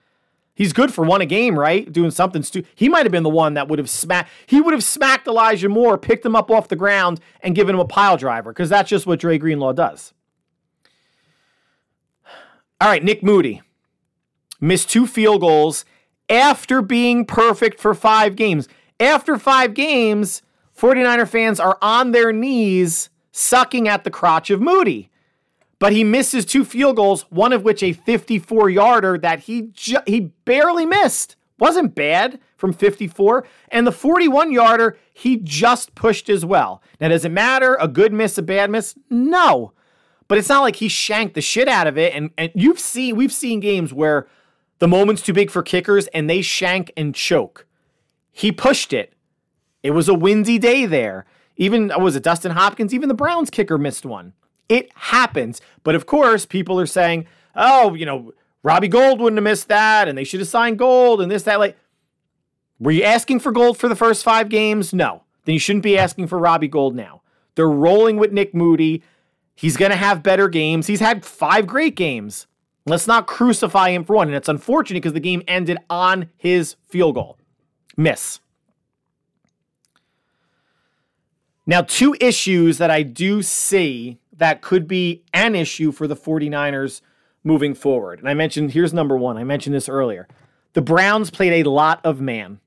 He's 0.55 0.73
good 0.73 0.93
for 0.93 1.05
one 1.05 1.21
a 1.21 1.25
game, 1.25 1.57
right? 1.57 1.89
Doing 1.89 2.11
something 2.11 2.43
stupid. 2.43 2.69
He 2.75 2.89
might 2.89 3.05
have 3.05 3.13
been 3.13 3.23
the 3.23 3.29
one 3.29 3.53
that 3.53 3.69
would 3.69 3.79
have 3.79 3.89
smacked. 3.89 4.29
He 4.45 4.59
would 4.59 4.73
have 4.73 4.83
smacked 4.83 5.25
Elijah 5.25 5.69
Moore, 5.69 5.97
picked 5.97 6.25
him 6.25 6.35
up 6.35 6.51
off 6.51 6.67
the 6.67 6.75
ground, 6.75 7.21
and 7.41 7.55
given 7.55 7.75
him 7.75 7.79
a 7.79 7.85
pile 7.85 8.17
driver 8.17 8.51
because 8.51 8.67
that's 8.67 8.89
just 8.89 9.07
what 9.07 9.19
Dre 9.19 9.37
Greenlaw 9.37 9.71
does. 9.71 10.13
All 12.81 12.89
right, 12.89 13.03
Nick 13.03 13.23
Moody 13.23 13.61
missed 14.59 14.89
two 14.89 15.07
field 15.07 15.41
goals 15.41 15.85
after 16.29 16.81
being 16.81 17.25
perfect 17.25 17.79
for 17.79 17.93
five 17.93 18.35
games. 18.35 18.67
After 18.99 19.37
five 19.37 19.73
games, 19.73 20.41
49er 20.77 21.27
fans 21.27 21.59
are 21.59 21.77
on 21.81 22.11
their 22.11 22.31
knees 22.31 23.09
sucking 23.31 23.87
at 23.87 24.03
the 24.03 24.11
crotch 24.11 24.49
of 24.49 24.61
Moody. 24.61 25.09
But 25.79 25.93
he 25.93 26.03
misses 26.03 26.45
two 26.45 26.65
field 26.65 26.97
goals, 26.97 27.23
one 27.29 27.53
of 27.53 27.63
which 27.63 27.81
a 27.81 27.93
54 27.93 28.69
yarder 28.69 29.17
that 29.17 29.39
he 29.41 29.69
ju- 29.73 30.03
he 30.05 30.19
barely 30.43 30.85
missed. 30.85 31.37
Wasn't 31.57 31.95
bad 31.95 32.39
from 32.57 32.73
54. 32.73 33.45
And 33.69 33.87
the 33.87 33.91
41 33.91 34.51
yarder, 34.51 34.97
he 35.13 35.37
just 35.37 35.95
pushed 35.95 36.29
as 36.29 36.45
well. 36.45 36.81
Now, 36.99 37.09
does 37.09 37.25
it 37.25 37.31
matter? 37.31 37.77
A 37.79 37.87
good 37.87 38.13
miss, 38.13 38.37
a 38.37 38.41
bad 38.41 38.69
miss? 38.69 38.95
No. 39.09 39.73
But 40.27 40.37
it's 40.37 40.49
not 40.49 40.61
like 40.61 40.77
he 40.77 40.89
shanked 40.89 41.33
the 41.33 41.41
shit 41.41 41.67
out 41.67 41.87
of 41.87 41.97
it. 41.97 42.13
And, 42.13 42.31
and 42.37 42.51
you've 42.55 42.79
seen, 42.79 43.15
we've 43.15 43.33
seen 43.33 43.59
games 43.59 43.93
where 43.93 44.27
the 44.79 44.87
moment's 44.87 45.21
too 45.21 45.33
big 45.33 45.51
for 45.51 45.61
kickers 45.61 46.07
and 46.07 46.29
they 46.29 46.41
shank 46.41 46.91
and 46.97 47.13
choke. 47.13 47.65
He 48.31 48.51
pushed 48.51 48.93
it. 48.93 49.13
It 49.83 49.91
was 49.91 50.09
a 50.09 50.13
windy 50.13 50.57
day 50.57 50.85
there. 50.85 51.25
Even, 51.57 51.91
uh, 51.91 51.99
was 51.99 52.15
it 52.15 52.23
Dustin 52.23 52.51
Hopkins? 52.51 52.93
Even 52.93 53.09
the 53.09 53.15
Browns 53.15 53.49
kicker 53.49 53.77
missed 53.77 54.05
one. 54.05 54.33
It 54.67 54.91
happens. 54.95 55.61
But 55.83 55.95
of 55.95 56.05
course, 56.05 56.45
people 56.45 56.79
are 56.79 56.85
saying, 56.85 57.27
oh, 57.55 57.93
you 57.95 58.05
know, 58.05 58.33
Robbie 58.63 58.87
Gould 58.87 59.19
wouldn't 59.19 59.37
have 59.37 59.43
missed 59.43 59.67
that 59.67 60.07
and 60.07 60.17
they 60.17 60.23
should 60.23 60.39
have 60.39 60.49
signed 60.49 60.79
Gould 60.79 61.21
and 61.21 61.31
this, 61.31 61.43
that. 61.43 61.59
Like, 61.59 61.77
were 62.79 62.91
you 62.91 63.03
asking 63.03 63.39
for 63.39 63.51
Gould 63.51 63.77
for 63.77 63.89
the 63.89 63.95
first 63.95 64.23
five 64.23 64.49
games? 64.49 64.93
No. 64.93 65.23
Then 65.45 65.53
you 65.53 65.59
shouldn't 65.59 65.83
be 65.83 65.97
asking 65.97 66.27
for 66.27 66.37
Robbie 66.37 66.67
Gould 66.67 66.95
now. 66.95 67.21
They're 67.55 67.69
rolling 67.69 68.17
with 68.17 68.31
Nick 68.31 68.53
Moody. 68.53 69.03
He's 69.55 69.75
going 69.75 69.91
to 69.91 69.97
have 69.97 70.23
better 70.23 70.47
games. 70.47 70.87
He's 70.87 71.01
had 71.01 71.25
five 71.25 71.67
great 71.67 71.95
games. 71.95 72.47
Let's 72.85 73.07
not 73.07 73.27
crucify 73.27 73.91
him 73.91 74.03
for 74.03 74.15
one. 74.15 74.27
And 74.27 74.35
it's 74.35 74.49
unfortunate 74.49 74.97
because 74.97 75.13
the 75.13 75.19
game 75.19 75.43
ended 75.47 75.77
on 75.89 76.29
his 76.37 76.75
field 76.87 77.15
goal. 77.15 77.37
Miss. 77.97 78.39
Now, 81.65 81.81
two 81.81 82.15
issues 82.19 82.79
that 82.79 82.89
I 82.89 83.03
do 83.03 83.43
see 83.43 84.17
that 84.37 84.61
could 84.61 84.87
be 84.87 85.23
an 85.33 85.53
issue 85.53 85.91
for 85.91 86.07
the 86.07 86.15
49ers 86.15 87.01
moving 87.43 87.75
forward. 87.75 88.19
And 88.19 88.27
I 88.27 88.33
mentioned, 88.33 88.71
here's 88.71 88.93
number 88.93 89.15
one. 89.15 89.37
I 89.37 89.43
mentioned 89.43 89.75
this 89.75 89.87
earlier. 89.87 90.27
The 90.73 90.81
Browns 90.81 91.29
played 91.29 91.65
a 91.65 91.69
lot 91.69 91.99
of 92.03 92.21
man, 92.21 92.59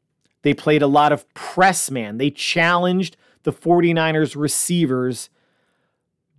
they 0.43 0.55
played 0.55 0.83
a 0.83 0.87
lot 0.87 1.13
of 1.13 1.33
press 1.35 1.91
man. 1.91 2.19
They 2.19 2.31
challenged 2.31 3.17
the 3.45 3.53
49ers 3.53 4.37
receivers 4.37 5.31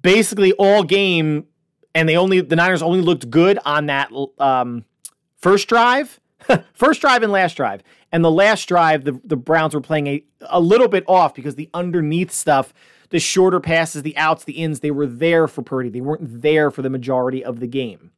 basically 0.02 0.52
all 0.54 0.84
game, 0.84 1.48
and 1.96 2.10
they 2.10 2.18
only 2.18 2.42
the 2.42 2.56
Niners 2.56 2.82
only 2.82 3.02
looked 3.02 3.30
good 3.30 3.60
on 3.66 3.88
that 3.88 4.12
um, 4.40 4.86
first 5.38 5.68
drive, 5.68 6.20
first 6.74 7.02
drive 7.02 7.24
and 7.24 7.32
last 7.32 7.56
drive. 7.56 7.84
And 8.12 8.24
the 8.24 8.32
last 8.32 8.68
drive, 8.68 9.06
the, 9.06 9.20
the 9.24 9.36
Browns 9.36 9.74
were 9.74 9.82
playing 9.82 10.08
a, 10.08 10.24
a 10.42 10.60
little 10.60 10.88
bit 10.88 11.04
off 11.08 11.34
because 11.34 11.56
the 11.56 11.70
underneath 11.74 12.32
stuff, 12.32 12.74
the 13.10 13.20
shorter 13.20 13.60
passes, 13.60 14.04
the 14.04 14.16
outs, 14.18 14.44
the 14.44 14.54
ins, 14.54 14.82
they 14.82 14.92
were 14.92 15.08
there 15.08 15.48
for 15.48 15.64
Purdy. 15.64 15.90
They 15.90 16.02
weren't 16.02 16.42
there 16.42 16.70
for 16.70 16.84
the 16.84 16.92
majority 16.92 17.44
of 17.44 17.60
the 17.60 17.68
game. 17.68 18.12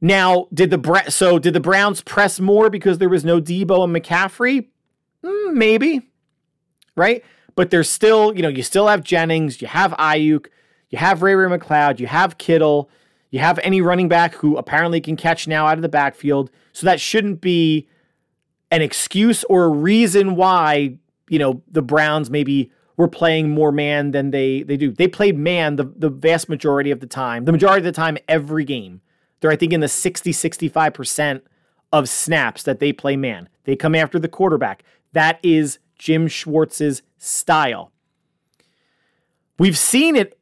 Now, 0.00 0.48
did 0.54 0.70
the 0.70 1.04
so 1.08 1.38
did 1.38 1.54
the 1.54 1.60
Browns 1.60 2.02
press 2.02 2.38
more 2.38 2.70
because 2.70 2.98
there 2.98 3.08
was 3.08 3.24
no 3.24 3.40
Deebo 3.40 3.84
and 3.84 3.94
McCaffrey? 3.94 4.68
Mm, 5.24 5.54
maybe, 5.54 6.08
right? 6.94 7.24
But 7.56 7.70
there's 7.70 7.90
still, 7.90 8.36
you 8.36 8.42
know, 8.42 8.48
you 8.48 8.62
still 8.62 8.86
have 8.86 9.02
Jennings, 9.02 9.60
you 9.60 9.66
have 9.66 9.90
Aiyuk, 9.92 10.46
you 10.90 10.98
have 10.98 11.22
Ray 11.22 11.34
Ray 11.34 11.58
McLeod, 11.58 12.00
you 12.00 12.06
have 12.06 12.38
Kittle, 12.38 12.90
you 13.30 13.40
have 13.40 13.58
any 13.62 13.80
running 13.80 14.08
back 14.08 14.34
who 14.34 14.56
apparently 14.56 15.00
can 15.00 15.16
catch 15.16 15.46
now 15.46 15.66
out 15.66 15.76
of 15.78 15.82
the 15.82 15.88
backfield. 15.88 16.50
So 16.72 16.86
that 16.86 17.00
shouldn't 17.00 17.40
be 17.40 17.86
an 18.70 18.82
excuse 18.82 19.44
or 19.44 19.64
a 19.64 19.68
reason 19.68 20.36
why, 20.36 20.96
you 21.28 21.38
know, 21.38 21.62
the 21.70 21.82
Browns 21.82 22.30
maybe 22.30 22.70
were 22.96 23.08
playing 23.08 23.50
more 23.50 23.70
man 23.70 24.10
than 24.12 24.30
they 24.30 24.62
they 24.62 24.76
do. 24.76 24.90
They 24.92 25.08
played 25.08 25.38
man 25.38 25.76
the, 25.76 25.84
the 25.84 26.10
vast 26.10 26.48
majority 26.48 26.90
of 26.90 27.00
the 27.00 27.06
time. 27.06 27.44
The 27.44 27.52
majority 27.52 27.86
of 27.86 27.94
the 27.94 27.98
time 27.98 28.18
every 28.28 28.64
game. 28.64 29.00
They're 29.40 29.50
I 29.50 29.56
think 29.56 29.72
in 29.72 29.80
the 29.80 29.88
60 29.88 30.32
65% 30.32 31.42
of 31.92 32.08
snaps 32.08 32.62
that 32.64 32.80
they 32.80 32.92
play 32.92 33.16
man. 33.16 33.48
They 33.64 33.76
come 33.76 33.94
after 33.94 34.18
the 34.18 34.28
quarterback. 34.28 34.82
That 35.12 35.38
is 35.42 35.78
Jim 35.96 36.28
Schwartz's 36.28 37.02
style. 37.18 37.92
We've 39.58 39.78
seen 39.78 40.16
it 40.16 40.37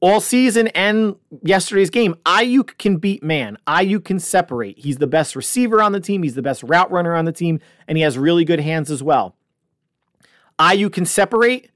all 0.00 0.20
season 0.20 0.68
and 0.68 1.16
yesterday's 1.42 1.90
game. 1.90 2.14
Aiyuk 2.24 2.78
can 2.78 2.98
beat 2.98 3.22
man. 3.22 3.56
Aiyuk 3.66 4.04
can 4.04 4.20
separate. 4.20 4.78
He's 4.78 4.98
the 4.98 5.06
best 5.06 5.34
receiver 5.34 5.82
on 5.82 5.92
the 5.92 6.00
team. 6.00 6.22
He's 6.22 6.34
the 6.34 6.42
best 6.42 6.62
route 6.62 6.90
runner 6.90 7.14
on 7.14 7.24
the 7.24 7.32
team, 7.32 7.60
and 7.88 7.96
he 7.96 8.02
has 8.02 8.18
really 8.18 8.44
good 8.44 8.60
hands 8.60 8.90
as 8.90 9.02
well. 9.02 9.36
Aiyuk 10.58 10.92
can 10.92 11.06
separate. 11.06 11.70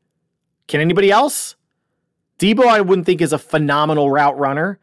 Can 0.66 0.80
anybody 0.80 1.10
else? 1.10 1.56
Deebo, 2.38 2.66
I 2.66 2.80
wouldn't 2.80 3.06
think 3.06 3.20
is 3.20 3.32
a 3.32 3.38
phenomenal 3.38 4.10
route 4.10 4.38
runner. 4.38 4.78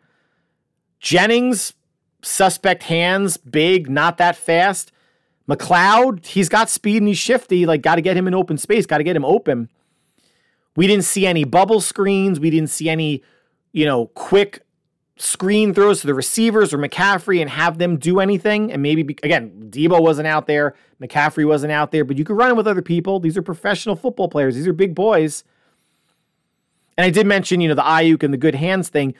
Jennings, 0.99 1.73
suspect 2.21 2.83
hands, 2.83 3.38
big, 3.38 3.89
not 3.89 4.17
that 4.17 4.35
fast. 4.35 4.91
McCloud, 5.49 6.25
he's 6.25 6.49
got 6.49 6.69
speed 6.69 6.97
and 6.97 7.07
he's 7.07 7.17
shifty. 7.17 7.65
Like, 7.65 7.81
got 7.81 7.95
to 7.95 8.01
get 8.01 8.17
him 8.17 8.27
in 8.27 8.33
open 8.33 8.57
space, 8.57 8.85
got 8.85 8.97
to 8.97 9.03
get 9.03 9.15
him 9.15 9.25
open. 9.25 9.69
We 10.78 10.86
didn't 10.86 11.05
see 11.05 11.25
any 11.25 11.43
bubble 11.43 11.82
screens. 11.82 12.39
We 12.39 12.51
didn't 12.51 12.69
see 12.69 12.88
any, 12.88 13.23
you 13.73 13.84
know, 13.84 14.05
quick 14.05 14.61
screen 15.17 15.73
throws 15.73 16.01
to 16.01 16.07
the 16.07 16.13
receivers 16.13 16.71
or 16.71 16.78
McCaffrey 16.78 17.41
and 17.41 17.49
have 17.49 17.80
them 17.80 17.97
do 17.97 18.19
anything. 18.19 18.71
And 18.71 18.84
maybe, 18.84 19.01
again, 19.23 19.69
Deebo 19.71 19.99
wasn't 19.99 20.28
out 20.28 20.45
there, 20.45 20.75
McCaffrey 21.01 21.47
wasn't 21.47 21.71
out 21.71 21.91
there, 21.91 22.05
but 22.05 22.15
you 22.19 22.23
could 22.23 22.38
run 22.38 22.55
with 22.55 22.67
other 22.67 22.84
people. 22.84 23.19
These 23.19 23.36
are 23.38 23.41
professional 23.41 23.95
football 23.95 24.30
players, 24.30 24.53
these 24.55 24.67
are 24.67 24.73
big 24.73 24.93
boys. 24.93 25.43
And 26.95 27.03
I 27.03 27.09
did 27.09 27.25
mention, 27.25 27.59
you 27.59 27.67
know, 27.67 27.75
the 27.75 27.82
Aiyuk 27.82 28.21
and 28.21 28.32
the 28.32 28.38
good 28.38 28.55
hands 28.55 28.89
thing. 28.89 29.15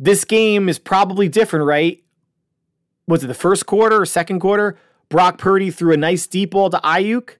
This 0.00 0.24
game 0.24 0.68
is 0.68 0.80
probably 0.80 1.28
different, 1.28 1.64
right? 1.64 2.02
Was 3.06 3.22
it 3.22 3.28
the 3.28 3.34
first 3.34 3.66
quarter 3.66 4.00
or 4.00 4.06
second 4.06 4.40
quarter? 4.40 4.76
Brock 5.08 5.38
Purdy 5.38 5.70
threw 5.70 5.92
a 5.92 5.96
nice 5.96 6.26
deep 6.26 6.50
ball 6.50 6.70
to 6.70 6.78
Aiyuk. 6.78 7.36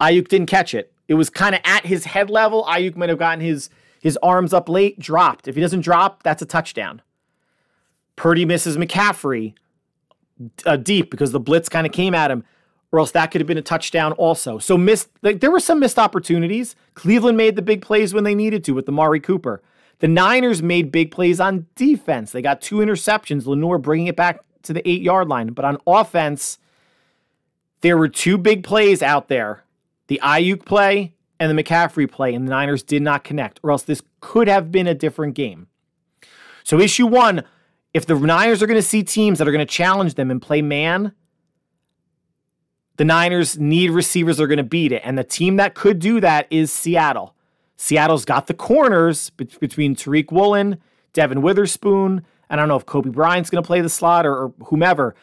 Aiyuk 0.00 0.28
didn't 0.28 0.46
catch 0.46 0.72
it. 0.72 0.92
It 1.12 1.16
was 1.16 1.28
kind 1.28 1.54
of 1.54 1.60
at 1.64 1.84
his 1.84 2.06
head 2.06 2.30
level. 2.30 2.64
Aiyuk 2.64 2.96
might 2.96 3.10
have 3.10 3.18
gotten 3.18 3.44
his 3.44 3.68
his 4.00 4.18
arms 4.22 4.54
up 4.54 4.66
late, 4.66 4.98
dropped. 4.98 5.46
If 5.46 5.56
he 5.56 5.60
doesn't 5.60 5.82
drop, 5.82 6.22
that's 6.22 6.40
a 6.40 6.46
touchdown. 6.46 7.02
Purdy 8.16 8.46
misses 8.46 8.78
McCaffrey 8.78 9.52
uh, 10.64 10.78
deep 10.78 11.10
because 11.10 11.30
the 11.30 11.38
blitz 11.38 11.68
kind 11.68 11.86
of 11.86 11.92
came 11.92 12.14
at 12.14 12.30
him, 12.30 12.44
or 12.92 12.98
else 12.98 13.10
that 13.10 13.26
could 13.26 13.42
have 13.42 13.46
been 13.46 13.58
a 13.58 13.62
touchdown 13.62 14.12
also. 14.12 14.58
So 14.58 14.78
missed. 14.78 15.10
Like 15.20 15.40
there 15.40 15.50
were 15.50 15.60
some 15.60 15.80
missed 15.80 15.98
opportunities. 15.98 16.76
Cleveland 16.94 17.36
made 17.36 17.56
the 17.56 17.62
big 17.62 17.82
plays 17.82 18.14
when 18.14 18.24
they 18.24 18.34
needed 18.34 18.64
to 18.64 18.72
with 18.72 18.86
the 18.86 18.92
Amari 18.92 19.20
Cooper. 19.20 19.60
The 19.98 20.08
Niners 20.08 20.62
made 20.62 20.90
big 20.90 21.10
plays 21.10 21.40
on 21.40 21.66
defense. 21.74 22.32
They 22.32 22.40
got 22.40 22.62
two 22.62 22.76
interceptions. 22.76 23.44
Lenoir 23.44 23.76
bringing 23.76 24.06
it 24.06 24.16
back 24.16 24.40
to 24.62 24.72
the 24.72 24.88
eight 24.88 25.02
yard 25.02 25.28
line. 25.28 25.48
But 25.48 25.66
on 25.66 25.76
offense, 25.86 26.58
there 27.82 27.98
were 27.98 28.08
two 28.08 28.38
big 28.38 28.64
plays 28.64 29.02
out 29.02 29.28
there 29.28 29.62
the 30.08 30.20
Aiyuk 30.22 30.64
play 30.64 31.14
and 31.38 31.56
the 31.56 31.62
McCaffrey 31.62 32.10
play, 32.10 32.34
and 32.34 32.46
the 32.46 32.50
Niners 32.50 32.82
did 32.82 33.02
not 33.02 33.24
connect, 33.24 33.58
or 33.62 33.70
else 33.70 33.82
this 33.82 34.02
could 34.20 34.48
have 34.48 34.70
been 34.70 34.86
a 34.86 34.94
different 34.94 35.34
game. 35.34 35.66
So, 36.64 36.78
issue 36.78 37.06
one 37.06 37.44
if 37.94 38.06
the 38.06 38.14
Niners 38.14 38.62
are 38.62 38.66
going 38.66 38.78
to 38.78 38.86
see 38.86 39.02
teams 39.02 39.38
that 39.38 39.46
are 39.46 39.52
going 39.52 39.66
to 39.66 39.72
challenge 39.72 40.14
them 40.14 40.30
and 40.30 40.40
play 40.40 40.62
man, 40.62 41.12
the 42.96 43.04
Niners 43.04 43.58
need 43.58 43.90
receivers 43.90 44.36
that 44.36 44.44
are 44.44 44.48
going 44.48 44.56
to 44.58 44.64
beat 44.64 44.92
it. 44.92 45.02
And 45.04 45.18
the 45.18 45.24
team 45.24 45.56
that 45.56 45.74
could 45.74 45.98
do 45.98 46.20
that 46.20 46.46
is 46.50 46.72
Seattle. 46.72 47.34
Seattle's 47.76 48.24
got 48.24 48.46
the 48.46 48.54
corners 48.54 49.30
between 49.30 49.96
Tariq 49.96 50.30
Woolen, 50.30 50.78
Devon 51.12 51.42
Witherspoon. 51.42 52.24
And 52.48 52.60
I 52.60 52.62
don't 52.62 52.68
know 52.68 52.76
if 52.76 52.86
Coby 52.86 53.10
Bryant's 53.10 53.50
going 53.50 53.62
to 53.62 53.66
play 53.66 53.80
the 53.80 53.88
slot 53.88 54.24
or, 54.24 54.34
or 54.34 54.54
whomever. 54.66 55.14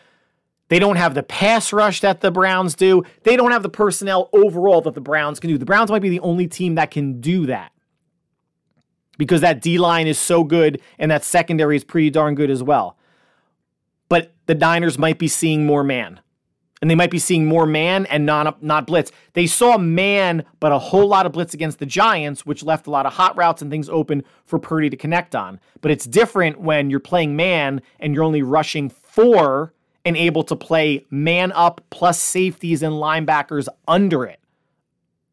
They 0.70 0.80
don't 0.80 0.95
have 0.95 1.15
the 1.15 1.24
pass 1.24 1.74
rush 1.74 2.01
that 2.01 2.22
the 2.22 2.32
Browns 2.32 2.76
do. 2.76 3.03
They 3.24 3.36
don't 3.36 3.51
have 3.51 3.63
the 3.63 3.70
personnel 3.70 4.30
overall 4.34 4.82
that 4.82 4.93
the 4.93 5.01
Browns 5.01 5.39
can 5.39 5.49
do. 5.49 5.57
The 5.57 5.65
Browns 5.65 5.91
might 5.91 6.01
be 6.01 6.09
the 6.09 6.20
only 6.22 6.47
team 6.47 6.76
that 6.76 6.91
can 6.91 7.20
do 7.20 7.47
that 7.47 7.72
because 9.17 9.41
that 9.41 9.61
D 9.61 9.78
line 9.78 10.07
is 10.07 10.17
so 10.17 10.43
good 10.43 10.82
and 10.97 11.11
that 11.11 11.24
secondary 11.24 11.76
is 11.76 11.84
pretty 11.84 12.09
darn 12.09 12.36
good 12.36 12.49
as 12.49 12.63
well. 12.63 12.97
But 14.07 14.34
the 14.45 14.55
Niners 14.55 14.97
might 14.97 15.20
be 15.20 15.28
seeing 15.28 15.65
more 15.65 15.84
man 15.84 16.22
and 16.82 16.89
they 16.89 16.95
might 16.95 17.11
be 17.11 17.20
seeing 17.20 17.45
more 17.45 17.65
man 17.65 18.05
and 18.05 18.26
not 18.26 18.63
not 18.63 18.88
blitz. 18.88 19.11
They 19.34 19.47
saw 19.47 19.78
man, 19.78 20.45
but 20.59 20.72
a 20.72 20.80
whole 20.80 21.07
lot 21.07 21.26
of 21.26 21.32
blitz 21.32 21.53
against 21.53 21.80
the 21.80 21.86
Giants, 21.86 22.45
which 22.45 22.63
left 22.63 22.88
a 22.88 22.91
lot 22.91 23.05
of 23.05 23.13
hot 23.13 23.36
routes 23.36 23.61
and 23.61 23.70
things 23.70 23.89
open 23.89 24.24
for 24.45 24.59
Purdy 24.59 24.89
to 24.89 24.97
connect 24.97 25.36
on. 25.36 25.59
But 25.82 25.91
it's 25.91 26.05
different 26.05 26.61
when 26.61 26.89
you're 26.89 26.99
playing 26.99 27.36
man 27.36 27.82
and 27.99 28.13
you're 28.13 28.24
only 28.24 28.43
rushing 28.43 28.89
four 28.89 29.74
and 30.06 30.16
able 30.16 30.43
to 30.43 30.56
play 30.56 31.06
man 31.10 31.52
up 31.52 31.82
plus 31.89 32.20
safeties 32.20 32.82
and 32.82 32.93
linebackers 32.93 33.68
under 33.88 34.26
it 34.26 34.39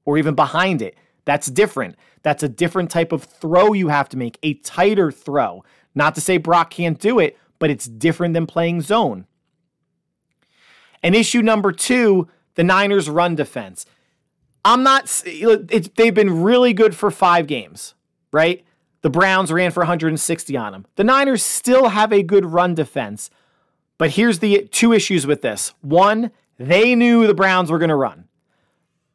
or 0.04 0.18
even 0.18 0.34
behind 0.34 0.82
it. 0.82 0.96
That's 1.24 1.48
different. 1.48 1.96
That's 2.22 2.42
a 2.42 2.48
different 2.48 2.90
type 2.90 3.12
of 3.12 3.24
throw 3.24 3.72
you 3.72 3.88
have 3.88 4.08
to 4.10 4.16
make, 4.16 4.38
a 4.42 4.54
tighter 4.54 5.12
throw. 5.12 5.64
Not 5.94 6.14
to 6.14 6.20
say 6.20 6.38
Brock 6.38 6.70
can't 6.70 6.98
do 6.98 7.18
it, 7.18 7.36
but 7.58 7.70
it's 7.70 7.86
different 7.86 8.34
than 8.34 8.46
playing 8.46 8.82
zone. 8.82 9.26
And 11.02 11.14
issue 11.14 11.42
number 11.42 11.72
two, 11.72 12.28
the 12.54 12.64
Niners' 12.64 13.08
run 13.08 13.34
defense. 13.34 13.86
I'm 14.64 14.82
not, 14.82 15.06
they've 15.24 16.14
been 16.14 16.42
really 16.42 16.72
good 16.72 16.96
for 16.96 17.10
five 17.10 17.46
games, 17.46 17.94
right? 18.32 18.64
The 19.02 19.10
Browns 19.10 19.52
ran 19.52 19.70
for 19.70 19.80
160 19.80 20.56
on 20.56 20.72
them. 20.72 20.86
The 20.96 21.04
Niners 21.04 21.42
still 21.44 21.90
have 21.90 22.12
a 22.12 22.22
good 22.22 22.44
run 22.44 22.74
defense. 22.74 23.30
But 23.98 24.10
here's 24.10 24.40
the 24.40 24.68
two 24.70 24.92
issues 24.92 25.26
with 25.26 25.42
this. 25.42 25.72
One, 25.80 26.30
they 26.58 26.94
knew 26.94 27.26
the 27.26 27.34
Browns 27.34 27.70
were 27.70 27.78
going 27.78 27.90
to 27.90 27.96
run. 27.96 28.24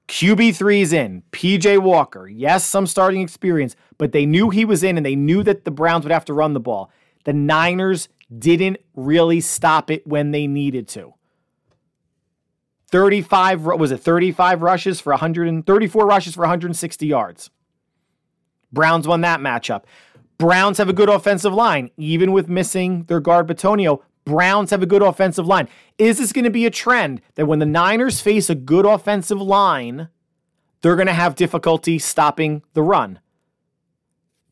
QB3's 0.07 0.91
in, 0.91 1.23
PJ 1.31 1.79
Walker. 1.79 2.27
Yes, 2.27 2.65
some 2.65 2.85
starting 2.85 3.21
experience, 3.21 3.75
but 3.97 4.11
they 4.11 4.25
knew 4.25 4.49
he 4.49 4.65
was 4.65 4.83
in 4.83 4.97
and 4.97 5.05
they 5.05 5.15
knew 5.15 5.41
that 5.43 5.63
the 5.63 5.71
Browns 5.71 6.03
would 6.03 6.11
have 6.11 6.25
to 6.25 6.33
run 6.33 6.53
the 6.53 6.59
ball. 6.59 6.91
The 7.23 7.33
Niners 7.33 8.09
didn't 8.37 8.77
really 8.95 9.39
stop 9.39 9.89
it 9.89 10.05
when 10.05 10.31
they 10.31 10.47
needed 10.47 10.87
to. 10.89 11.13
35 12.91 13.63
was 13.63 13.91
it 13.91 14.01
35 14.01 14.61
rushes 14.61 14.99
for 14.99 15.13
134 15.13 16.05
rushes 16.05 16.33
for 16.33 16.41
160 16.41 17.07
yards. 17.07 17.49
Browns 18.73 19.07
won 19.07 19.21
that 19.21 19.39
matchup. 19.39 19.83
Browns 20.37 20.77
have 20.77 20.89
a 20.89 20.93
good 20.93 21.07
offensive 21.07 21.53
line, 21.53 21.91
even 21.97 22.31
with 22.31 22.49
missing 22.49 23.03
their 23.03 23.19
guard 23.19 23.47
Bitonio. 23.47 24.01
Browns 24.25 24.69
have 24.71 24.83
a 24.83 24.87
good 24.87 25.01
offensive 25.01 25.47
line. 25.47 25.67
Is 25.97 26.17
this 26.17 26.31
going 26.31 26.45
to 26.45 26.51
be 26.51 26.65
a 26.65 26.71
trend 26.71 27.21
that 27.35 27.47
when 27.47 27.59
the 27.59 27.65
Niners 27.65 28.21
face 28.21 28.49
a 28.49 28.55
good 28.55 28.85
offensive 28.85 29.41
line, 29.41 30.09
they're 30.81 30.95
going 30.95 31.07
to 31.07 31.13
have 31.13 31.35
difficulty 31.35 31.97
stopping 31.99 32.63
the 32.73 32.83
run? 32.83 33.19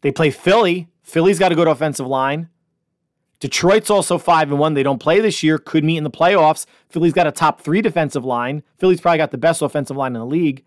They 0.01 0.11
play 0.11 0.31
Philly. 0.31 0.87
Philly's 1.03 1.39
got 1.39 1.51
a 1.51 1.55
good 1.55 1.67
offensive 1.67 2.07
line. 2.07 2.49
Detroit's 3.39 3.89
also 3.89 4.17
5 4.17 4.51
and 4.51 4.59
1. 4.59 4.73
They 4.73 4.83
don't 4.83 4.99
play 4.99 5.21
this 5.21 5.43
year, 5.43 5.57
could 5.57 5.83
meet 5.83 5.97
in 5.97 6.03
the 6.03 6.11
playoffs. 6.11 6.65
Philly's 6.89 7.13
got 7.13 7.27
a 7.27 7.31
top 7.31 7.61
3 7.61 7.81
defensive 7.81 8.25
line. 8.25 8.63
Philly's 8.77 8.99
probably 8.99 9.17
got 9.17 9.31
the 9.31 9.37
best 9.37 9.61
offensive 9.61 9.95
line 9.95 10.13
in 10.13 10.19
the 10.19 10.25
league. 10.25 10.65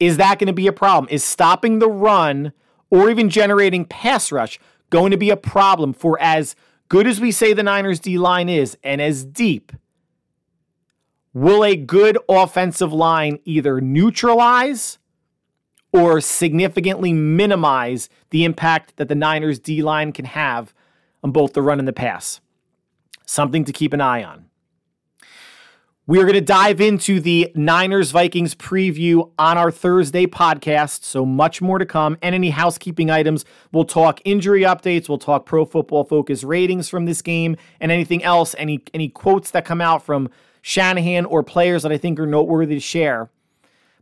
Is 0.00 0.16
that 0.16 0.38
going 0.38 0.46
to 0.46 0.52
be 0.52 0.66
a 0.66 0.72
problem? 0.72 1.08
Is 1.10 1.24
stopping 1.24 1.78
the 1.78 1.88
run 1.88 2.52
or 2.90 3.10
even 3.10 3.28
generating 3.28 3.84
pass 3.84 4.32
rush 4.32 4.58
going 4.90 5.10
to 5.10 5.18
be 5.18 5.28
a 5.28 5.36
problem 5.36 5.92
for 5.92 6.18
as 6.20 6.56
good 6.88 7.06
as 7.06 7.20
we 7.20 7.30
say 7.30 7.52
the 7.52 7.62
Niners 7.62 8.00
D 8.00 8.18
line 8.18 8.48
is 8.48 8.76
and 8.82 9.00
as 9.00 9.24
deep? 9.24 9.72
Will 11.34 11.64
a 11.64 11.76
good 11.76 12.18
offensive 12.28 12.92
line 12.92 13.38
either 13.44 13.80
neutralize 13.80 14.98
or 15.92 16.20
significantly 16.20 17.12
minimize 17.12 18.08
the 18.30 18.44
impact 18.44 18.96
that 18.96 19.08
the 19.08 19.14
Niners 19.14 19.58
D 19.58 19.82
line 19.82 20.12
can 20.12 20.24
have 20.24 20.74
on 21.22 21.32
both 21.32 21.52
the 21.52 21.62
run 21.62 21.78
and 21.78 21.88
the 21.88 21.92
pass. 21.92 22.40
Something 23.24 23.64
to 23.64 23.72
keep 23.72 23.92
an 23.92 24.00
eye 24.00 24.22
on. 24.22 24.47
We 26.08 26.18
are 26.20 26.22
going 26.22 26.36
to 26.36 26.40
dive 26.40 26.80
into 26.80 27.20
the 27.20 27.52
Niners 27.54 28.12
Vikings 28.12 28.54
preview 28.54 29.30
on 29.38 29.58
our 29.58 29.70
Thursday 29.70 30.24
podcast. 30.24 31.04
So 31.04 31.26
much 31.26 31.60
more 31.60 31.78
to 31.78 31.84
come. 31.84 32.16
And 32.22 32.34
any 32.34 32.48
housekeeping 32.48 33.10
items, 33.10 33.44
we'll 33.72 33.84
talk 33.84 34.22
injury 34.24 34.62
updates, 34.62 35.06
we'll 35.06 35.18
talk 35.18 35.44
pro 35.44 35.66
football 35.66 36.04
focus 36.04 36.44
ratings 36.44 36.88
from 36.88 37.04
this 37.04 37.20
game, 37.20 37.58
and 37.78 37.92
anything 37.92 38.24
else, 38.24 38.54
any 38.56 38.82
any 38.94 39.10
quotes 39.10 39.50
that 39.50 39.66
come 39.66 39.82
out 39.82 40.02
from 40.02 40.30
Shanahan 40.62 41.26
or 41.26 41.42
players 41.42 41.82
that 41.82 41.92
I 41.92 41.98
think 41.98 42.18
are 42.18 42.26
noteworthy 42.26 42.76
to 42.76 42.80
share. 42.80 43.28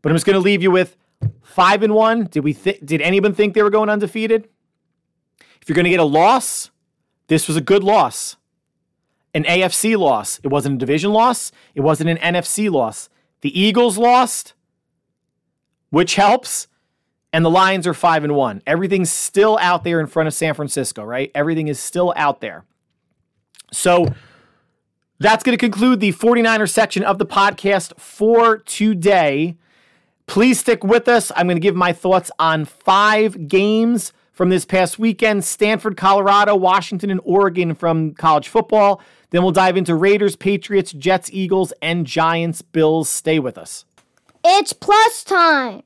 But 0.00 0.12
I'm 0.12 0.14
just 0.14 0.26
going 0.26 0.34
to 0.34 0.40
leave 0.40 0.62
you 0.62 0.70
with 0.70 0.96
five 1.42 1.82
and 1.82 1.92
one. 1.92 2.26
Did 2.26 2.44
we 2.44 2.54
th- 2.54 2.82
did 2.84 3.02
anyone 3.02 3.34
think 3.34 3.54
they 3.54 3.64
were 3.64 3.70
going 3.70 3.90
undefeated? 3.90 4.48
If 5.60 5.68
you're 5.68 5.74
going 5.74 5.82
to 5.82 5.90
get 5.90 5.98
a 5.98 6.04
loss, 6.04 6.70
this 7.26 7.48
was 7.48 7.56
a 7.56 7.60
good 7.60 7.82
loss, 7.82 8.36
an 9.36 9.44
AFC 9.44 9.98
loss. 9.98 10.40
It 10.42 10.48
wasn't 10.48 10.76
a 10.76 10.78
division 10.78 11.12
loss, 11.12 11.52
it 11.74 11.82
wasn't 11.82 12.10
an 12.10 12.34
NFC 12.34 12.70
loss. 12.70 13.10
The 13.42 13.60
Eagles 13.60 13.98
lost, 13.98 14.54
which 15.90 16.14
helps, 16.14 16.68
and 17.34 17.44
the 17.44 17.50
Lions 17.50 17.86
are 17.86 17.92
5 17.92 18.24
and 18.24 18.34
1. 18.34 18.62
Everything's 18.66 19.12
still 19.12 19.58
out 19.60 19.84
there 19.84 20.00
in 20.00 20.06
front 20.06 20.26
of 20.26 20.32
San 20.32 20.54
Francisco, 20.54 21.04
right? 21.04 21.30
Everything 21.34 21.68
is 21.68 21.78
still 21.78 22.14
out 22.16 22.40
there. 22.40 22.64
So, 23.72 24.06
that's 25.18 25.44
going 25.44 25.56
to 25.56 25.62
conclude 25.62 26.00
the 26.00 26.12
49er 26.12 26.68
section 26.68 27.02
of 27.02 27.18
the 27.18 27.26
podcast 27.26 27.98
for 27.98 28.58
today. 28.58 29.56
Please 30.26 30.60
stick 30.60 30.82
with 30.82 31.08
us. 31.08 31.30
I'm 31.36 31.46
going 31.46 31.56
to 31.56 31.60
give 31.60 31.76
my 31.76 31.92
thoughts 31.92 32.30
on 32.38 32.64
five 32.64 33.48
games 33.48 34.12
from 34.32 34.50
this 34.50 34.64
past 34.64 34.98
weekend 34.98 35.44
Stanford, 35.44 35.96
Colorado, 35.96 36.54
Washington, 36.54 37.10
and 37.10 37.20
Oregon 37.24 37.74
from 37.74 38.12
college 38.14 38.48
football. 38.48 39.00
Then 39.30 39.42
we'll 39.42 39.52
dive 39.52 39.76
into 39.76 39.94
Raiders, 39.94 40.36
Patriots, 40.36 40.92
Jets, 40.92 41.30
Eagles, 41.32 41.72
and 41.82 42.06
Giants, 42.06 42.62
Bills. 42.62 43.08
Stay 43.08 43.38
with 43.38 43.58
us. 43.58 43.84
It's 44.44 44.72
plus 44.72 45.24
time. 45.24 45.82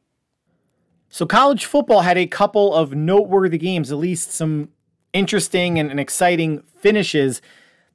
So, 1.09 1.27
college 1.27 1.65
football 1.65 2.03
had 2.03 2.19
a 2.19 2.27
couple 2.27 2.75
of 2.75 2.95
noteworthy 2.95 3.59
games, 3.59 3.91
at 3.91 3.99
least 3.99 4.33
some 4.33 4.69
interesting 5.13 5.79
and, 5.79 5.91
and 5.91 5.99
exciting 5.99 6.63
finishes 6.79 7.43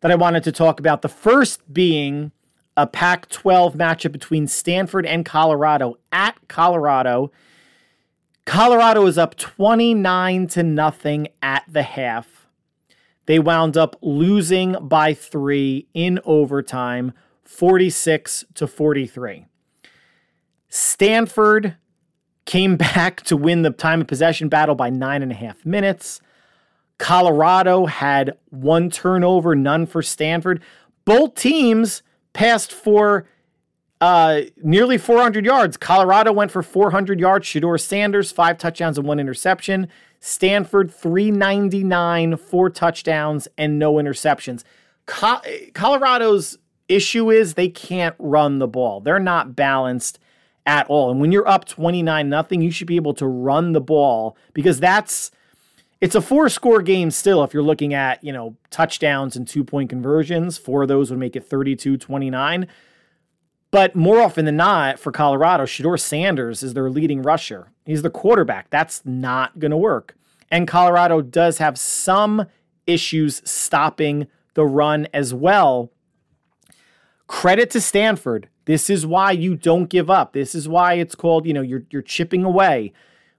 that 0.01 0.11
I 0.11 0.15
wanted 0.15 0.43
to 0.43 0.51
talk 0.51 0.79
about. 0.79 1.01
The 1.01 1.09
first 1.09 1.73
being 1.73 2.31
a 2.77 2.85
Pac 2.85 3.29
12 3.29 3.75
matchup 3.75 4.11
between 4.11 4.47
Stanford 4.47 5.05
and 5.05 5.25
Colorado 5.25 5.97
at 6.11 6.35
Colorado. 6.47 7.31
Colorado 8.45 9.05
is 9.05 9.17
up 9.17 9.35
29 9.37 10.47
to 10.47 10.63
nothing 10.63 11.29
at 11.41 11.63
the 11.67 11.83
half. 11.83 12.34
They 13.25 13.39
wound 13.39 13.75
up 13.75 13.95
losing 14.01 14.75
by 14.81 15.13
3 15.13 15.87
in 15.93 16.19
overtime, 16.25 17.13
46 17.43 18.45
to 18.55 18.67
43. 18.67 19.45
Stanford 20.69 21.75
came 22.45 22.75
back 22.77 23.21
to 23.23 23.37
win 23.37 23.63
the 23.63 23.71
time 23.71 24.01
of 24.01 24.07
possession 24.07 24.49
battle 24.49 24.75
by 24.75 24.89
nine 24.89 25.23
and 25.23 25.31
a 25.31 25.35
half 25.35 25.65
minutes. 25.65 26.21
Colorado 26.97 27.87
had 27.87 28.37
one 28.49 28.89
turnover, 28.89 29.55
none 29.55 29.85
for 29.85 30.01
Stanford. 30.01 30.61
Both 31.03 31.35
teams 31.35 32.03
passed 32.33 32.71
for 32.71 33.27
uh, 33.99 34.41
nearly 34.63 34.97
400 34.97 35.45
yards. 35.45 35.77
Colorado 35.77 36.31
went 36.31 36.51
for 36.51 36.63
400 36.63 37.19
yards. 37.19 37.47
Shedeur 37.47 37.79
Sanders, 37.79 38.31
five 38.31 38.57
touchdowns 38.57 38.97
and 38.97 39.07
one 39.07 39.19
interception. 39.19 39.87
Stanford, 40.27 40.91
399, 40.91 42.37
four 42.37 42.71
touchdowns 42.71 43.47
and 43.59 43.77
no 43.77 43.93
interceptions. 43.93 44.63
Co- 45.05 45.41
Colorado's 45.75 46.57
issue 46.89 47.29
is 47.29 47.53
they 47.53 47.69
can't 47.69 48.15
run 48.17 48.57
the 48.57 48.67
ball. 48.67 49.01
They're 49.01 49.19
not 49.19 49.55
balanced 49.55 50.17
at 50.65 50.87
all. 50.87 51.11
And 51.11 51.21
when 51.21 51.31
you're 51.31 51.47
up 51.47 51.65
29 51.65 52.27
nothing, 52.27 52.61
you 52.61 52.71
should 52.71 52.87
be 52.87 52.95
able 52.95 53.13
to 53.13 53.27
run 53.27 53.73
the 53.73 53.81
ball 53.81 54.35
because 54.55 54.79
that's 54.79 55.29
it's 56.01 56.15
a 56.15 56.21
four 56.21 56.49
score 56.49 56.81
game 56.81 57.11
still 57.11 57.43
if 57.43 57.53
you're 57.53 57.61
looking 57.61 57.93
at, 57.93 58.23
you 58.23 58.33
know, 58.33 58.55
touchdowns 58.71 59.35
and 59.35 59.47
two 59.47 59.63
point 59.63 59.91
conversions. 59.91 60.57
Four 60.57 60.81
of 60.81 60.87
those 60.87 61.11
would 61.11 61.19
make 61.19 61.35
it 61.35 61.45
32 61.45 61.97
29. 61.97 62.67
But 63.75 63.93
more 63.93 64.21
often 64.21 64.45
than 64.45 64.55
not, 64.55 64.99
for 64.99 65.11
Colorado, 65.11 65.65
Shedeur 65.65 65.99
Sanders 65.99 66.63
is 66.63 66.75
their 66.75 66.89
leading 66.89 67.21
rusher. 67.21 67.73
He's 67.85 68.03
the 68.03 68.09
quarterback. 68.09 68.69
That's 68.69 69.01
not 69.03 69.59
going 69.59 69.71
to 69.71 69.75
work. 69.75 70.15
And 70.49 70.65
Colorado 70.65 71.21
does 71.21 71.57
have 71.57 71.77
some 71.77 72.45
issues 72.87 73.41
stopping 73.43 74.27
the 74.53 74.65
run 74.65 75.09
as 75.13 75.33
well. 75.33 75.91
Credit 77.27 77.69
to 77.71 77.81
Stanford. 77.81 78.47
This 78.63 78.89
is 78.89 79.05
why 79.05 79.31
you 79.31 79.55
don't 79.57 79.89
give 79.89 80.09
up. 80.09 80.31
This 80.31 80.55
is 80.55 80.69
why 80.69 80.93
it's 80.93 81.13
called, 81.13 81.45
you 81.45 81.51
know, 81.51 81.61
you're 81.61 81.83
you're 81.89 82.01
chipping 82.01 82.45
away 82.45 82.93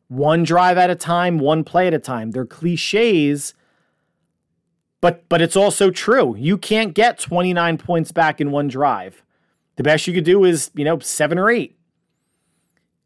one 0.08 0.42
drive 0.42 0.76
at 0.76 0.90
a 0.90 0.96
time, 0.96 1.38
one 1.38 1.64
play 1.64 1.86
at 1.86 1.94
a 1.94 1.98
time. 1.98 2.32
They're 2.32 2.44
cliches, 2.44 3.54
but 5.00 5.26
but 5.30 5.40
it's 5.40 5.56
also 5.56 5.90
true. 5.90 6.36
You 6.36 6.58
can't 6.58 6.92
get 6.92 7.18
29 7.18 7.78
points 7.78 8.12
back 8.12 8.38
in 8.38 8.50
one 8.50 8.68
drive. 8.68 9.22
The 9.76 9.82
best 9.82 10.06
you 10.06 10.14
could 10.14 10.24
do 10.24 10.44
is, 10.44 10.70
you 10.74 10.84
know, 10.84 10.98
7 10.98 11.38
or 11.38 11.50
8. 11.50 11.78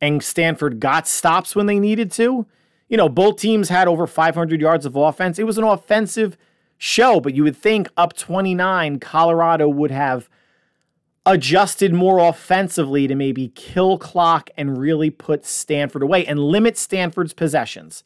And 0.01 0.23
Stanford 0.23 0.81
got 0.81 1.07
stops 1.07 1.55
when 1.55 1.67
they 1.67 1.79
needed 1.79 2.11
to. 2.13 2.47
You 2.89 2.97
know, 2.97 3.09
both 3.09 3.37
teams 3.37 3.69
had 3.69 3.87
over 3.87 4.07
500 4.07 4.61
yards 4.61 4.87
of 4.87 4.97
offense. 4.97 5.39
It 5.39 5.45
was 5.45 5.59
an 5.59 5.65
offensive 5.65 6.37
show, 6.79 7.21
but 7.21 7.35
you 7.35 7.45
would 7.45 7.57
think 7.57 7.89
up 7.97 8.17
29 8.17 8.99
Colorado 8.99 9.69
would 9.69 9.91
have 9.91 10.29
adjusted 11.27 11.93
more 11.93 12.19
offensively 12.19 13.07
to 13.07 13.15
maybe 13.15 13.49
kill 13.49 13.99
clock 13.99 14.49
and 14.57 14.79
really 14.79 15.11
put 15.11 15.45
Stanford 15.45 16.03
away 16.03 16.25
and 16.27 16.39
limit 16.39 16.79
Stanford's 16.79 17.35
possessions. 17.35 18.03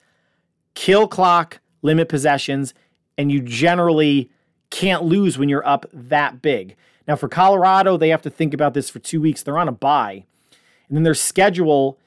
Kill 0.74 1.06
clock, 1.06 1.60
limit 1.82 2.08
possessions, 2.08 2.74
and 3.16 3.30
you 3.30 3.40
generally 3.40 4.30
can't 4.70 5.04
lose 5.04 5.38
when 5.38 5.48
you're 5.48 5.66
up 5.66 5.86
that 5.92 6.42
big. 6.42 6.74
Now, 7.06 7.16
for 7.16 7.28
Colorado, 7.28 7.96
they 7.96 8.08
have 8.08 8.22
to 8.22 8.30
think 8.30 8.54
about 8.54 8.74
this 8.74 8.88
for 8.88 8.98
two 8.98 9.20
weeks. 9.20 9.42
They're 9.42 9.58
on 9.58 9.68
a 9.68 9.72
bye. 9.72 10.24
And 10.88 10.96
then 10.96 11.02
their 11.02 11.14
schedule 11.14 11.98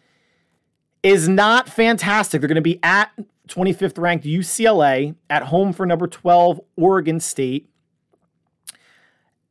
is 1.03 1.29
not 1.29 1.69
fantastic. 1.69 2.41
They're 2.41 2.47
going 2.47 2.55
to 2.55 2.61
be 2.61 2.79
at 2.83 3.11
25th 3.47 3.97
ranked 3.97 4.25
UCLA, 4.25 5.15
at 5.29 5.43
home 5.43 5.73
for 5.73 5.85
number 5.85 6.07
12, 6.07 6.59
Oregon 6.75 7.19
State, 7.19 7.69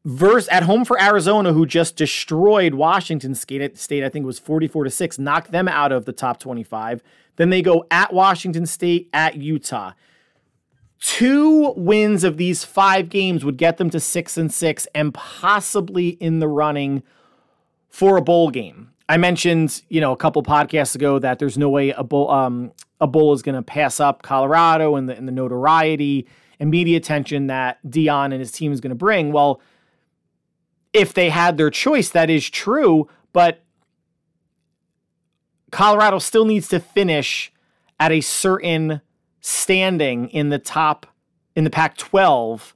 verse 0.05 0.49
at 0.51 0.65
home 0.65 0.85
for 0.85 1.01
Arizona, 1.01 1.53
who 1.53 1.67
just 1.67 1.97
destroyed 1.97 2.75
Washington 2.75 3.35
State. 3.35 3.79
State, 3.79 4.05
I 4.05 4.09
think 4.09 4.25
it 4.25 4.27
was 4.27 4.39
44 4.39 4.85
to 4.85 4.91
6, 4.91 5.19
knocked 5.19 5.51
them 5.51 5.69
out 5.69 5.93
of 5.93 6.05
the 6.05 6.13
top 6.13 6.39
25. 6.39 7.03
Then 7.37 7.51
they 7.51 7.63
go 7.63 7.87
at 7.91 8.13
Washington 8.13 8.67
State, 8.67 9.09
at 9.13 9.37
Utah. 9.37 9.93
Two 11.07 11.73
wins 11.77 12.25
of 12.25 12.37
these 12.37 12.65
five 12.65 13.11
games 13.11 13.45
would 13.45 13.59
get 13.59 13.77
them 13.77 13.91
to 13.91 14.01
six 14.01 14.37
and 14.37 14.53
six 14.53 14.89
and 14.93 15.15
possibly 15.15 16.09
in 16.09 16.41
the 16.41 16.49
running 16.49 17.05
for 17.89 18.17
a 18.17 18.21
bowl 18.21 18.51
game. 18.51 18.91
I 19.09 19.17
mentioned, 19.17 19.83
you 19.89 20.01
know, 20.01 20.11
a 20.11 20.17
couple 20.17 20.43
podcasts 20.43 20.97
ago 20.97 21.21
that 21.21 21.39
there's 21.39 21.57
no 21.57 21.69
way 21.69 21.91
a 21.91 22.03
bowl, 22.03 22.29
um, 22.33 22.73
a 23.01 23.07
bowl 23.07 23.33
is 23.35 23.43
going 23.43 23.55
to 23.55 23.63
pass 23.63 24.01
up 24.01 24.23
Colorado 24.23 24.97
and 24.97 25.09
the, 25.09 25.17
and 25.17 25.29
the 25.29 25.33
notoriety 25.33 26.27
and 26.59 26.73
media 26.73 26.97
attention 26.97 27.47
that 27.47 27.79
Deion 27.87 28.33
and 28.33 28.41
his 28.41 28.51
team 28.51 28.73
is 28.73 28.81
going 28.81 28.91
to 28.91 28.97
bring. 28.97 29.31
Well, 29.31 29.61
if 30.93 31.15
they 31.15 31.31
had 31.31 31.57
their 31.57 31.71
choice, 31.71 32.09
that 32.11 32.31
is 32.31 32.51
true, 32.51 33.09
but 33.33 33.63
Colorado 35.71 36.19
still 36.19 36.47
needs 36.47 36.67
to 36.67 36.81
finish 36.81 37.53
at 38.01 38.11
a 38.11 38.21
certain 38.21 39.03
standing 39.47 40.29
in 40.31 40.49
the 40.49 40.59
top 40.59 41.07
in 41.55 41.63
the 41.63 41.71
Pac 41.71 41.97
12 41.97 42.75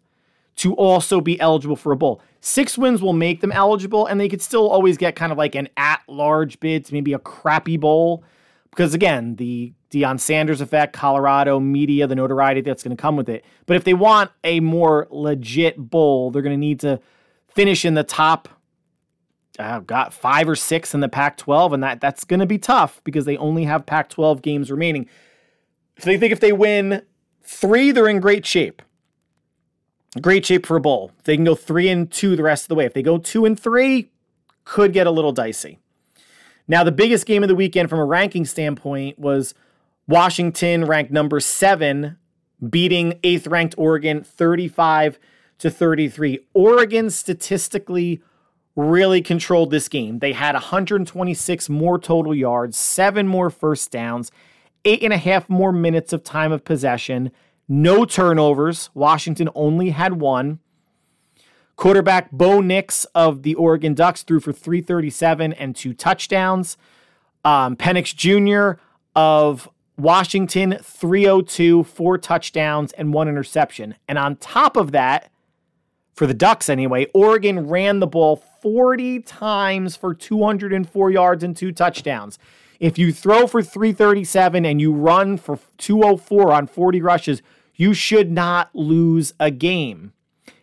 to 0.54 0.74
also 0.74 1.20
be 1.20 1.40
eligible 1.40 1.74
for 1.74 1.90
a 1.90 1.96
bowl. 1.96 2.22
Six 2.40 2.78
wins 2.78 3.02
will 3.02 3.12
make 3.12 3.40
them 3.40 3.50
eligible, 3.50 4.06
and 4.06 4.20
they 4.20 4.28
could 4.28 4.40
still 4.40 4.68
always 4.68 4.96
get 4.96 5.16
kind 5.16 5.32
of 5.32 5.38
like 5.38 5.56
an 5.56 5.68
at 5.76 6.00
large 6.06 6.60
bid 6.60 6.84
to 6.84 6.94
maybe 6.94 7.12
a 7.12 7.18
crappy 7.18 7.76
bowl. 7.76 8.22
Because 8.70 8.94
again, 8.94 9.34
the 9.34 9.72
Deion 9.90 10.20
Sanders 10.20 10.60
effect, 10.60 10.92
Colorado 10.92 11.58
media, 11.58 12.06
the 12.06 12.14
notoriety 12.14 12.60
that's 12.60 12.84
going 12.84 12.96
to 12.96 13.00
come 13.00 13.16
with 13.16 13.28
it. 13.28 13.44
But 13.66 13.76
if 13.76 13.82
they 13.82 13.94
want 13.94 14.30
a 14.44 14.60
more 14.60 15.08
legit 15.10 15.76
bowl, 15.76 16.30
they're 16.30 16.40
going 16.40 16.54
to 16.54 16.60
need 16.60 16.78
to 16.80 17.00
finish 17.48 17.84
in 17.84 17.94
the 17.94 18.04
top 18.04 18.48
uh, 19.58 19.80
got 19.80 20.14
five 20.14 20.48
or 20.48 20.56
six 20.56 20.94
in 20.94 21.00
the 21.00 21.08
Pac-12, 21.08 21.74
and 21.74 21.82
that 21.82 22.00
that's 22.00 22.24
going 22.24 22.40
to 22.40 22.46
be 22.46 22.58
tough 22.58 23.02
because 23.04 23.26
they 23.26 23.36
only 23.36 23.64
have 23.64 23.84
Pac-12 23.84 24.40
games 24.40 24.70
remaining. 24.70 25.06
So 26.00 26.08
they 26.08 26.16
think 26.16 26.32
if 26.32 26.40
they 26.40 26.52
win 26.52 27.02
three, 27.42 27.90
they're 27.92 28.08
in 28.08 28.20
great 28.20 28.46
shape. 28.46 28.80
Great 30.20 30.46
shape 30.46 30.66
for 30.66 30.76
a 30.76 30.80
bowl. 30.80 31.12
They 31.24 31.36
can 31.36 31.44
go 31.44 31.54
three 31.54 31.88
and 31.88 32.10
two 32.10 32.36
the 32.36 32.42
rest 32.42 32.64
of 32.64 32.68
the 32.68 32.74
way. 32.74 32.86
If 32.86 32.94
they 32.94 33.02
go 33.02 33.18
two 33.18 33.44
and 33.44 33.58
three, 33.58 34.10
could 34.64 34.92
get 34.92 35.06
a 35.06 35.10
little 35.10 35.32
dicey. 35.32 35.78
Now, 36.66 36.84
the 36.84 36.92
biggest 36.92 37.26
game 37.26 37.42
of 37.42 37.48
the 37.48 37.54
weekend 37.54 37.90
from 37.90 37.98
a 37.98 38.04
ranking 38.04 38.44
standpoint 38.44 39.18
was 39.18 39.54
Washington, 40.08 40.84
ranked 40.84 41.12
number 41.12 41.38
seven, 41.38 42.16
beating 42.68 43.18
eighth 43.22 43.46
ranked 43.46 43.74
Oregon 43.76 44.24
35 44.24 45.18
to 45.58 45.70
33. 45.70 46.40
Oregon 46.54 47.10
statistically 47.10 48.22
really 48.74 49.20
controlled 49.20 49.70
this 49.70 49.88
game. 49.88 50.20
They 50.20 50.32
had 50.32 50.54
126 50.54 51.68
more 51.68 51.98
total 51.98 52.34
yards, 52.34 52.78
seven 52.78 53.26
more 53.26 53.50
first 53.50 53.90
downs, 53.90 54.32
eight 54.84 55.02
and 55.02 55.12
a 55.12 55.18
half 55.18 55.48
more 55.48 55.72
minutes 55.72 56.12
of 56.12 56.24
time 56.24 56.52
of 56.52 56.64
possession, 56.64 57.30
no 57.68 58.04
turnovers. 58.04 58.90
Washington 58.94 59.48
only 59.54 59.90
had 59.90 60.20
one. 60.20 60.58
Quarterback 61.76 62.30
Bo 62.30 62.60
Nix 62.60 63.04
of 63.14 63.42
the 63.42 63.54
Oregon 63.54 63.94
Ducks 63.94 64.22
threw 64.22 64.40
for 64.40 64.52
337 64.52 65.52
and 65.54 65.74
two 65.74 65.94
touchdowns. 65.94 66.76
Um, 67.44 67.76
Penix 67.76 68.14
Jr. 68.14 68.80
of 69.16 69.68
Washington, 69.96 70.78
302, 70.82 71.84
four 71.84 72.18
touchdowns, 72.18 72.92
and 72.92 73.14
one 73.14 73.28
interception. 73.28 73.94
And 74.08 74.18
on 74.18 74.36
top 74.36 74.76
of 74.76 74.92
that, 74.92 75.30
for 76.14 76.26
the 76.26 76.34
Ducks 76.34 76.68
anyway, 76.68 77.06
Oregon 77.14 77.68
ran 77.68 78.00
the 78.00 78.06
ball 78.06 78.36
40 78.36 79.20
times 79.20 79.96
for 79.96 80.12
204 80.12 81.10
yards 81.10 81.42
and 81.42 81.56
two 81.56 81.72
touchdowns. 81.72 82.38
If 82.80 82.98
you 82.98 83.12
throw 83.12 83.46
for 83.46 83.62
337 83.62 84.64
and 84.64 84.80
you 84.80 84.92
run 84.92 85.36
for 85.36 85.58
204 85.76 86.50
on 86.50 86.66
40 86.66 87.02
rushes, 87.02 87.42
you 87.74 87.92
should 87.92 88.32
not 88.32 88.74
lose 88.74 89.34
a 89.38 89.50
game. 89.50 90.14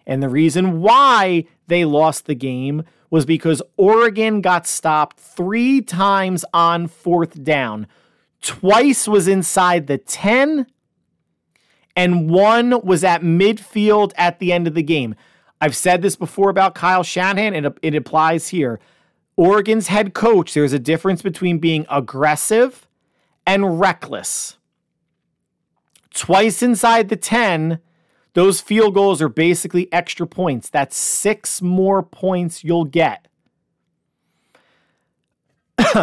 And 0.07 0.23
the 0.23 0.29
reason 0.29 0.81
why 0.81 1.45
they 1.67 1.85
lost 1.85 2.25
the 2.25 2.35
game 2.35 2.83
was 3.09 3.25
because 3.25 3.61
Oregon 3.77 4.41
got 4.41 4.65
stopped 4.65 5.19
three 5.19 5.79
times 5.79 6.43
on 6.53 6.87
fourth 6.87 7.43
down. 7.43 7.87
Twice 8.41 9.07
was 9.07 9.27
inside 9.27 9.87
the 9.87 9.97
10, 9.97 10.65
and 11.95 12.29
one 12.29 12.81
was 12.81 13.03
at 13.03 13.21
midfield 13.21 14.11
at 14.17 14.39
the 14.39 14.51
end 14.51 14.67
of 14.67 14.73
the 14.73 14.83
game. 14.83 15.15
I've 15.61 15.75
said 15.75 16.01
this 16.01 16.15
before 16.15 16.49
about 16.49 16.75
Kyle 16.75 17.03
Shanahan, 17.03 17.53
and 17.53 17.73
it 17.81 17.95
applies 17.95 18.49
here. 18.49 18.79
Oregon's 19.37 19.87
head 19.87 20.15
coach, 20.15 20.55
there's 20.55 20.73
a 20.73 20.79
difference 20.79 21.21
between 21.21 21.59
being 21.59 21.85
aggressive 21.89 22.87
and 23.45 23.79
reckless. 23.79 24.57
Twice 26.13 26.63
inside 26.63 27.09
the 27.09 27.15
10, 27.15 27.79
those 28.33 28.59
field 28.59 28.95
goals 28.95 29.21
are 29.21 29.29
basically 29.29 29.91
extra 29.93 30.25
points. 30.25 30.69
That's 30.69 30.97
six 30.97 31.61
more 31.61 32.01
points 32.01 32.63
you'll 32.63 32.85
get. 32.85 33.27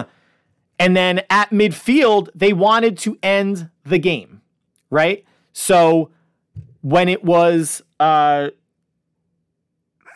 and 0.78 0.96
then 0.96 1.22
at 1.28 1.50
midfield, 1.50 2.28
they 2.34 2.52
wanted 2.52 2.96
to 2.98 3.18
end 3.22 3.70
the 3.84 3.98
game, 3.98 4.42
right? 4.90 5.24
So 5.52 6.10
when 6.80 7.08
it 7.08 7.24
was 7.24 7.82
uh, 7.98 8.50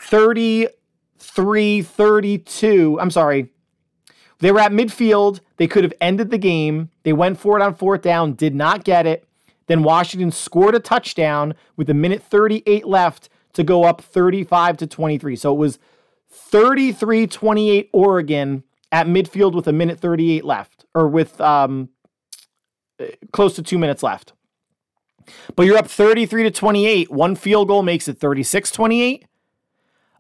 30 0.01 0.69
3 1.19 1.83
32. 1.83 2.99
I'm 3.01 3.11
sorry. 3.11 3.51
They 4.41 4.53
were 4.53 4.61
at 4.61 4.73
midfield. 4.73 5.41
They 5.57 5.67
could 5.67 5.85
have 5.85 5.95
ended 6.01 6.31
the 6.31 6.39
game. 6.39 6.91
They 7.03 7.13
went 7.13 7.39
for 7.39 7.59
it 7.59 7.63
on 7.63 7.75
fourth 7.75 8.03
down, 8.03 8.35
did 8.35 8.55
not 8.55 8.85
get 8.85 9.07
it. 9.07 9.29
Then 9.67 9.83
Washington 9.83 10.31
scored 10.31 10.75
a 10.75 10.81
touchdown 10.81 11.55
with 11.77 11.91
a 11.91 11.95
minute 11.95 12.23
38 12.23 12.87
left 12.87 13.29
to 13.53 13.63
go 13.65 13.85
up 13.85 14.01
35 14.01 14.77
to 14.79 14.87
23. 14.87 15.37
So 15.37 15.53
it 15.53 15.59
was 15.59 15.79
33 16.31 17.27
28 17.27 17.91
Oregon 17.93 18.63
at 18.91 19.07
midfield 19.07 19.55
with 19.55 19.67
a 19.67 19.73
minute 19.73 20.01
38 20.01 20.45
left, 20.45 20.87
or 20.95 21.09
with 21.09 21.41
um, 21.41 21.91
close 23.33 23.55
to 23.57 23.63
two 23.63 23.79
minutes 23.79 24.03
left. 24.03 24.33
But 25.57 25.67
you're 25.67 25.77
up 25.77 25.89
33 25.89 26.45
to 26.45 26.51
28. 26.51 27.11
One 27.11 27.35
field 27.35 27.69
goal 27.69 27.83
makes 27.83 28.09
it 28.09 28.19
36 28.19 28.71
28. 28.71 29.27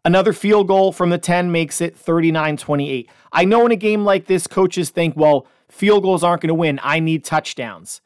Another 0.09 0.33
field 0.33 0.69
goal 0.69 0.91
from 0.91 1.11
the 1.11 1.19
10 1.19 1.53
makes 1.53 1.83
it 1.83 1.95
39 1.95 2.57
28. 2.57 3.11
I 3.31 3.45
know 3.45 3.67
in 3.67 3.73
a 3.73 3.77
game 3.77 4.07
like 4.07 4.25
this, 4.25 4.47
coaches 4.47 4.89
think, 4.89 5.15
well, 5.15 5.47
field 5.69 6.03
goals 6.03 6.25
aren't 6.25 6.41
going 6.41 6.49
to 6.49 6.55
win. 6.55 6.81
I 6.83 6.99
need 6.99 7.25
touchdowns. 7.25 8.01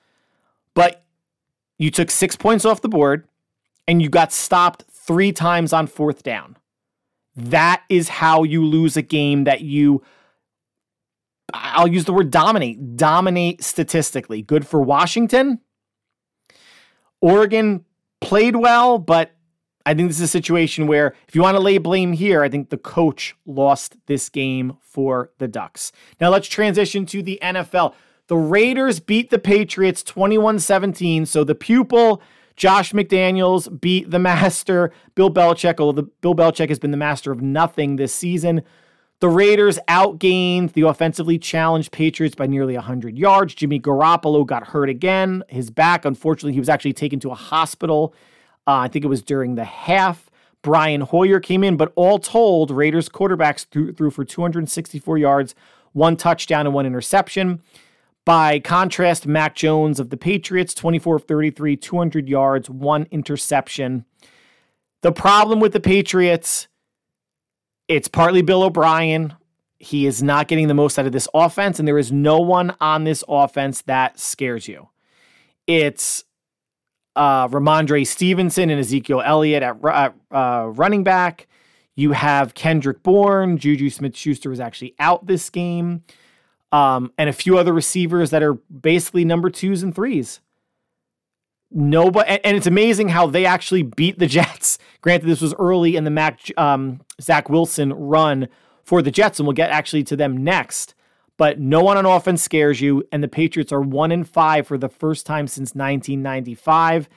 But 0.75 1.05
you 1.79 1.93
took 1.93 2.11
six 2.11 2.35
points 2.35 2.65
off 2.65 2.81
the 2.81 2.89
board 2.89 3.29
and 3.87 4.03
you 4.03 4.09
got 4.09 4.33
stopped 4.33 4.83
three 4.91 5.31
times 5.31 5.73
on 5.73 5.87
fourth 5.87 6.25
down. 6.25 6.57
That 7.37 7.85
is 7.89 8.09
how 8.09 8.43
you 8.43 8.65
lose 8.65 8.97
a 8.97 9.03
game 9.03 9.45
that 9.45 9.61
you 9.61 10.03
I'll 11.55 11.87
use 11.87 12.05
the 12.05 12.13
word 12.13 12.33
dominate, 12.33 12.97
dominate 12.97 13.63
statistically. 13.63 14.43
Good 14.43 14.67
for 14.67 14.81
Washington. 14.81 15.61
Oregon 17.21 17.85
played 18.21 18.57
well, 18.57 18.99
but 18.99 19.37
I 19.85 19.95
think 19.95 20.09
this 20.09 20.19
is 20.19 20.25
a 20.25 20.29
situation 20.29 20.87
where 20.87 21.15
if 21.29 21.35
you 21.35 21.43
want 21.43 21.57
to 21.57 21.63
lay 21.63 21.79
blame 21.79 22.13
here, 22.13 22.43
I 22.43 22.49
think 22.49 22.71
the 22.71 22.79
coach 22.79 23.35
lost 23.47 23.97
this 24.07 24.29
game 24.29 24.77
for 24.81 25.31
the 25.39 25.49
Ducks. 25.49 25.93
Now 26.21 26.31
let's 26.31 26.49
transition 26.49 27.07
to 27.07 27.23
the 27.23 27.39
NFL. 27.43 27.95
The 28.29 28.37
Raiders 28.37 29.01
beat 29.01 29.31
the 29.31 29.39
Patriots 29.39 30.03
21 30.03 30.59
17. 30.59 31.27
So 31.27 31.45
the 31.45 31.55
pupil, 31.55 32.23
Josh 32.57 32.93
McDaniels, 32.93 33.81
beat 33.81 34.11
the 34.11 34.19
master, 34.19 34.93
Bill 35.15 35.31
Belichick, 35.31 35.81
although 35.81 36.03
the, 36.03 36.09
Bill 36.21 36.35
Belichick 36.35 36.69
has 36.69 36.79
been 36.79 36.93
the 36.93 36.97
master 36.97 37.33
of 37.33 37.43
nothing 37.43 37.97
this 37.97 38.15
season. 38.15 38.63
The 39.21 39.29
Raiders 39.29 39.79
outgained 39.87 40.73
the 40.73 40.83
offensively 40.83 41.39
challenged 41.39 41.93
Patriots 41.93 42.35
by 42.35 42.47
nearly 42.49 42.75
100 42.75 43.17
yards. 43.17 43.55
Jimmy 43.55 43.79
Garoppolo 43.79 44.45
got 44.45 44.67
hurt 44.69 44.89
again. 44.89 45.45
His 45.49 45.71
back, 45.71 46.05
unfortunately, 46.05 46.55
he 46.55 46.59
was 46.59 46.69
actually 46.69 46.93
taken 46.93 47.21
to 47.21 47.31
a 47.31 47.37
hospital. 47.37 48.15
Uh, 48.67 48.79
I 48.79 48.89
think 48.89 49.05
it 49.05 49.09
was 49.09 49.23
during 49.23 49.55
the 49.55 49.65
half. 49.65 50.31
Brian 50.63 51.01
Hoyer 51.01 51.41
came 51.41 51.65
in, 51.65 51.77
but 51.77 51.93
all 51.97 52.19
told, 52.19 52.71
Raiders 52.71 53.09
quarterbacks 53.09 53.67
threw, 53.67 53.93
threw 53.93 54.11
for 54.11 54.25
264 54.25 55.19
yards, 55.19 55.55
one 55.93 56.17
touchdown, 56.17 56.67
and 56.67 56.75
one 56.75 56.87
interception. 56.87 57.61
By 58.25 58.61
contrast, 58.61 59.27
Mac 59.27 59.57
Jones 59.57 59.99
of 59.99 60.11
the 60.11 60.17
Patriots, 60.17 60.75
24 60.75 61.17
of 61.17 61.25
33, 61.25 61.77
200 61.77 62.29
yards, 62.29 62.71
one 62.71 63.09
interception. 63.11 64.05
The 65.01 65.11
problem 65.11 65.59
with 65.59 65.73
the 65.73 65.81
Patriots 65.81 66.69
it's 67.89 68.09
partly 68.09 68.41
Bill 68.41 68.63
O'Brien. 68.63 69.35
He 69.79 70.07
is 70.07 70.23
not 70.23 70.49
getting 70.49 70.69
the 70.69 70.75
most 70.75 70.99
out 70.99 71.05
of 71.05 71.13
this 71.13 71.29
offense, 71.35 71.79
and 71.79 71.87
there 71.87 71.99
is 71.99 72.11
no 72.11 72.39
one 72.39 72.75
on 72.81 73.05
this 73.05 73.23
offense 73.29 73.83
that 73.83 74.19
scares 74.19 74.69
you. 74.69 74.89
It's 75.67 76.25
uh, 77.17 77.49
Rhamondre 77.49 78.07
Stevenson 78.07 78.71
and 78.71 78.81
Ezekiel 78.81 79.23
Elliott 79.25 79.63
at 79.63 80.15
uh, 80.31 80.67
running 80.67 81.05
back. 81.05 81.47
You 81.95 82.13
have 82.13 82.55
Kendrick 82.55 83.03
Bourne. 83.03 83.59
Juju 83.59 83.91
Smith 83.91 84.17
Schuster 84.17 84.49
was 84.49 84.61
actually 84.61 84.95
out 84.99 85.27
this 85.27 85.51
game. 85.51 86.05
Um, 86.71 87.13
and 87.19 87.29
a 87.29 87.35
few 87.35 87.59
other 87.59 87.73
receivers 87.73 88.31
that 88.31 88.43
are 88.43 88.55
basically 88.55 89.27
number 89.27 89.51
twos 89.51 89.83
and 89.83 89.95
threes. 89.95 90.41
Nobody, 91.71 92.29
and, 92.29 92.41
and 92.45 92.57
it's 92.57 92.67
amazing 92.67 93.11
how 93.11 93.27
they 93.27 93.45
actually 93.45 93.83
beat 93.83 94.19
the 94.19 94.27
Jets. 94.29 94.79
Granted, 95.03 95.27
this 95.27 95.43
was 95.43 95.55
early 95.59 95.97
in 95.97 96.05
the 96.05 96.11
Mac 96.11 96.41
um, 96.57 97.03
Zach 97.21 97.51
Wilson 97.51 97.93
run 97.93 98.49
for 98.83 99.03
the 99.03 99.11
Jets, 99.11 99.39
and 99.39 99.47
we'll 99.47 99.55
get 99.55 99.71
actually 99.71 100.05
to 100.05 100.17
them 100.17 100.43
next. 100.43 100.95
But 101.39 101.59
no 101.59 101.83
one 101.83 101.97
on 101.97 102.07
offense 102.07 102.43
scares 102.43 102.81
you, 102.81 103.05
and 103.11 103.23
the 103.23 103.29
Patriots 103.29 103.73
are 103.73 103.81
one 103.81 104.13
in 104.13 104.25
five 104.25 104.67
for 104.67 104.79
the 104.79 104.89
first 104.89 105.27
time 105.27 105.47
since 105.47 105.75
1995, 105.75 107.09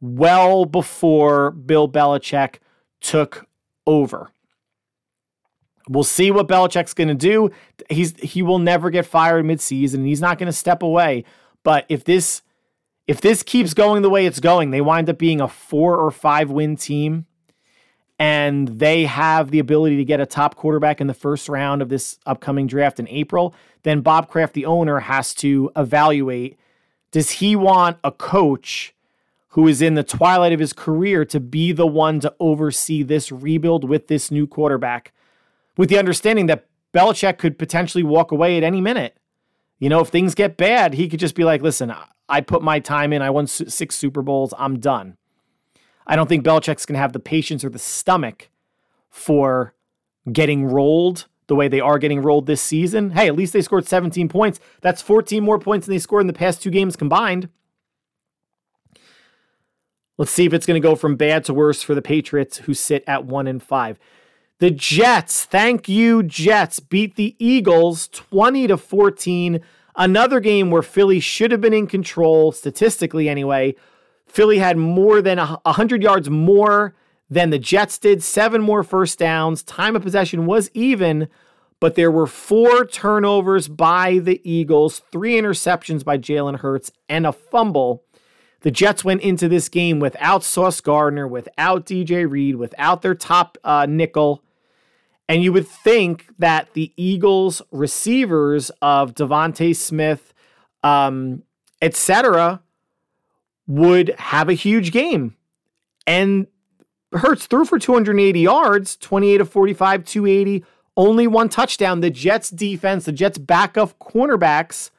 well 0.00 0.64
before 0.64 1.50
Bill 1.52 1.88
Belichick 1.88 2.56
took 3.00 3.46
over. 3.86 4.30
We'll 5.88 6.04
see 6.04 6.30
what 6.30 6.48
Belichick's 6.48 6.94
going 6.94 7.08
to 7.08 7.14
do. 7.14 7.50
He's 7.88 8.14
he 8.20 8.42
will 8.42 8.58
never 8.58 8.90
get 8.90 9.06
fired 9.06 9.44
midseason. 9.44 10.04
He's 10.04 10.20
not 10.20 10.38
going 10.38 10.46
to 10.46 10.52
step 10.52 10.82
away. 10.82 11.24
But 11.64 11.86
if 11.88 12.04
this 12.04 12.42
if 13.06 13.20
this 13.20 13.42
keeps 13.42 13.74
going 13.74 14.02
the 14.02 14.10
way 14.10 14.26
it's 14.26 14.38
going, 14.38 14.70
they 14.70 14.80
wind 14.80 15.10
up 15.10 15.18
being 15.18 15.40
a 15.40 15.48
four 15.48 15.96
or 15.96 16.10
five 16.12 16.50
win 16.50 16.76
team 16.76 17.26
and 18.20 18.68
they 18.68 19.06
have 19.06 19.50
the 19.50 19.58
ability 19.58 19.96
to 19.96 20.04
get 20.04 20.20
a 20.20 20.26
top 20.26 20.54
quarterback 20.54 21.00
in 21.00 21.06
the 21.06 21.14
first 21.14 21.48
round 21.48 21.80
of 21.80 21.88
this 21.88 22.18
upcoming 22.26 22.66
draft 22.66 23.00
in 23.00 23.08
April, 23.08 23.54
then 23.82 24.02
Bob 24.02 24.28
Kraft, 24.28 24.52
the 24.52 24.66
owner, 24.66 25.00
has 25.00 25.34
to 25.36 25.72
evaluate 25.74 26.58
does 27.12 27.30
he 27.30 27.56
want 27.56 27.96
a 28.04 28.12
coach 28.12 28.94
who 29.48 29.66
is 29.66 29.82
in 29.82 29.94
the 29.94 30.04
twilight 30.04 30.52
of 30.52 30.60
his 30.60 30.72
career 30.72 31.24
to 31.24 31.40
be 31.40 31.72
the 31.72 31.86
one 31.86 32.20
to 32.20 32.32
oversee 32.38 33.02
this 33.02 33.32
rebuild 33.32 33.82
with 33.82 34.06
this 34.06 34.30
new 34.30 34.46
quarterback, 34.46 35.12
with 35.76 35.88
the 35.88 35.98
understanding 35.98 36.46
that 36.46 36.66
Belichick 36.94 37.38
could 37.38 37.58
potentially 37.58 38.04
walk 38.04 38.30
away 38.30 38.56
at 38.56 38.62
any 38.62 38.80
minute? 38.80 39.16
You 39.80 39.88
know, 39.88 40.00
if 40.00 40.08
things 40.08 40.36
get 40.36 40.56
bad, 40.56 40.94
he 40.94 41.08
could 41.08 41.18
just 41.18 41.34
be 41.34 41.42
like, 41.42 41.62
listen, 41.62 41.92
I 42.28 42.42
put 42.42 42.62
my 42.62 42.78
time 42.78 43.12
in. 43.12 43.22
I 43.22 43.30
won 43.30 43.48
six 43.48 43.96
Super 43.96 44.22
Bowls. 44.22 44.54
I'm 44.56 44.78
done. 44.78 45.16
I 46.10 46.16
don't 46.16 46.28
think 46.28 46.44
Belichick's 46.44 46.84
going 46.84 46.94
to 46.94 47.00
have 47.00 47.12
the 47.12 47.20
patience 47.20 47.64
or 47.64 47.70
the 47.70 47.78
stomach 47.78 48.50
for 49.08 49.74
getting 50.30 50.66
rolled 50.66 51.26
the 51.46 51.54
way 51.54 51.68
they 51.68 51.80
are 51.80 51.98
getting 51.98 52.20
rolled 52.20 52.46
this 52.46 52.60
season. 52.60 53.10
Hey, 53.10 53.28
at 53.28 53.36
least 53.36 53.52
they 53.52 53.62
scored 53.62 53.86
17 53.86 54.28
points. 54.28 54.58
That's 54.82 55.00
14 55.02 55.42
more 55.42 55.58
points 55.58 55.86
than 55.86 55.94
they 55.94 56.00
scored 56.00 56.22
in 56.22 56.26
the 56.26 56.32
past 56.32 56.62
two 56.62 56.70
games 56.70 56.96
combined. 56.96 57.48
Let's 60.18 60.32
see 60.32 60.44
if 60.44 60.52
it's 60.52 60.66
going 60.66 60.80
to 60.80 60.86
go 60.86 60.96
from 60.96 61.14
bad 61.14 61.44
to 61.44 61.54
worse 61.54 61.82
for 61.82 61.94
the 61.94 62.02
Patriots, 62.02 62.58
who 62.58 62.74
sit 62.74 63.04
at 63.06 63.24
one 63.24 63.46
and 63.46 63.62
five. 63.62 63.98
The 64.58 64.70
Jets, 64.70 65.44
thank 65.44 65.88
you, 65.88 66.22
Jets, 66.24 66.80
beat 66.80 67.14
the 67.14 67.36
Eagles 67.38 68.08
20 68.08 68.66
to 68.66 68.76
14 68.76 69.60
Another 69.96 70.40
game 70.40 70.70
where 70.70 70.82
Philly 70.82 71.20
should 71.20 71.50
have 71.50 71.60
been 71.60 71.74
in 71.74 71.86
control, 71.86 72.52
statistically 72.52 73.28
anyway. 73.28 73.74
Philly 74.30 74.58
had 74.58 74.76
more 74.76 75.20
than 75.20 75.38
100 75.38 76.02
yards 76.02 76.30
more 76.30 76.94
than 77.28 77.50
the 77.50 77.58
Jets 77.58 77.98
did, 77.98 78.22
seven 78.22 78.62
more 78.62 78.84
first 78.84 79.18
downs. 79.18 79.64
Time 79.64 79.96
of 79.96 80.02
possession 80.02 80.46
was 80.46 80.70
even, 80.72 81.28
but 81.80 81.96
there 81.96 82.12
were 82.12 82.28
four 82.28 82.84
turnovers 82.84 83.66
by 83.66 84.18
the 84.18 84.40
Eagles, 84.48 85.02
three 85.10 85.34
interceptions 85.34 86.04
by 86.04 86.16
Jalen 86.16 86.60
Hurts, 86.60 86.92
and 87.08 87.26
a 87.26 87.32
fumble. 87.32 88.04
The 88.60 88.70
Jets 88.70 89.04
went 89.04 89.22
into 89.22 89.48
this 89.48 89.68
game 89.68 89.98
without 89.98 90.44
Sauce 90.44 90.80
Gardner, 90.80 91.26
without 91.26 91.84
DJ 91.84 92.28
Reed, 92.30 92.54
without 92.54 93.02
their 93.02 93.16
top 93.16 93.58
uh, 93.64 93.86
nickel. 93.88 94.44
And 95.28 95.42
you 95.42 95.52
would 95.52 95.66
think 95.66 96.26
that 96.38 96.74
the 96.74 96.92
Eagles 96.96 97.62
receivers 97.72 98.70
of 98.80 99.14
DeVonta 99.14 99.74
Smith, 99.74 100.32
um, 100.84 101.42
etc., 101.82 102.60
would 103.70 104.08
have 104.18 104.48
a 104.48 104.54
huge 104.54 104.90
game. 104.90 105.36
And 106.04 106.48
Hurts 107.12 107.46
threw 107.46 107.64
for 107.64 107.78
280 107.78 108.40
yards, 108.40 108.96
28 108.96 109.40
of 109.40 109.48
45, 109.48 110.04
280, 110.04 110.64
only 110.96 111.26
one 111.28 111.48
touchdown. 111.48 112.00
The 112.00 112.10
Jets 112.10 112.50
defense, 112.50 113.04
the 113.04 113.12
Jets 113.12 113.38
backup 113.38 113.96
cornerbacks 114.00 114.90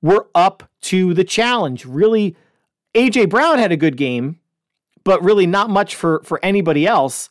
were 0.00 0.28
up 0.36 0.70
to 0.82 1.14
the 1.14 1.24
challenge. 1.24 1.84
Really, 1.84 2.36
AJ 2.94 3.28
Brown 3.28 3.58
had 3.58 3.72
a 3.72 3.76
good 3.76 3.96
game, 3.96 4.38
but 5.02 5.22
really 5.22 5.46
not 5.46 5.68
much 5.68 5.96
for 5.96 6.22
for 6.22 6.38
anybody 6.44 6.86
else. 6.86 7.28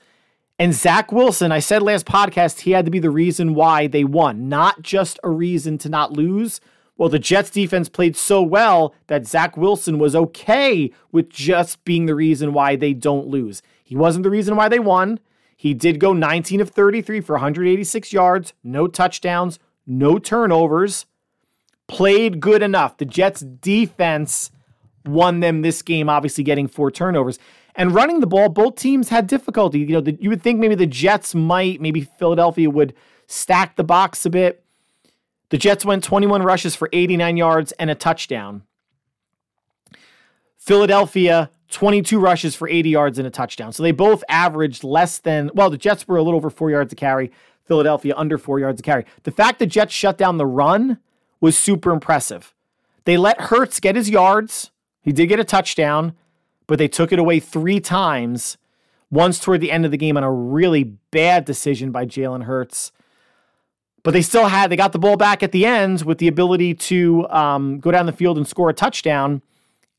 And 0.58 0.74
Zach 0.74 1.14
Wilson, 1.14 1.54
I 1.54 1.60
said 1.60 1.82
last 1.82 2.06
podcast, 2.06 2.62
he 2.62 2.72
had 2.72 2.84
to 2.84 2.92
be 2.92 3.00
the 3.00 3.10
reason 3.10 3.56
why 3.56 3.88
they 3.88 4.04
won, 4.04 4.50
not 4.50 4.82
just 4.82 5.18
a 5.24 5.30
reason 5.30 5.78
to 5.80 5.90
not 5.90 6.12
lose. 6.12 6.60
Well, 7.00 7.08
the 7.08 7.18
Jets 7.18 7.50
defense 7.50 7.88
played 7.88 8.18
so 8.18 8.42
well 8.42 8.94
that 9.08 9.26
Zach 9.26 9.56
Wilson 9.56 10.00
was 10.00 10.18
okay 10.18 10.92
with 11.14 11.30
just 11.30 11.82
being 11.86 12.08
the 12.08 12.14
reason 12.14 12.52
why 12.52 12.76
they 12.76 12.94
don't 12.94 13.26
lose. 13.26 13.62
He 13.86 13.96
wasn't 13.96 14.24
the 14.24 14.30
reason 14.30 14.58
why 14.58 14.68
they 14.68 14.80
won. 14.80 15.22
He 15.56 15.74
did 15.74 16.02
go 16.02 16.12
19 16.12 16.60
of 16.60 16.72
33 16.72 17.22
for 17.22 17.36
186 17.36 18.12
yards, 18.12 18.52
no 18.66 18.86
touchdowns, 18.88 19.60
no 19.88 20.20
turnovers. 20.20 21.06
Played 21.88 22.42
good 22.42 22.62
enough. 22.62 22.98
The 22.98 23.06
Jets 23.06 23.40
defense 23.40 24.52
won 25.06 25.40
them 25.40 25.62
this 25.62 25.82
game, 25.82 26.10
obviously 26.10 26.44
getting 26.44 26.68
four 26.68 26.92
turnovers. 26.92 27.40
And 27.76 27.96
running 27.96 28.20
the 28.20 28.28
ball, 28.28 28.50
both 28.50 28.76
teams 28.76 29.08
had 29.08 29.26
difficulty. 29.26 29.80
You 29.80 29.94
know, 29.94 30.02
the, 30.02 30.18
you 30.20 30.30
would 30.30 30.42
think 30.42 30.60
maybe 30.60 30.76
the 30.76 30.86
Jets 30.86 31.34
might, 31.34 31.80
maybe 31.80 32.02
Philadelphia 32.02 32.70
would 32.70 32.94
stack 33.26 33.78
the 33.78 33.86
box 33.86 34.26
a 34.26 34.30
bit. 34.30 34.66
The 35.50 35.58
Jets 35.58 35.86
went 35.86 36.04
21 36.04 36.44
rushes 36.44 36.76
for 36.76 36.90
89 36.94 37.38
yards 37.38 37.72
and 37.74 37.90
a 37.90 37.96
touchdown. 37.96 38.64
Philadelphia, 40.58 41.50
22 41.72 42.20
rushes 42.20 42.56
for 42.56 42.68
80 42.68 42.90
yards 42.90 43.18
and 43.18 43.28
a 43.28 43.32
touchdown. 43.32 43.74
So 43.74 43.84
they 43.84 43.92
both 43.92 44.24
averaged 44.30 44.84
less 44.84 45.18
than, 45.18 45.50
well, 45.54 45.70
the 45.70 45.78
Jets 45.78 46.08
were 46.08 46.18
a 46.18 46.24
little 46.24 46.38
over 46.38 46.50
four 46.50 46.70
yards 46.70 46.92
to 46.92 46.96
carry, 46.96 47.32
Philadelphia 47.66 48.14
under 48.16 48.38
four 48.38 48.60
yards 48.60 48.78
to 48.78 48.84
carry. 48.84 49.06
The 49.24 49.32
fact 49.32 49.60
the 49.60 49.66
Jets 49.66 49.94
shut 49.94 50.18
down 50.18 50.38
the 50.38 50.46
run 50.46 51.00
was 51.42 51.58
super 51.58 51.92
impressive. 51.92 52.54
They 53.06 53.18
let 53.18 53.42
Hurts 53.42 53.80
get 53.80 53.96
his 53.96 54.10
yards. 54.10 54.72
He 55.02 55.12
did 55.12 55.28
get 55.28 55.40
a 55.40 55.44
touchdown 55.44 56.14
but 56.70 56.78
they 56.78 56.88
took 56.88 57.12
it 57.12 57.18
away 57.18 57.40
three 57.40 57.80
times. 57.80 58.56
Once 59.10 59.40
toward 59.40 59.60
the 59.60 59.72
end 59.72 59.86
of 59.86 59.92
the 59.92 59.98
game 59.98 60.16
on 60.16 60.24
a 60.24 60.32
really 60.32 60.84
bad 60.84 61.44
decision 61.44 61.92
by 61.92 62.06
Jalen 62.06 62.44
Hurts. 62.44 62.92
But 64.10 64.14
they 64.14 64.24
still 64.24 64.48
had, 64.48 64.72
they 64.72 64.76
got 64.76 64.92
the 64.92 64.98
ball 64.98 65.18
back 65.18 65.44
at 65.44 65.52
the 65.52 65.68
end 65.68 66.02
with 66.02 66.18
the 66.18 66.28
ability 66.28 66.74
to 66.74 67.30
um, 67.30 67.80
go 67.80 67.92
down 67.92 68.08
the 68.08 68.12
field 68.12 68.38
and 68.38 68.48
score 68.48 68.68
a 68.68 68.74
touchdown. 68.74 69.44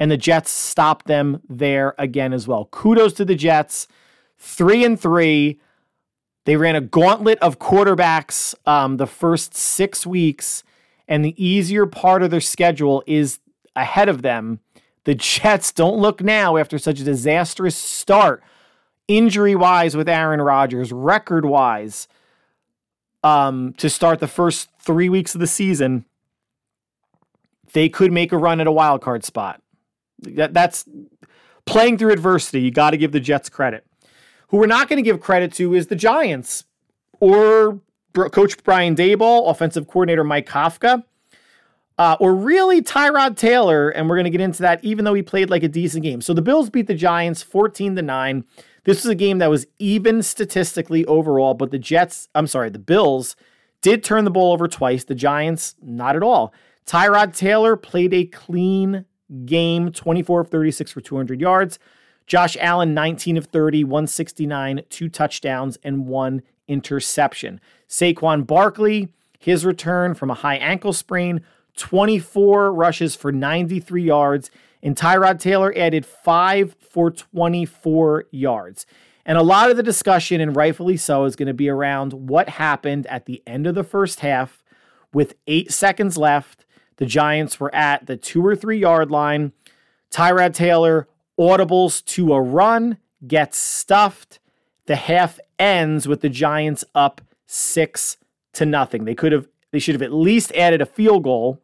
And 0.00 0.10
the 0.10 0.16
Jets 0.16 0.50
stopped 0.50 1.06
them 1.06 1.40
there 1.48 1.94
again 1.96 2.32
as 2.32 2.48
well. 2.48 2.64
Kudos 2.72 3.12
to 3.12 3.24
the 3.24 3.36
Jets. 3.36 3.86
Three 4.36 4.84
and 4.84 4.98
three. 4.98 5.60
They 6.44 6.56
ran 6.56 6.74
a 6.74 6.80
gauntlet 6.80 7.38
of 7.38 7.60
quarterbacks 7.60 8.52
um, 8.66 8.96
the 8.96 9.06
first 9.06 9.54
six 9.54 10.04
weeks, 10.04 10.64
and 11.06 11.24
the 11.24 11.40
easier 11.40 11.86
part 11.86 12.24
of 12.24 12.32
their 12.32 12.40
schedule 12.40 13.04
is 13.06 13.38
ahead 13.76 14.08
of 14.08 14.22
them. 14.22 14.58
The 15.04 15.14
Jets 15.14 15.70
don't 15.80 15.98
look 15.98 16.20
now 16.20 16.56
after 16.56 16.78
such 16.78 16.98
a 16.98 17.04
disastrous 17.04 17.76
start, 17.76 18.42
injury 19.06 19.54
wise, 19.54 19.96
with 19.96 20.08
Aaron 20.08 20.40
Rodgers, 20.40 20.90
record 20.90 21.44
wise, 21.44 22.08
um, 23.22 23.74
to 23.74 23.90
start 23.90 24.20
the 24.20 24.28
first 24.28 24.68
three 24.78 25.08
weeks 25.08 25.34
of 25.34 25.40
the 25.40 25.46
season. 25.46 26.04
They 27.72 27.88
could 27.88 28.12
make 28.12 28.32
a 28.32 28.38
run 28.38 28.60
at 28.60 28.66
a 28.66 28.72
wild 28.72 29.00
card 29.00 29.24
spot. 29.24 29.62
That, 30.20 30.52
that's 30.52 30.84
playing 31.66 31.98
through 31.98 32.12
adversity. 32.12 32.60
You 32.60 32.70
got 32.70 32.90
to 32.90 32.96
give 32.96 33.12
the 33.12 33.20
Jets 33.20 33.48
credit. 33.48 33.86
Who 34.48 34.56
we're 34.56 34.66
not 34.66 34.88
going 34.88 34.96
to 34.96 35.02
give 35.02 35.20
credit 35.20 35.52
to 35.54 35.74
is 35.74 35.86
the 35.86 35.96
Giants 35.96 36.64
or 37.20 37.80
Coach 38.14 38.62
Brian 38.64 38.96
Daboll, 38.96 39.48
offensive 39.48 39.86
coordinator 39.86 40.24
Mike 40.24 40.48
Kafka, 40.48 41.04
uh, 41.98 42.16
or 42.18 42.34
really 42.34 42.82
Tyrod 42.82 43.36
Taylor. 43.36 43.90
And 43.90 44.08
we're 44.08 44.16
going 44.16 44.24
to 44.24 44.30
get 44.30 44.40
into 44.40 44.62
that, 44.62 44.82
even 44.82 45.04
though 45.04 45.14
he 45.14 45.22
played 45.22 45.50
like 45.50 45.62
a 45.62 45.68
decent 45.68 46.02
game. 46.02 46.20
So 46.20 46.34
the 46.34 46.42
Bills 46.42 46.70
beat 46.70 46.88
the 46.88 46.94
Giants 46.94 47.42
14 47.42 47.94
to 47.96 48.02
9. 48.02 48.44
This 48.84 49.04
was 49.04 49.10
a 49.10 49.14
game 49.14 49.38
that 49.38 49.50
was 49.50 49.66
even 49.78 50.22
statistically 50.22 51.04
overall, 51.06 51.54
but 51.54 51.70
the 51.70 51.78
Jets, 51.78 52.28
I'm 52.34 52.46
sorry, 52.46 52.70
the 52.70 52.78
Bills 52.78 53.36
did 53.82 54.04
turn 54.04 54.24
the 54.24 54.30
ball 54.30 54.52
over 54.52 54.68
twice. 54.68 55.04
The 55.04 55.14
Giants, 55.14 55.74
not 55.82 56.16
at 56.16 56.22
all. 56.22 56.52
Tyrod 56.86 57.36
Taylor 57.36 57.76
played 57.76 58.12
a 58.14 58.24
clean 58.24 59.04
game 59.44 59.92
24 59.92 60.40
of 60.40 60.48
36 60.48 60.90
for 60.92 61.00
200 61.00 61.40
yards. 61.40 61.78
Josh 62.26 62.56
Allen, 62.60 62.94
19 62.94 63.36
of 63.36 63.46
30, 63.46 63.84
169, 63.84 64.82
two 64.88 65.08
touchdowns, 65.08 65.78
and 65.82 66.06
one 66.06 66.42
interception. 66.68 67.60
Saquon 67.88 68.46
Barkley, 68.46 69.12
his 69.38 69.64
return 69.64 70.14
from 70.14 70.30
a 70.30 70.34
high 70.34 70.56
ankle 70.56 70.92
sprain, 70.92 71.40
24 71.76 72.72
rushes 72.72 73.16
for 73.16 73.32
93 73.32 74.02
yards, 74.02 74.50
and 74.82 74.96
Tyrod 74.96 75.38
Taylor 75.38 75.72
added 75.76 76.06
five 76.06 76.74
for 76.80 77.10
24 77.10 78.26
yards. 78.30 78.86
And 79.26 79.36
a 79.36 79.42
lot 79.42 79.70
of 79.70 79.76
the 79.76 79.82
discussion, 79.82 80.40
and 80.40 80.56
rightfully 80.56 80.96
so, 80.96 81.24
is 81.24 81.36
going 81.36 81.46
to 81.46 81.54
be 81.54 81.68
around 81.68 82.12
what 82.12 82.48
happened 82.48 83.06
at 83.06 83.26
the 83.26 83.42
end 83.46 83.66
of 83.66 83.74
the 83.74 83.84
first 83.84 84.20
half 84.20 84.62
with 85.12 85.34
eight 85.46 85.70
seconds 85.70 86.16
left. 86.16 86.64
The 86.96 87.06
Giants 87.06 87.60
were 87.60 87.74
at 87.74 88.06
the 88.06 88.16
two 88.16 88.44
or 88.44 88.56
three 88.56 88.78
yard 88.78 89.10
line. 89.10 89.52
Tyrod 90.10 90.54
Taylor 90.54 91.06
audibles 91.38 92.04
to 92.06 92.32
a 92.32 92.40
run, 92.40 92.98
gets 93.26 93.58
stuffed. 93.58 94.38
The 94.86 94.96
half 94.96 95.38
ends 95.58 96.08
with 96.08 96.22
the 96.22 96.28
Giants 96.28 96.84
up 96.94 97.20
six 97.46 98.16
to 98.54 98.66
nothing. 98.66 99.04
They 99.04 99.14
could 99.14 99.32
have, 99.32 99.48
they 99.70 99.78
should 99.78 99.94
have 99.94 100.02
at 100.02 100.12
least 100.12 100.52
added 100.52 100.80
a 100.80 100.86
field 100.86 101.24
goal, 101.24 101.60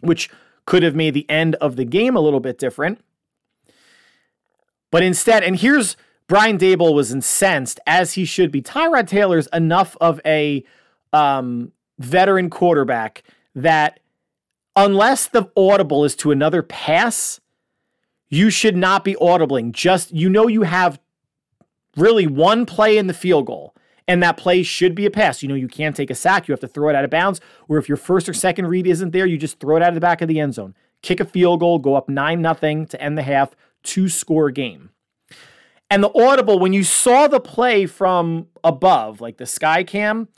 which 0.00 0.30
could 0.66 0.82
have 0.82 0.94
made 0.94 1.14
the 1.14 1.28
end 1.30 1.54
of 1.56 1.76
the 1.76 1.84
game 1.84 2.16
a 2.16 2.20
little 2.20 2.40
bit 2.40 2.58
different. 2.58 3.00
But 4.90 5.02
instead, 5.02 5.42
and 5.42 5.58
here's 5.58 5.96
Brian 6.26 6.58
Daboll 6.58 6.94
was 6.94 7.12
incensed 7.12 7.80
as 7.86 8.14
he 8.14 8.24
should 8.24 8.50
be. 8.50 8.62
Tyrod 8.62 9.08
Taylor's 9.08 9.48
enough 9.52 9.96
of 10.00 10.20
a 10.24 10.64
um, 11.12 11.72
veteran 11.98 12.48
quarterback 12.48 13.22
that 13.54 14.00
unless 14.76 15.28
the 15.28 15.50
audible 15.56 16.04
is 16.04 16.16
to 16.16 16.30
another 16.30 16.62
pass, 16.62 17.40
you 18.28 18.50
should 18.50 18.76
not 18.76 19.04
be 19.04 19.14
audibling. 19.16 19.72
Just, 19.72 20.12
you 20.12 20.28
know, 20.28 20.48
you 20.48 20.62
have 20.62 20.98
really 21.96 22.26
one 22.26 22.66
play 22.66 22.96
in 22.96 23.06
the 23.06 23.14
field 23.14 23.46
goal, 23.46 23.73
and 24.06 24.22
that 24.22 24.36
play 24.36 24.62
should 24.62 24.94
be 24.94 25.06
a 25.06 25.10
pass. 25.10 25.42
You 25.42 25.48
know, 25.48 25.54
you 25.54 25.68
can't 25.68 25.96
take 25.96 26.10
a 26.10 26.14
sack, 26.14 26.48
you 26.48 26.52
have 26.52 26.60
to 26.60 26.68
throw 26.68 26.88
it 26.88 26.96
out 26.96 27.04
of 27.04 27.10
bounds, 27.10 27.40
or 27.68 27.78
if 27.78 27.88
your 27.88 27.96
first 27.96 28.28
or 28.28 28.34
second 28.34 28.66
read 28.66 28.86
isn't 28.86 29.10
there, 29.10 29.26
you 29.26 29.38
just 29.38 29.60
throw 29.60 29.76
it 29.76 29.82
out 29.82 29.88
of 29.88 29.94
the 29.94 30.00
back 30.00 30.20
of 30.20 30.28
the 30.28 30.40
end 30.40 30.54
zone. 30.54 30.74
Kick 31.02 31.20
a 31.20 31.24
field 31.24 31.60
goal, 31.60 31.78
go 31.78 31.94
up 31.94 32.08
9 32.08 32.40
nothing 32.40 32.86
to 32.86 33.00
end 33.00 33.18
the 33.18 33.22
half, 33.22 33.54
two 33.82 34.08
score 34.08 34.50
game. 34.50 34.90
And 35.90 36.02
the 36.02 36.12
audible, 36.14 36.58
when 36.58 36.72
you 36.72 36.82
saw 36.82 37.28
the 37.28 37.40
play 37.40 37.86
from 37.86 38.48
above, 38.62 39.20
like 39.20 39.36
the 39.36 39.46
sky 39.46 39.84
cam, 39.84 40.28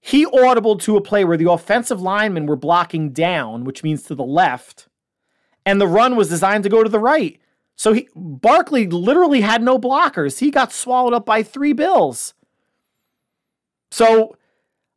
he 0.00 0.26
audible 0.26 0.76
to 0.78 0.96
a 0.96 1.00
play 1.00 1.24
where 1.24 1.36
the 1.36 1.50
offensive 1.50 2.00
linemen 2.00 2.46
were 2.46 2.56
blocking 2.56 3.10
down, 3.10 3.62
which 3.64 3.84
means 3.84 4.02
to 4.04 4.16
the 4.16 4.24
left, 4.24 4.88
and 5.64 5.80
the 5.80 5.86
run 5.86 6.16
was 6.16 6.28
designed 6.28 6.64
to 6.64 6.70
go 6.70 6.82
to 6.82 6.88
the 6.88 6.98
right. 6.98 7.38
So 7.76 7.92
he 7.92 8.08
Barkley 8.14 8.88
literally 8.88 9.40
had 9.40 9.62
no 9.62 9.78
blockers. 9.78 10.40
He 10.40 10.50
got 10.50 10.72
swallowed 10.72 11.14
up 11.14 11.24
by 11.24 11.44
three 11.44 11.72
bills. 11.72 12.34
So 13.92 14.36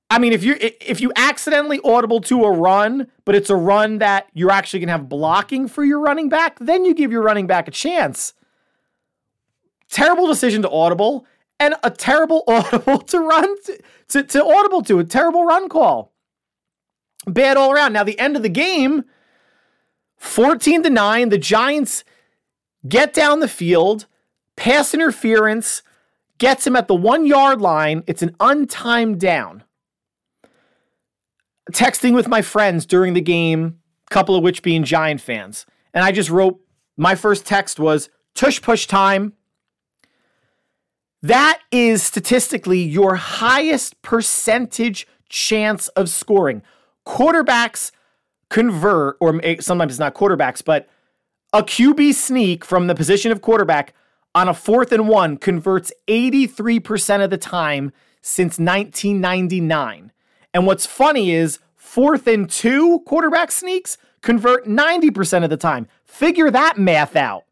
I 0.09 0.19
mean, 0.19 0.31
if 0.31 0.43
you 0.43 0.55
if 0.59 1.01
you 1.01 1.11
accidentally 1.17 1.81
audible 1.83 2.21
to 2.21 2.45
a 2.45 2.51
run, 2.51 3.07
but 3.25 3.35
it's 3.35 3.49
a 3.49 3.55
run 3.55 3.97
that 3.97 4.27
you're 4.33 4.51
actually 4.51 4.79
gonna 4.79 4.93
have 4.93 5.09
blocking 5.09 5.67
for 5.67 5.83
your 5.83 5.99
running 5.99 6.29
back, 6.29 6.57
then 6.59 6.85
you 6.85 6.93
give 6.93 7.11
your 7.11 7.21
running 7.21 7.45
back 7.45 7.67
a 7.67 7.71
chance. 7.71 8.33
Terrible 9.89 10.27
decision 10.27 10.61
to 10.61 10.69
audible 10.69 11.25
and 11.59 11.75
a 11.83 11.91
terrible 11.91 12.43
audible 12.47 12.99
to 12.99 13.19
run 13.19 13.61
to, 13.63 13.79
to, 14.09 14.23
to 14.23 14.45
audible 14.45 14.81
to 14.83 14.99
a 14.99 15.03
terrible 15.03 15.43
run 15.43 15.67
call. 15.67 16.13
Bad 17.27 17.57
all 17.57 17.73
around. 17.73 17.91
Now 17.91 18.05
the 18.05 18.17
end 18.17 18.37
of 18.37 18.43
the 18.43 18.49
game, 18.49 19.03
14 20.17 20.83
to 20.83 20.89
9, 20.89 21.29
the 21.29 21.37
Giants 21.37 22.05
get 22.87 23.11
down 23.11 23.41
the 23.41 23.49
field, 23.49 24.05
pass 24.55 24.93
interference, 24.93 25.81
gets 26.37 26.65
him 26.67 26.75
at 26.75 26.87
the 26.87 26.95
1-yard 26.95 27.61
line. 27.61 28.03
It's 28.07 28.21
an 28.21 28.35
untimed 28.39 29.19
down. 29.19 29.63
Texting 31.71 32.13
with 32.13 32.27
my 32.27 32.41
friends 32.41 32.85
during 32.85 33.13
the 33.13 33.21
game, 33.21 33.79
a 34.09 34.13
couple 34.13 34.35
of 34.35 34.43
which 34.43 34.61
being 34.61 34.83
Giant 34.83 35.21
fans. 35.21 35.65
And 35.93 36.03
I 36.03 36.11
just 36.11 36.29
wrote 36.29 36.59
my 36.97 37.15
first 37.15 37.45
text 37.45 37.79
was 37.79 38.09
tush 38.35 38.61
push 38.61 38.85
time. 38.85 39.33
That 41.21 41.59
is 41.71 42.03
statistically 42.03 42.81
your 42.81 43.15
highest 43.15 44.01
percentage 44.03 45.07
chance 45.27 45.87
of 45.89 46.09
scoring. 46.09 46.61
Quarterbacks 47.07 47.91
convert, 48.49 49.17
or 49.19 49.41
sometimes 49.59 49.93
it's 49.93 49.99
not 49.99 50.13
quarterbacks, 50.13 50.63
but 50.63 50.87
a 51.51 51.63
QB 51.63 52.13
sneak 52.13 52.63
from 52.63 52.87
the 52.87 52.93
position 52.93 53.31
of 53.31 53.41
quarterback 53.41 53.93
on 54.35 54.49
a 54.49 54.53
fourth 54.53 54.91
and 54.91 55.07
one 55.07 55.37
converts 55.37 55.91
83% 56.07 57.23
of 57.23 57.31
the 57.31 57.37
time 57.37 57.91
since 58.21 58.59
1999. 58.59 60.11
And 60.53 60.67
what's 60.67 60.85
funny 60.85 61.31
is 61.31 61.59
fourth 61.75 62.27
and 62.27 62.49
two 62.49 62.99
quarterback 63.07 63.51
sneaks 63.51 63.97
convert 64.21 64.67
90% 64.67 65.43
of 65.43 65.49
the 65.49 65.57
time. 65.57 65.87
Figure 66.03 66.51
that 66.51 66.77
math 66.77 67.15
out. 67.15 67.45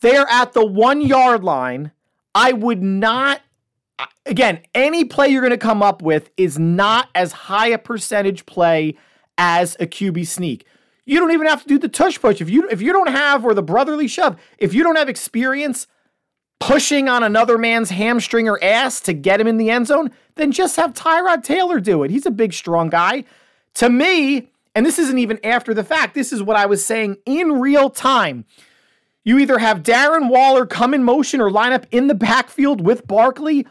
They 0.00 0.16
are 0.16 0.28
at 0.28 0.52
the 0.52 0.66
one 0.66 1.00
yard 1.00 1.44
line 1.44 1.92
I 2.34 2.52
would 2.52 2.82
not, 2.82 3.40
again, 4.24 4.60
any 4.74 5.04
play 5.04 5.28
you're 5.28 5.40
going 5.40 5.50
to 5.50 5.58
come 5.58 5.82
up 5.82 6.02
with 6.02 6.30
is 6.36 6.58
not 6.58 7.08
as 7.14 7.32
high 7.32 7.68
a 7.68 7.78
percentage 7.78 8.46
play 8.46 8.96
as 9.36 9.76
a 9.80 9.86
QB 9.86 10.26
sneak. 10.26 10.64
You 11.08 11.20
don't 11.20 11.32
even 11.32 11.46
have 11.46 11.62
to 11.62 11.68
do 11.68 11.78
the 11.78 11.88
tush 11.88 12.20
push. 12.20 12.42
If 12.42 12.50
you 12.50 12.68
if 12.68 12.82
you 12.82 12.92
don't 12.92 13.08
have 13.08 13.42
or 13.42 13.54
the 13.54 13.62
brotherly 13.62 14.08
shove, 14.08 14.38
if 14.58 14.74
you 14.74 14.82
don't 14.82 14.96
have 14.96 15.08
experience 15.08 15.86
pushing 16.60 17.08
on 17.08 17.22
another 17.22 17.56
man's 17.56 17.88
hamstring 17.88 18.46
or 18.46 18.62
ass 18.62 19.00
to 19.00 19.14
get 19.14 19.40
him 19.40 19.46
in 19.46 19.56
the 19.56 19.70
end 19.70 19.86
zone, 19.86 20.10
then 20.34 20.52
just 20.52 20.76
have 20.76 20.92
Tyrod 20.92 21.42
Taylor 21.44 21.80
do 21.80 22.02
it. 22.02 22.10
He's 22.10 22.26
a 22.26 22.30
big, 22.30 22.52
strong 22.52 22.90
guy. 22.90 23.24
To 23.74 23.88
me, 23.88 24.50
and 24.74 24.84
this 24.84 24.98
isn't 24.98 25.16
even 25.16 25.40
after 25.42 25.72
the 25.72 25.82
fact, 25.82 26.14
this 26.14 26.30
is 26.30 26.42
what 26.42 26.58
I 26.58 26.66
was 26.66 26.84
saying 26.84 27.16
in 27.24 27.58
real 27.58 27.88
time. 27.88 28.44
You 29.24 29.38
either 29.38 29.58
have 29.58 29.82
Darren 29.82 30.28
Waller 30.28 30.66
come 30.66 30.92
in 30.92 31.04
motion 31.04 31.40
or 31.40 31.50
line 31.50 31.72
up 31.72 31.86
in 31.90 32.08
the 32.08 32.14
backfield 32.14 32.82
with 32.82 33.06
Barkley. 33.06 33.66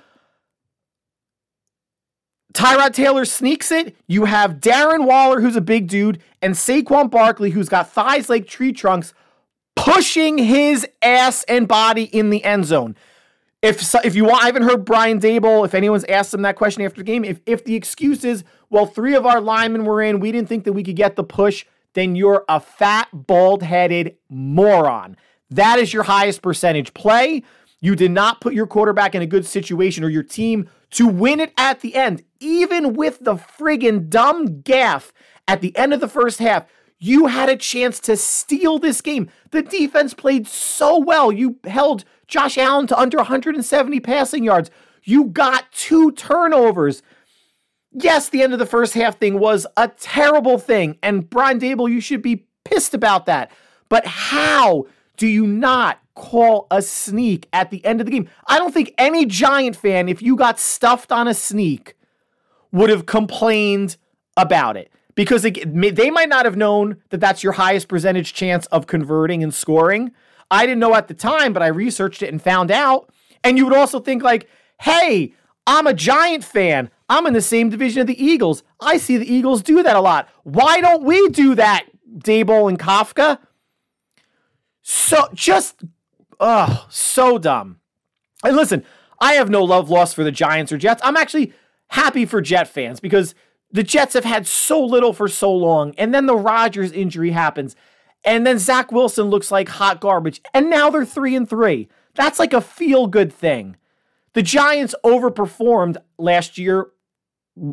Tyrod 2.58 2.93
Taylor 2.93 3.24
sneaks 3.24 3.72
it. 3.72 3.95
You 4.08 4.26
have 4.26 4.55
Darren 4.55 5.05
Waller, 5.05 5.41
who's 5.41 5.55
a 5.55 5.62
big 5.62 5.88
dude, 5.88 6.20
and 6.41 6.55
Saquon 6.55 7.12
Barkley, 7.12 7.51
who's 7.51 7.70
got 7.70 7.91
thighs 7.91 8.30
like 8.30 8.47
tree 8.47 8.74
trunks, 8.74 9.14
pushing 9.76 10.39
his 10.39 10.88
ass 11.03 11.43
and 11.43 11.68
body 11.68 12.05
in 12.05 12.32
the 12.32 12.43
end 12.43 12.66
zone. 12.66 12.95
If 13.62 13.93
if 14.03 14.16
you 14.16 14.26
want, 14.26 14.41
I 14.41 14.47
haven't 14.47 14.64
heard 14.64 14.86
Brian 14.86 15.20
Daboll. 15.20 15.66
If 15.66 15.76
anyone's 15.76 16.03
asked 16.05 16.34
him 16.34 16.41
that 16.41 16.55
question 16.55 16.82
after 16.82 17.01
the 17.01 17.03
game, 17.03 17.24
if 17.24 17.41
if 17.45 17.64
the 17.64 17.76
excuse 17.76 18.26
is, 18.26 18.43
well, 18.72 18.88
three 18.88 19.14
of 19.14 19.24
our 19.28 19.39
linemen 19.39 19.86
were 19.86 20.01
in, 20.01 20.20
we 20.20 20.32
didn't 20.32 20.49
think 20.49 20.64
that 20.64 20.74
we 20.74 20.84
could 20.84 20.95
get 20.95 21.16
the 21.16 21.24
push, 21.24 21.64
then 21.93 22.16
you're 22.16 22.43
a 22.49 22.60
fat, 22.60 23.08
bald 23.14 23.62
headed 23.62 24.18
moron. 24.30 25.16
That 25.51 25.78
is 25.78 25.93
your 25.93 26.03
highest 26.03 26.41
percentage 26.41 26.95
play. 26.95 27.43
You 27.80 27.95
did 27.95 28.11
not 28.11 28.41
put 28.41 28.53
your 28.53 28.67
quarterback 28.67 29.13
in 29.13 29.21
a 29.21 29.28
good 29.28 29.45
situation 29.45 30.03
or 30.03 30.09
your 30.09 30.23
team 30.23 30.69
to 30.91 31.07
win 31.07 31.39
it 31.39 31.53
at 31.57 31.82
the 31.82 31.95
end. 31.95 32.23
Even 32.39 32.93
with 32.93 33.19
the 33.23 33.36
friggin' 33.36 34.09
dumb 34.09 34.61
gaff 34.61 35.13
at 35.47 35.61
the 35.61 35.75
end 35.78 35.93
of 35.93 35.99
the 35.99 36.07
first 36.07 36.39
half, 36.39 36.65
you 36.99 37.28
had 37.28 37.49
a 37.49 37.55
chance 37.55 37.99
to 38.01 38.17
steal 38.17 38.80
this 38.80 39.01
game. 39.01 39.30
The 39.51 39.61
defense 39.61 40.13
played 40.13 40.47
so 40.47 40.97
well. 40.97 41.32
You 41.32 41.57
held 41.65 42.03
Josh 42.28 42.57
Allen 42.57 42.88
to 42.88 42.99
under 42.99 43.17
170 43.17 43.99
passing 43.99 44.43
yards. 44.43 44.71
You 45.03 45.25
got 45.25 45.71
two 45.71 46.11
turnovers. 46.13 47.03
Yes, 47.91 48.30
the 48.30 48.41
end 48.41 48.53
of 48.53 48.59
the 48.59 48.65
first 48.65 48.95
half 48.95 49.19
thing 49.19 49.39
was 49.39 49.67
a 49.78 49.88
terrible 49.88 50.57
thing. 50.57 50.97
And 51.03 51.30
Brian 51.30 51.59
Daboll, 51.59 51.89
you 51.89 52.01
should 52.01 52.21
be 52.21 52.47
pissed 52.65 52.93
about 52.93 53.28
that. 53.28 53.51
But 53.89 54.05
how 54.05 54.88
do 55.15 55.28
you 55.28 55.47
not 55.47 55.99
call 56.18 56.68
a 56.72 56.82
sneak 56.82 57.47
at 57.53 57.70
the 57.70 57.86
end 57.86 58.01
of 58.01 58.05
the 58.05 58.11
game? 58.11 58.28
I 58.47 58.57
don't 58.57 58.74
think 58.74 58.93
any 58.97 59.26
Giant 59.26 59.76
fan, 59.76 60.09
if 60.09 60.22
you 60.22 60.36
got 60.36 60.59
stuffed 60.59 61.11
on 61.11 61.28
a 61.28 61.34
sneak, 61.34 61.95
would 62.72 62.89
have 62.89 63.05
complained 63.05 63.95
about 64.36 64.76
it 64.76 64.91
because 65.15 65.45
it, 65.45 65.95
they 65.95 66.11
might 66.11 66.30
not 66.30 66.45
have 66.45 66.57
known 66.57 66.97
that 67.09 67.20
that's 67.20 67.43
your 67.43 67.53
highest 67.53 67.88
percentage 67.88 68.34
chance 68.34 68.65
of 68.68 68.88
converting 68.88 69.41
and 69.43 69.53
scoring. 69.53 70.11
I 70.51 70.65
didn't 70.65 70.80
know 70.80 70.95
at 70.95 71.07
the 71.07 71.13
time, 71.13 71.53
but 71.53 71.63
I 71.63 71.68
researched 71.68 72.22
it 72.22 72.32
and 72.32 72.41
found 72.41 72.72
out. 72.72 73.09
And 73.43 73.57
you 73.57 73.65
would 73.65 73.76
also 73.76 73.99
think, 73.99 74.24
like, 74.24 74.49
hey, 74.82 75.34
I'm 75.65 75.88
a 75.88 75.93
Giant 75.93 76.43
fan. 76.43 76.89
I'm 77.09 77.26
in 77.26 77.34
the 77.34 77.41
same 77.41 77.70
division 77.70 78.01
of 78.01 78.07
the 78.07 78.24
Eagles. 78.24 78.63
I 78.80 78.97
see 78.97 79.18
the 79.18 79.32
Eagles 79.32 79.61
do 79.61 79.82
that 79.84 79.95
a 79.95 80.01
lot. 80.01 80.30
Why 80.43 80.82
don't 80.82 81.03
we 81.03 81.30
do 81.30 81.55
that, 81.55 81.86
Daboll 82.18 82.70
and 82.70 82.80
Kafka? 82.80 83.39
So 84.82 85.28
just, 85.34 85.84
oh, 86.40 86.86
so 86.90 87.38
dumb. 87.38 87.80
And 88.44 88.56
listen, 88.56 88.84
I 89.20 89.34
have 89.34 89.50
no 89.50 89.64
love 89.64 89.90
lost 89.90 90.16
for 90.16 90.24
the 90.24 90.32
Giants 90.32 90.72
or 90.72 90.78
Jets. 90.78 91.02
I'm 91.04 91.18
actually 91.18 91.54
happy 91.90 92.26
for 92.26 92.42
Jet 92.42 92.68
fans 92.68 93.00
because 93.00 93.34
the 93.72 93.84
Jets 93.84 94.14
have 94.14 94.26
had 94.26 94.48
so 94.48 94.84
little 94.84 95.14
for 95.14 95.28
so 95.28 95.52
long. 95.52 95.94
And 95.98 96.14
then 96.14 96.26
the 96.26 96.36
Rodgers 96.36 96.92
injury 96.92 97.32
happens. 97.32 97.76
And 98.24 98.46
then 98.46 98.60
Zach 98.60 98.92
Wilson 98.92 99.26
looks 99.26 99.52
like 99.52 99.70
hot 99.70 100.02
garbage. 100.02 100.42
And 100.54 100.70
now 100.70 100.90
they're 100.90 101.06
three 101.06 101.36
and 101.36 101.50
three. 101.50 101.88
That's 102.16 102.40
like 102.40 102.54
a 102.54 102.62
feel 102.62 103.08
good 103.08 103.32
thing. 103.32 103.78
The 104.34 104.44
Giants 104.44 104.96
overperformed 105.04 105.98
last 106.18 106.58
year. 106.58 106.88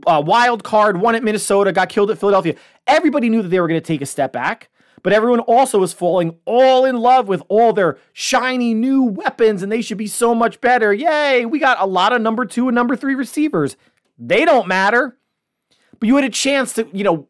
Uh, 0.06 0.22
wild 0.24 0.64
card, 0.64 0.98
won 0.98 1.14
at 1.14 1.22
Minnesota, 1.22 1.72
got 1.72 1.90
killed 1.90 2.10
at 2.10 2.18
Philadelphia. 2.18 2.54
Everybody 2.86 3.28
knew 3.28 3.42
that 3.42 3.48
they 3.48 3.60
were 3.60 3.68
going 3.68 3.80
to 3.80 3.86
take 3.86 4.00
a 4.00 4.06
step 4.06 4.32
back, 4.32 4.70
but 5.04 5.12
everyone 5.12 5.40
also 5.40 5.78
was 5.78 5.92
falling 5.92 6.38
all 6.46 6.86
in 6.86 6.96
love 6.96 7.28
with 7.28 7.42
all 7.48 7.74
their 7.74 7.98
shiny 8.14 8.72
new 8.72 9.02
weapons 9.02 9.62
and 9.62 9.70
they 9.70 9.82
should 9.82 9.98
be 9.98 10.06
so 10.06 10.34
much 10.34 10.62
better. 10.62 10.94
Yay, 10.94 11.44
we 11.44 11.58
got 11.58 11.78
a 11.78 11.84
lot 11.84 12.14
of 12.14 12.22
number 12.22 12.46
two 12.46 12.68
and 12.68 12.74
number 12.74 12.96
three 12.96 13.14
receivers. 13.14 13.76
They 14.18 14.46
don't 14.46 14.66
matter. 14.66 15.18
But 16.00 16.06
you 16.06 16.16
had 16.16 16.24
a 16.24 16.30
chance 16.30 16.72
to, 16.72 16.88
you 16.90 17.04
know, 17.04 17.28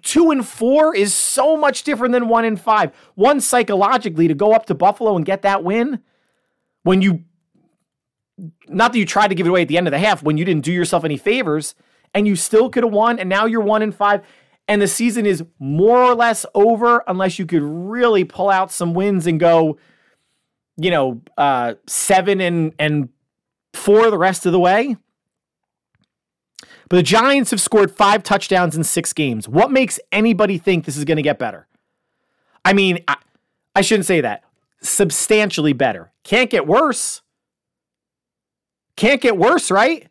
two 0.00 0.30
and 0.30 0.48
four 0.48 0.96
is 0.96 1.12
so 1.12 1.58
much 1.58 1.82
different 1.82 2.12
than 2.12 2.26
one 2.26 2.46
and 2.46 2.58
five. 2.58 2.90
One 3.16 3.38
psychologically 3.38 4.26
to 4.26 4.34
go 4.34 4.54
up 4.54 4.64
to 4.66 4.74
Buffalo 4.74 5.14
and 5.14 5.26
get 5.26 5.42
that 5.42 5.62
win 5.62 6.00
when 6.84 7.02
you, 7.02 7.24
not 8.66 8.92
that 8.92 8.98
you 8.98 9.04
tried 9.04 9.28
to 9.28 9.34
give 9.34 9.46
it 9.46 9.50
away 9.50 9.60
at 9.60 9.68
the 9.68 9.76
end 9.76 9.86
of 9.86 9.90
the 9.90 9.98
half, 9.98 10.22
when 10.22 10.38
you 10.38 10.46
didn't 10.46 10.64
do 10.64 10.72
yourself 10.72 11.04
any 11.04 11.18
favors 11.18 11.74
and 12.14 12.26
you 12.26 12.34
still 12.34 12.70
could 12.70 12.84
have 12.84 12.92
won, 12.92 13.18
and 13.18 13.28
now 13.28 13.44
you're 13.44 13.60
one 13.60 13.82
and 13.82 13.94
five, 13.94 14.22
and 14.66 14.80
the 14.80 14.88
season 14.88 15.26
is 15.26 15.44
more 15.58 16.02
or 16.02 16.14
less 16.14 16.46
over 16.54 17.04
unless 17.06 17.38
you 17.38 17.46
could 17.46 17.62
really 17.62 18.24
pull 18.24 18.48
out 18.48 18.72
some 18.72 18.94
wins 18.94 19.26
and 19.26 19.38
go, 19.38 19.78
you 20.76 20.90
know, 20.90 21.20
uh, 21.36 21.74
seven 21.86 22.40
and 22.40 22.72
and 22.78 23.08
four 23.74 24.10
the 24.10 24.18
rest 24.18 24.46
of 24.46 24.52
the 24.52 24.60
way. 24.60 24.96
But 26.88 26.96
the 26.96 27.02
Giants 27.02 27.50
have 27.50 27.60
scored 27.60 27.90
five 27.90 28.22
touchdowns 28.22 28.76
in 28.76 28.84
six 28.84 29.12
games. 29.12 29.48
What 29.48 29.70
makes 29.70 29.98
anybody 30.12 30.58
think 30.58 30.84
this 30.84 30.96
is 30.96 31.04
going 31.04 31.16
to 31.16 31.22
get 31.22 31.38
better? 31.38 31.66
I 32.64 32.72
mean, 32.72 32.98
I, 33.08 33.16
I 33.74 33.80
shouldn't 33.80 34.06
say 34.06 34.20
that. 34.20 34.44
Substantially 34.80 35.72
better. 35.72 36.12
Can't 36.24 36.50
get 36.50 36.66
worse. 36.66 37.22
Can't 38.96 39.20
get 39.20 39.36
worse, 39.36 39.70
right? 39.70 40.08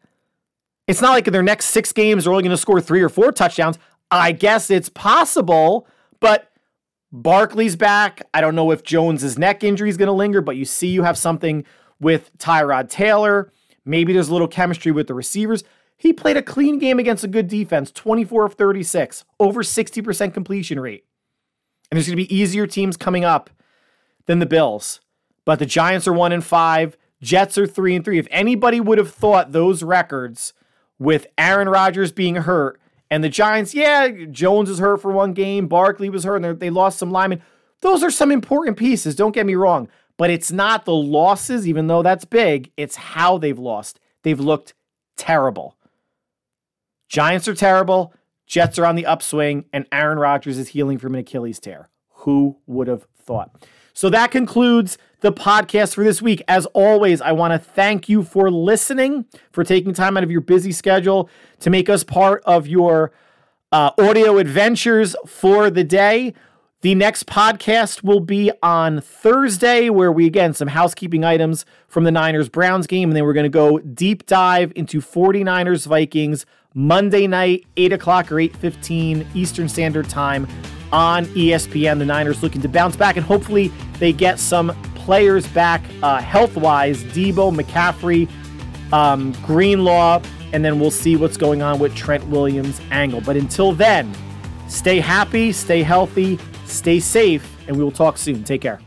It's 0.87 1.01
not 1.01 1.11
like 1.11 1.27
in 1.27 1.33
their 1.33 1.43
next 1.43 1.67
six 1.67 1.93
games 1.93 2.23
they're 2.23 2.33
only 2.33 2.43
going 2.43 2.51
to 2.51 2.57
score 2.57 2.81
three 2.81 3.01
or 3.01 3.09
four 3.09 3.31
touchdowns. 3.31 3.77
I 4.19 4.31
guess 4.31 4.69
it's 4.69 4.89
possible, 4.89 5.87
but 6.19 6.51
Barkley's 7.11 7.75
back. 7.75 8.23
I 8.33 8.41
don't 8.41 8.55
know 8.55 8.71
if 8.71 8.83
Jones's 8.83 9.37
neck 9.37 9.63
injury 9.63 9.89
is 9.89 9.97
going 9.97 10.07
to 10.07 10.13
linger, 10.13 10.41
but 10.41 10.55
you 10.55 10.65
see 10.65 10.87
you 10.87 11.03
have 11.03 11.17
something 11.17 11.63
with 11.99 12.35
Tyrod 12.37 12.89
Taylor. 12.89 13.51
Maybe 13.85 14.13
there's 14.13 14.29
a 14.29 14.33
little 14.33 14.47
chemistry 14.47 14.91
with 14.91 15.07
the 15.07 15.13
receivers. 15.13 15.63
He 15.95 16.11
played 16.11 16.37
a 16.37 16.41
clean 16.41 16.79
game 16.79 16.99
against 16.99 17.23
a 17.23 17.27
good 17.27 17.47
defense, 17.47 17.91
24 17.91 18.45
of 18.45 18.53
36, 18.55 19.25
over 19.39 19.61
60% 19.61 20.33
completion 20.33 20.79
rate. 20.79 21.05
And 21.91 21.97
there's 21.97 22.07
going 22.07 22.17
to 22.17 22.27
be 22.27 22.35
easier 22.35 22.65
teams 22.65 22.97
coming 22.97 23.23
up 23.23 23.49
than 24.25 24.39
the 24.39 24.45
Bills. 24.45 24.99
But 25.45 25.59
the 25.59 25.65
Giants 25.65 26.07
are 26.07 26.13
1 26.13 26.31
and 26.31 26.43
5, 26.43 26.97
Jets 27.21 27.57
are 27.57 27.67
3 27.67 27.95
and 27.95 28.05
3. 28.05 28.17
If 28.17 28.27
anybody 28.31 28.79
would 28.79 28.97
have 28.97 29.13
thought 29.13 29.51
those 29.51 29.83
records 29.83 30.53
with 30.97 31.27
Aaron 31.37 31.69
Rodgers 31.69 32.11
being 32.11 32.35
hurt 32.35 32.79
and 33.13 33.23
the 33.23 33.29
Giants, 33.29 33.75
yeah, 33.75 34.07
Jones 34.31 34.71
is 34.71 34.79
hurt 34.79 34.99
for 34.99 35.11
one 35.11 35.33
game, 35.33 35.67
Barkley 35.67 36.09
was 36.09 36.23
hurt 36.23 36.43
and 36.43 36.59
they 36.59 36.71
lost 36.71 36.97
some 36.97 37.11
linemen. 37.11 37.43
Those 37.81 38.01
are 38.01 38.09
some 38.09 38.31
important 38.31 38.75
pieces, 38.75 39.15
don't 39.15 39.35
get 39.35 39.45
me 39.45 39.53
wrong, 39.53 39.87
but 40.17 40.31
it's 40.31 40.51
not 40.51 40.85
the 40.85 40.95
losses 40.95 41.67
even 41.67 41.85
though 41.85 42.01
that's 42.01 42.25
big, 42.25 42.71
it's 42.75 42.95
how 42.95 43.37
they've 43.37 43.59
lost. 43.59 43.99
They've 44.23 44.39
looked 44.39 44.73
terrible. 45.15 45.77
Giants 47.07 47.47
are 47.47 47.53
terrible. 47.53 48.15
Jets 48.47 48.79
are 48.79 48.85
on 48.87 48.95
the 48.95 49.05
upswing, 49.05 49.65
and 49.71 49.85
Aaron 49.91 50.17
Rodgers 50.17 50.57
is 50.57 50.69
healing 50.69 50.97
from 50.97 51.13
an 51.13 51.19
Achilles 51.19 51.59
tear. 51.59 51.89
Who 52.09 52.57
would 52.65 52.87
have 52.87 53.05
thought? 53.15 53.67
So 53.93 54.09
that 54.09 54.31
concludes 54.31 54.97
the 55.21 55.31
podcast 55.31 55.95
for 55.95 56.03
this 56.03 56.21
week. 56.21 56.43
As 56.47 56.65
always, 56.67 57.21
I 57.21 57.31
want 57.31 57.53
to 57.53 57.59
thank 57.59 58.09
you 58.09 58.23
for 58.23 58.51
listening, 58.51 59.25
for 59.51 59.63
taking 59.63 59.93
time 59.93 60.17
out 60.17 60.23
of 60.23 60.31
your 60.31 60.41
busy 60.41 60.71
schedule 60.71 61.29
to 61.59 61.69
make 61.69 61.89
us 61.89 62.03
part 62.03 62.43
of 62.45 62.67
your 62.67 63.11
uh, 63.71 63.91
audio 63.97 64.37
adventures 64.37 65.15
for 65.25 65.69
the 65.69 65.83
day. 65.83 66.33
The 66.81 66.95
next 66.95 67.27
podcast 67.27 68.03
will 68.03 68.19
be 68.19 68.51
on 68.61 68.99
Thursday, 68.99 69.89
where 69.89 70.11
we 70.11 70.25
again 70.25 70.53
some 70.53 70.67
housekeeping 70.67 71.23
items 71.23 71.65
from 71.87 72.03
the 72.03 72.11
Niners 72.11 72.49
Browns 72.49 72.87
game, 72.87 73.09
and 73.09 73.15
then 73.15 73.23
we're 73.23 73.33
going 73.33 73.45
to 73.45 73.49
go 73.49 73.79
deep 73.79 74.25
dive 74.25 74.73
into 74.75 74.99
49ers 74.99 75.87
Vikings 75.87 76.45
Monday 76.73 77.27
night, 77.27 77.65
8 77.77 77.93
o'clock 77.93 78.31
or 78.31 78.35
8.15 78.35 79.25
Eastern 79.33 79.69
Standard 79.69 80.09
Time 80.09 80.45
on 80.93 81.25
ESPN. 81.25 81.99
The 81.99 82.05
Niners 82.05 82.41
looking 82.41 82.61
to 82.61 82.69
bounce 82.69 82.95
back, 82.95 83.17
and 83.17 83.25
hopefully 83.25 83.69
they 83.99 84.13
get 84.13 84.39
some 84.39 84.69
players 84.93 85.45
back 85.47 85.83
uh, 86.01 86.21
health-wise. 86.21 87.03
Deebo, 87.05 87.53
McCaffrey, 87.53 88.29
um, 88.93 89.33
Greenlaw, 89.45 90.21
and 90.53 90.63
then 90.63 90.79
we'll 90.79 90.91
see 90.91 91.17
what's 91.17 91.35
going 91.35 91.61
on 91.61 91.79
with 91.79 91.93
Trent 91.95 92.25
Williams' 92.27 92.79
angle. 92.91 93.19
But 93.19 93.35
until 93.35 93.73
then, 93.73 94.13
stay 94.69 94.99
happy, 94.99 95.51
stay 95.51 95.81
healthy, 95.81 96.39
stay 96.65 96.99
safe, 96.99 97.57
and 97.67 97.75
we 97.75 97.83
will 97.83 97.91
talk 97.91 98.17
soon. 98.17 98.43
Take 98.43 98.61
care. 98.61 98.79